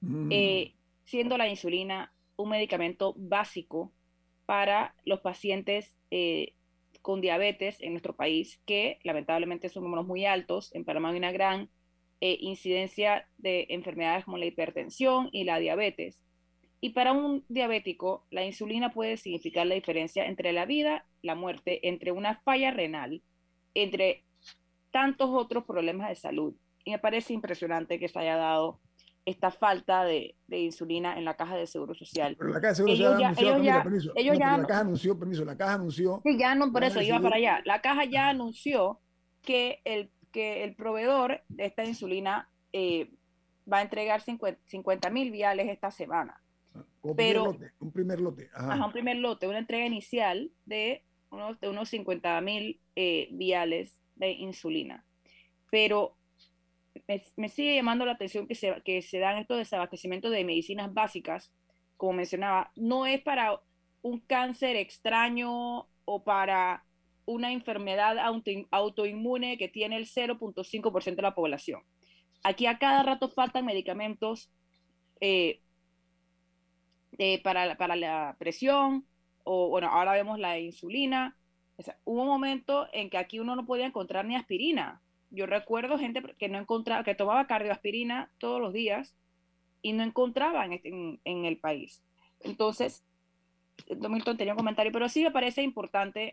Mm. 0.02 0.30
Eh, 0.32 0.76
siendo 1.06 1.38
la 1.38 1.50
insulina 1.50 2.14
un 2.36 2.50
medicamento 2.50 3.14
básico 3.18 3.92
para 4.46 4.96
los 5.06 5.20
pacientes 5.22 5.98
eh, 6.12 6.54
con 7.02 7.22
diabetes 7.22 7.80
en 7.82 7.92
nuestro 7.94 8.16
país, 8.16 8.62
que 8.66 9.00
lamentablemente 9.04 9.70
son 9.70 9.84
números 9.84 10.06
muy 10.06 10.26
altos. 10.26 10.74
En 10.74 10.86
Panamá 10.86 11.10
hay 11.10 11.18
una 11.18 11.32
gran 11.32 11.70
eh, 12.22 12.38
incidencia 12.42 13.28
de 13.38 13.68
enfermedades 13.70 14.26
como 14.26 14.38
la 14.38 14.46
hipertensión 14.46 15.30
y 15.32 15.44
la 15.46 15.60
diabetes. 15.60 16.22
Y 16.82 16.92
para 16.92 17.12
un 17.12 17.44
diabético, 17.50 18.26
la 18.30 18.46
insulina 18.46 18.92
puede 18.92 19.18
significar 19.18 19.68
la 19.68 19.76
diferencia 19.76 20.26
entre 20.26 20.54
la 20.54 20.66
vida, 20.66 21.06
la 21.22 21.36
muerte, 21.36 21.88
entre 21.88 22.12
una 22.12 22.40
falla 22.42 22.72
renal, 22.72 23.22
entre 23.74 24.24
tantos 24.92 25.30
otros 25.32 25.66
problemas 25.66 26.10
de 26.10 26.16
salud. 26.16 26.56
Y 26.86 26.92
me 26.92 27.00
parece 27.00 27.34
impresionante 27.34 28.00
que 28.00 28.08
se 28.08 28.20
haya 28.20 28.38
dado 28.38 28.80
esta 29.30 29.52
falta 29.52 30.04
de, 30.04 30.36
insulina 30.50 31.18
en 31.18 31.26
la 31.26 31.36
caja 31.36 31.56
de 31.56 31.68
seguro 31.68 31.94
social. 31.94 32.36
Pero 32.38 32.50
la 32.50 32.60
caja 32.60 32.70
de 32.70 32.76
seguro 32.76 32.96
social 32.96 33.24
anunció, 33.24 33.64
ya, 33.64 33.84
permiso. 33.84 34.14
la 34.16 34.68
caja 34.68 34.80
anunció, 34.82 35.20
permiso, 35.20 35.46
la 35.46 35.58
caja 35.58 35.74
anunció. 35.76 36.22
Sí, 36.24 36.38
ya 36.38 36.56
no, 36.56 36.72
por 36.72 36.84
eso 36.84 37.02
iba 37.02 37.20
para 37.20 37.36
allá. 37.36 37.62
La 37.66 37.82
caja 37.82 38.06
ya 38.06 38.30
anunció 38.30 39.00
que 39.44 39.82
el, 39.86 40.12
que 40.32 40.64
el 40.64 40.76
proveedor 40.76 41.42
de 41.48 41.66
esta 41.66 41.86
insulina 41.86 42.50
eh, 42.74 43.12
va 43.72 43.78
a 43.78 43.82
entregar 43.84 44.22
50 44.22 45.10
mil 45.12 45.32
viales 45.32 45.70
esta 45.70 45.92
semana. 45.92 46.42
Un 47.02 47.16
Pero, 47.16 47.44
primer 47.44 47.62
lote, 47.62 47.74
un 47.80 47.92
primer 47.92 48.20
lote. 48.20 48.50
Ajá. 48.54 48.86
un 48.86 48.92
primer 48.92 49.18
lote, 49.18 49.48
una 49.48 49.60
entrega 49.60 49.86
inicial 49.86 50.52
de 50.66 51.04
unos, 51.30 51.60
de 51.60 51.70
unos 51.70 51.90
50 51.90 52.42
mil 52.42 52.82
eh, 52.96 53.30
viales 53.32 54.00
de 54.16 54.32
insulina. 54.32 55.06
Pero 55.70 56.16
me, 57.38 57.50
sigue 57.50 57.76
llamando 57.76 58.06
la 58.06 58.12
atención 58.12 58.48
que 58.48 58.56
se, 58.56 58.82
que 58.84 59.02
se 59.02 59.20
dan 59.20 59.38
estos 59.38 59.58
desabastecimientos 59.58 60.32
de 60.32 60.44
medicinas 60.44 60.94
básicas, 60.94 61.52
como 61.98 62.14
mencionaba, 62.14 62.72
no 62.76 63.06
es 63.06 63.22
para 63.22 63.60
un 64.02 64.20
cáncer 64.20 64.76
extraño 64.76 65.88
o 66.06 66.24
para 66.24 66.86
una 67.26 67.52
enfermedad 67.52 68.18
autoinmune 68.72 69.58
que 69.58 69.68
tiene 69.68 69.98
el 69.98 70.06
0.5% 70.06 71.16
de 71.16 71.22
la 71.22 71.36
población. 71.36 71.82
Aquí 72.44 72.68
a 72.68 72.78
cada 72.78 73.04
rato 73.04 73.30
faltan 73.30 73.66
medicamentos 73.66 74.52
eh, 75.20 75.62
eh, 77.18 77.42
para, 77.42 77.76
para, 77.76 77.96
la 77.96 78.36
presión, 78.40 79.06
o 79.44 79.70
bueno, 79.70 79.90
ahora 79.90 80.14
vemos 80.14 80.40
la 80.40 80.60
insulina. 80.60 81.36
hubo 82.06 82.22
un 82.22 82.28
momento 82.28 82.88
en 82.94 83.10
que 83.10 83.18
aquí 83.18 83.40
uno 83.40 83.56
no 83.56 83.66
podía 83.66 83.88
encontrar 83.88 84.26
ni 84.26 84.36
aspirina 84.36 85.02
yo 85.32 85.46
recuerdo 85.46 85.98
gente 85.98 86.22
que 86.38 86.50
no 86.50 86.58
encontraba, 86.58 87.04
que 87.04 87.16
tomaba 87.16 87.48
cardioaspirina 87.48 88.32
todos 88.40 88.60
los 88.60 88.74
días 88.74 89.16
y 89.82 89.94
no 89.94 90.04
encontraba 90.04 90.66
en, 90.66 91.20
en, 91.24 91.46
el 91.46 91.58
país. 91.58 92.04
Entonces, 92.42 93.04
Milton 93.88 94.38
tenía 94.38 94.54
un 94.54 94.58
comentario, 94.58 94.92
pero 94.92 95.08
sí 95.10 95.24
me 95.24 95.32
parece 95.32 95.62
importante, 95.62 96.32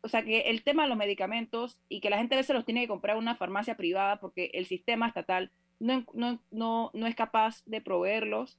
o 0.00 0.08
sea, 0.08 0.22
que 0.22 0.42
el 0.42 0.62
tema 0.62 0.84
de 0.84 0.88
los 0.88 0.98
medicamentos 0.98 1.78
y 1.88 2.00
que 2.00 2.10
la 2.10 2.18
gente 2.18 2.34
a 2.34 2.38
veces 2.38 2.54
los 2.54 2.64
tiene 2.64 2.82
que 2.82 2.88
comprar 2.88 3.16
en 3.16 3.22
una 3.22 3.34
farmacia 3.34 3.76
privada 3.76 4.20
porque 4.20 4.50
el 4.54 4.66
sistema 4.66 5.08
estatal 5.08 5.50
no, 5.80 6.04
no, 6.14 6.40
no, 6.50 6.90
no 6.94 7.06
es 7.06 7.14
capaz 7.14 7.62
de 7.66 7.80
proveerlos, 7.80 8.58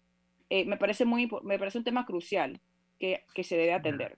eh, 0.49 0.65
me, 0.65 0.77
parece 0.77 1.05
muy, 1.05 1.29
me 1.43 1.59
parece 1.59 1.77
un 1.77 1.83
tema 1.83 2.05
crucial 2.05 2.59
que, 2.99 3.23
que 3.33 3.43
se 3.43 3.57
debe 3.57 3.73
atender. 3.73 4.17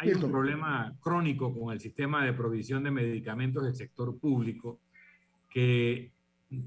Hay 0.00 0.12
un 0.12 0.30
problema 0.30 0.96
crónico 1.00 1.58
con 1.58 1.72
el 1.72 1.80
sistema 1.80 2.24
de 2.24 2.32
provisión 2.32 2.82
de 2.82 2.90
medicamentos 2.90 3.64
del 3.64 3.74
sector 3.74 4.18
público 4.18 4.80
que 5.48 6.12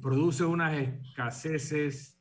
produce 0.01 0.43
unas 0.45 0.73
escaseces 0.77 2.17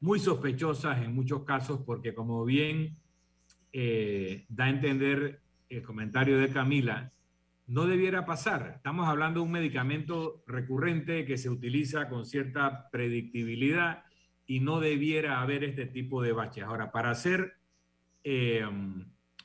muy 0.00 0.18
sospechosas 0.18 1.02
en 1.02 1.14
muchos 1.14 1.44
casos 1.44 1.80
porque 1.84 2.14
como 2.14 2.44
bien 2.44 2.96
eh, 3.72 4.44
da 4.48 4.64
a 4.64 4.70
entender 4.70 5.40
el 5.68 5.82
comentario 5.82 6.38
de 6.38 6.50
Camila, 6.50 7.10
no 7.66 7.86
debiera 7.86 8.26
pasar. 8.26 8.74
Estamos 8.76 9.08
hablando 9.08 9.40
de 9.40 9.46
un 9.46 9.52
medicamento 9.52 10.44
recurrente 10.46 11.24
que 11.24 11.38
se 11.38 11.48
utiliza 11.48 12.08
con 12.08 12.26
cierta 12.26 12.90
predictibilidad 12.90 14.04
y 14.46 14.60
no 14.60 14.80
debiera 14.80 15.40
haber 15.40 15.64
este 15.64 15.86
tipo 15.86 16.22
de 16.22 16.32
baches. 16.32 16.64
Ahora, 16.64 16.92
para 16.92 17.10
hacer 17.10 17.54
eh, 18.22 18.62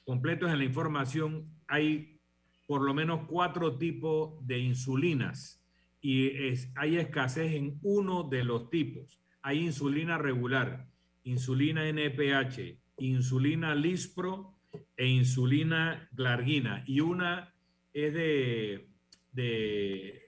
completos 0.09 0.49
en 0.49 0.57
la 0.57 0.63
información, 0.63 1.45
hay 1.67 2.19
por 2.65 2.81
lo 2.81 2.95
menos 2.95 3.27
cuatro 3.27 3.77
tipos 3.77 4.43
de 4.47 4.57
insulinas 4.57 5.63
y 6.01 6.31
hay 6.73 6.97
escasez 6.97 7.53
en 7.53 7.77
uno 7.83 8.23
de 8.23 8.43
los 8.43 8.71
tipos. 8.71 9.21
Hay 9.43 9.59
insulina 9.59 10.17
regular, 10.17 10.87
insulina 11.25 11.87
NPH, 11.87 12.79
insulina 12.97 13.75
Lispro 13.75 14.55
e 14.97 15.05
insulina 15.05 16.09
Glargina. 16.11 16.83
Y 16.87 17.01
una 17.01 17.53
es 17.93 18.11
de, 18.11 18.89
de, 19.31 20.23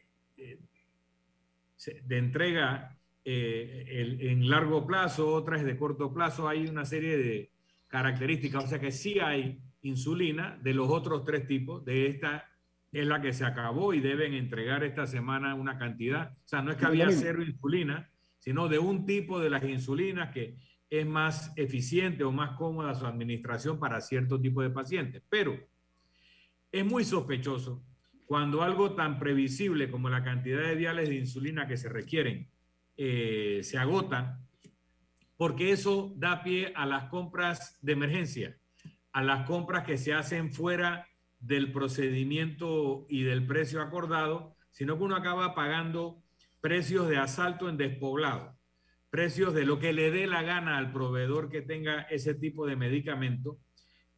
de 2.04 2.18
entrega 2.20 3.00
eh, 3.26 4.20
en 4.30 4.48
largo 4.48 4.86
plazo, 4.86 5.34
otra 5.34 5.58
es 5.58 5.66
de 5.66 5.76
corto 5.76 6.14
plazo. 6.14 6.48
Hay 6.48 6.68
una 6.68 6.86
serie 6.86 7.18
de 7.18 7.52
características, 7.88 8.66
o 8.66 8.68
sea 8.68 8.80
que 8.80 8.92
sí 8.92 9.20
hay 9.20 9.60
insulina 9.82 10.60
de 10.62 10.74
los 10.74 10.90
otros 10.90 11.24
tres 11.24 11.48
tipos, 11.48 11.84
de 11.86 12.08
esta 12.08 12.48
es 12.92 13.08
la 13.08 13.22
que 13.22 13.34
se 13.34 13.46
acabó 13.46 13.94
y 13.94 14.00
deben 14.02 14.34
entregar 14.34 14.84
esta 14.84 15.08
semana 15.08 15.56
una 15.56 15.78
cantidad, 15.78 16.34
o 16.34 16.48
sea, 16.48 16.62
no 16.62 16.72
es 16.72 16.78
que 16.78 16.86
había 16.86 17.10
cero 17.12 17.42
insulina, 17.42 18.10
sino 18.38 18.68
de 18.68 18.80
un 18.80 19.06
tipo 19.06 19.40
de 19.40 19.50
las 19.50 19.64
insulinas 19.64 20.32
que 20.32 20.58
es 20.90 21.06
más 21.06 21.54
eficiente 21.56 22.24
o 22.24 22.32
más 22.32 22.58
cómoda 22.58 22.94
su 22.96 23.06
administración 23.06 23.80
para 23.80 24.02
cierto 24.02 24.42
tipo 24.42 24.62
de 24.62 24.72
pacientes. 24.72 25.24
Pero 25.30 25.58
es 26.72 26.86
muy 26.86 27.06
sospechoso 27.06 27.82
cuando 28.26 28.62
algo 28.62 28.94
tan 28.94 29.20
previsible 29.20 29.90
como 29.90 30.10
la 30.10 30.24
cantidad 30.24 30.62
de 30.62 30.76
viales 30.76 31.10
de 31.10 31.16
insulina 31.16 31.68
que 31.68 31.78
se 31.78 31.88
requieren 31.88 32.50
eh, 32.98 33.62
se 33.64 33.78
agota, 33.78 34.40
porque 35.38 35.72
eso 35.72 36.14
da 36.18 36.44
pie 36.44 36.72
a 36.76 36.86
las 36.86 37.06
compras 37.06 37.80
de 37.82 37.94
emergencia, 37.94 38.58
a 39.14 39.24
las 39.24 39.46
compras 39.46 39.84
que 39.84 39.98
se 39.98 40.14
hacen 40.14 40.52
fuera 40.52 41.08
del 41.40 41.72
procedimiento 41.72 43.06
y 43.10 43.24
del 43.24 43.46
precio 43.46 43.82
acordado, 43.82 44.56
sino 44.70 44.98
que 44.98 45.04
uno 45.04 45.16
acaba 45.16 45.54
pagando 45.56 46.24
precios 46.62 47.10
de 47.10 47.18
asalto 47.18 47.68
en 47.68 47.78
despoblado, 47.78 48.56
precios 49.10 49.54
de 49.54 49.66
lo 49.66 49.80
que 49.80 49.94
le 49.94 50.12
dé 50.12 50.28
la 50.28 50.44
gana 50.44 50.78
al 50.78 50.94
proveedor 50.94 51.50
que 51.50 51.62
tenga 51.62 52.02
ese 52.04 52.36
tipo 52.36 52.66
de 52.66 52.76
medicamento, 52.76 53.58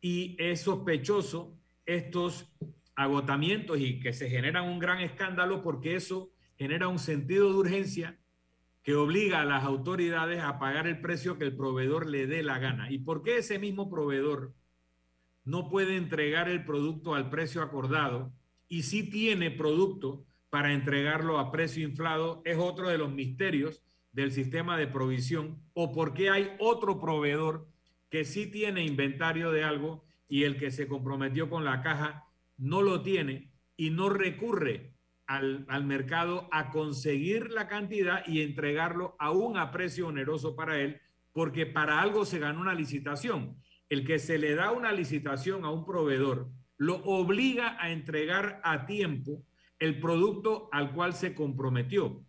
y 0.01 0.35
es 0.37 0.61
sospechoso 0.61 1.57
estos 1.85 2.53
agotamientos 2.95 3.79
y 3.79 3.99
que 3.99 4.13
se 4.13 4.29
generan 4.29 4.65
un 4.65 4.79
gran 4.79 4.99
escándalo 4.99 5.63
porque 5.63 5.95
eso 5.95 6.31
genera 6.57 6.87
un 6.89 6.99
sentido 6.99 7.49
de 7.49 7.55
urgencia 7.55 8.19
que 8.83 8.95
obliga 8.95 9.41
a 9.41 9.45
las 9.45 9.63
autoridades 9.63 10.41
a 10.41 10.59
pagar 10.59 10.87
el 10.87 10.99
precio 10.99 11.37
que 11.37 11.45
el 11.45 11.55
proveedor 11.55 12.09
le 12.09 12.27
dé 12.27 12.43
la 12.43 12.59
gana. 12.59 12.91
¿Y 12.91 12.99
por 12.99 13.23
qué 13.23 13.37
ese 13.37 13.57
mismo 13.57 13.89
proveedor 13.89 14.53
no 15.45 15.69
puede 15.69 15.97
entregar 15.97 16.49
el 16.49 16.65
producto 16.65 17.15
al 17.15 17.29
precio 17.29 17.61
acordado 17.61 18.31
y 18.67 18.83
si 18.83 19.09
tiene 19.09 19.51
producto 19.51 20.25
para 20.49 20.73
entregarlo 20.73 21.39
a 21.39 21.51
precio 21.51 21.87
inflado? 21.87 22.41
Es 22.45 22.57
otro 22.57 22.89
de 22.89 22.97
los 22.97 23.11
misterios 23.11 23.81
del 24.11 24.31
sistema 24.31 24.77
de 24.77 24.87
provisión 24.87 25.59
o 25.73 25.91
por 25.91 26.13
qué 26.13 26.29
hay 26.29 26.55
otro 26.59 26.99
proveedor 26.99 27.67
que 28.09 28.25
sí 28.25 28.47
tiene 28.47 28.85
inventario 28.85 29.51
de 29.51 29.63
algo 29.63 30.05
y 30.29 30.43
el 30.43 30.57
que 30.57 30.71
se 30.71 30.87
comprometió 30.87 31.49
con 31.49 31.65
la 31.65 31.81
caja 31.81 32.25
no 32.57 32.81
lo 32.81 33.01
tiene 33.01 33.51
y 33.75 33.89
no 33.89 34.09
recurre 34.09 34.93
al, 35.25 35.85
mercado 35.85 36.47
a 36.51 36.69
conseguir 36.69 37.51
la 37.51 37.67
cantidad 37.67 38.25
y 38.27 38.41
entregarlo 38.41 39.15
aún 39.19 39.57
a 39.57 39.71
precio 39.71 40.07
oneroso 40.07 40.55
para 40.55 40.79
él, 40.79 41.01
porque 41.31 41.65
para 41.65 42.01
algo 42.01 42.25
se 42.25 42.39
ganó 42.39 42.61
una 42.61 42.73
licitación. 42.73 43.57
El 43.93 44.05
que 44.05 44.19
se 44.19 44.37
le 44.37 44.55
da 44.55 44.71
una 44.71 44.91
licitación 44.91 45.65
a 45.65 45.71
un 45.71 45.85
proveedor 45.85 46.49
lo 46.77 46.95
obliga 47.03 47.77
a 47.79 47.91
entregar 47.91 48.59
a 48.63 48.85
tiempo 48.85 49.43
el 49.79 49.99
producto 49.99 50.69
al 50.71 50.93
cual 50.93 51.13
se 51.13 51.33
comprometió. 51.33 52.25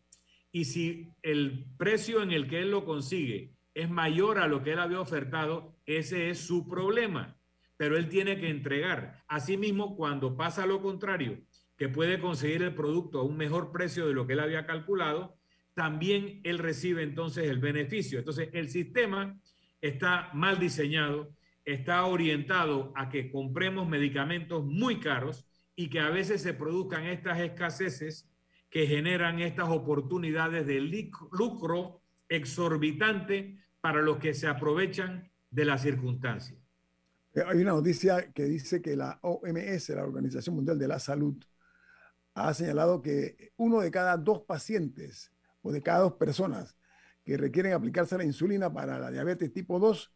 Y 0.52 0.66
si 0.66 1.12
el 1.22 1.66
precio 1.76 2.22
en 2.22 2.32
el 2.32 2.48
que 2.48 2.60
él 2.60 2.70
lo 2.70 2.84
consigue 2.84 3.54
es 3.74 3.90
mayor 3.90 4.38
a 4.38 4.46
lo 4.46 4.62
que 4.62 4.72
él 4.72 4.78
había 4.78 5.00
ofertado, 5.00 5.76
ese 5.86 6.30
es 6.30 6.38
su 6.38 6.68
problema 6.68 7.36
pero 7.76 7.96
él 7.96 8.08
tiene 8.08 8.38
que 8.38 8.48
entregar. 8.48 9.22
Asimismo, 9.28 9.96
cuando 9.96 10.36
pasa 10.36 10.66
lo 10.66 10.80
contrario, 10.80 11.40
que 11.76 11.88
puede 11.88 12.20
conseguir 12.20 12.62
el 12.62 12.74
producto 12.74 13.18
a 13.18 13.24
un 13.24 13.36
mejor 13.36 13.72
precio 13.72 14.06
de 14.06 14.14
lo 14.14 14.26
que 14.26 14.34
él 14.34 14.40
había 14.40 14.66
calculado, 14.66 15.36
también 15.74 16.40
él 16.44 16.58
recibe 16.58 17.02
entonces 17.02 17.48
el 17.48 17.58
beneficio. 17.58 18.18
Entonces, 18.18 18.48
el 18.52 18.68
sistema 18.68 19.36
está 19.80 20.30
mal 20.34 20.58
diseñado, 20.58 21.34
está 21.64 22.04
orientado 22.04 22.92
a 22.94 23.08
que 23.08 23.30
compremos 23.30 23.88
medicamentos 23.88 24.64
muy 24.64 25.00
caros 25.00 25.46
y 25.76 25.88
que 25.88 26.00
a 26.00 26.10
veces 26.10 26.42
se 26.42 26.54
produzcan 26.54 27.04
estas 27.06 27.40
escaseces 27.40 28.28
que 28.70 28.86
generan 28.86 29.40
estas 29.40 29.68
oportunidades 29.68 30.66
de 30.66 30.80
lucro 30.80 32.02
exorbitante 32.28 33.58
para 33.80 34.02
los 34.02 34.18
que 34.18 34.34
se 34.34 34.46
aprovechan 34.46 35.30
de 35.50 35.64
las 35.64 35.82
circunstancias. 35.82 36.58
Eh, 37.34 37.42
hay 37.46 37.58
una 37.58 37.72
noticia 37.72 38.32
que 38.32 38.44
dice 38.44 38.82
que 38.82 38.96
la 38.96 39.18
OMS, 39.22 39.88
la 39.90 40.04
Organización 40.04 40.56
Mundial 40.56 40.78
de 40.78 40.88
la 40.88 40.98
Salud, 40.98 41.36
ha 42.34 42.52
señalado 42.52 43.00
que 43.00 43.52
uno 43.56 43.80
de 43.80 43.90
cada 43.90 44.16
dos 44.16 44.42
pacientes 44.42 45.32
o 45.62 45.70
de 45.70 45.82
cada 45.82 46.00
dos 46.00 46.14
personas 46.14 46.76
que 47.24 47.36
requieren 47.36 47.72
aplicarse 47.72 48.18
la 48.18 48.24
insulina 48.24 48.72
para 48.72 48.98
la 48.98 49.10
diabetes 49.10 49.52
tipo 49.52 49.78
2, 49.78 50.12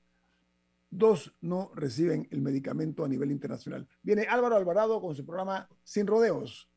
dos 0.91 1.35
no 1.41 1.71
reciben 1.75 2.29
el 2.31 2.41
medicamento 2.41 3.05
a 3.05 3.09
nivel 3.09 3.31
internacional. 3.31 3.87
Viene 4.03 4.27
Álvaro 4.29 4.57
Alvarado 4.57 5.01
con 5.01 5.15
su 5.15 5.25
programa 5.25 5.69
Sin 5.83 6.07
Rodeos. 6.07 6.71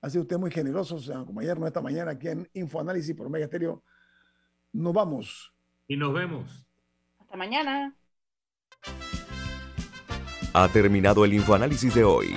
Ha 0.00 0.10
sido 0.10 0.22
usted 0.22 0.38
muy 0.38 0.50
generoso, 0.50 0.98
como 1.26 1.40
ayer, 1.40 1.58
no 1.58 1.66
esta 1.66 1.80
mañana, 1.80 2.12
aquí 2.12 2.28
en 2.28 2.48
Infoanálisis 2.54 3.14
por 3.14 3.30
Mega 3.30 3.44
Estéreo. 3.44 3.84
Nos 4.72 4.92
vamos. 4.92 5.54
Y 5.86 5.96
nos 5.96 6.12
vemos. 6.12 6.66
Hasta 7.20 7.36
mañana. 7.36 7.96
Ha 10.54 10.68
terminado 10.68 11.24
el 11.24 11.34
infoanálisis 11.34 11.94
de 11.94 12.04
hoy. 12.04 12.34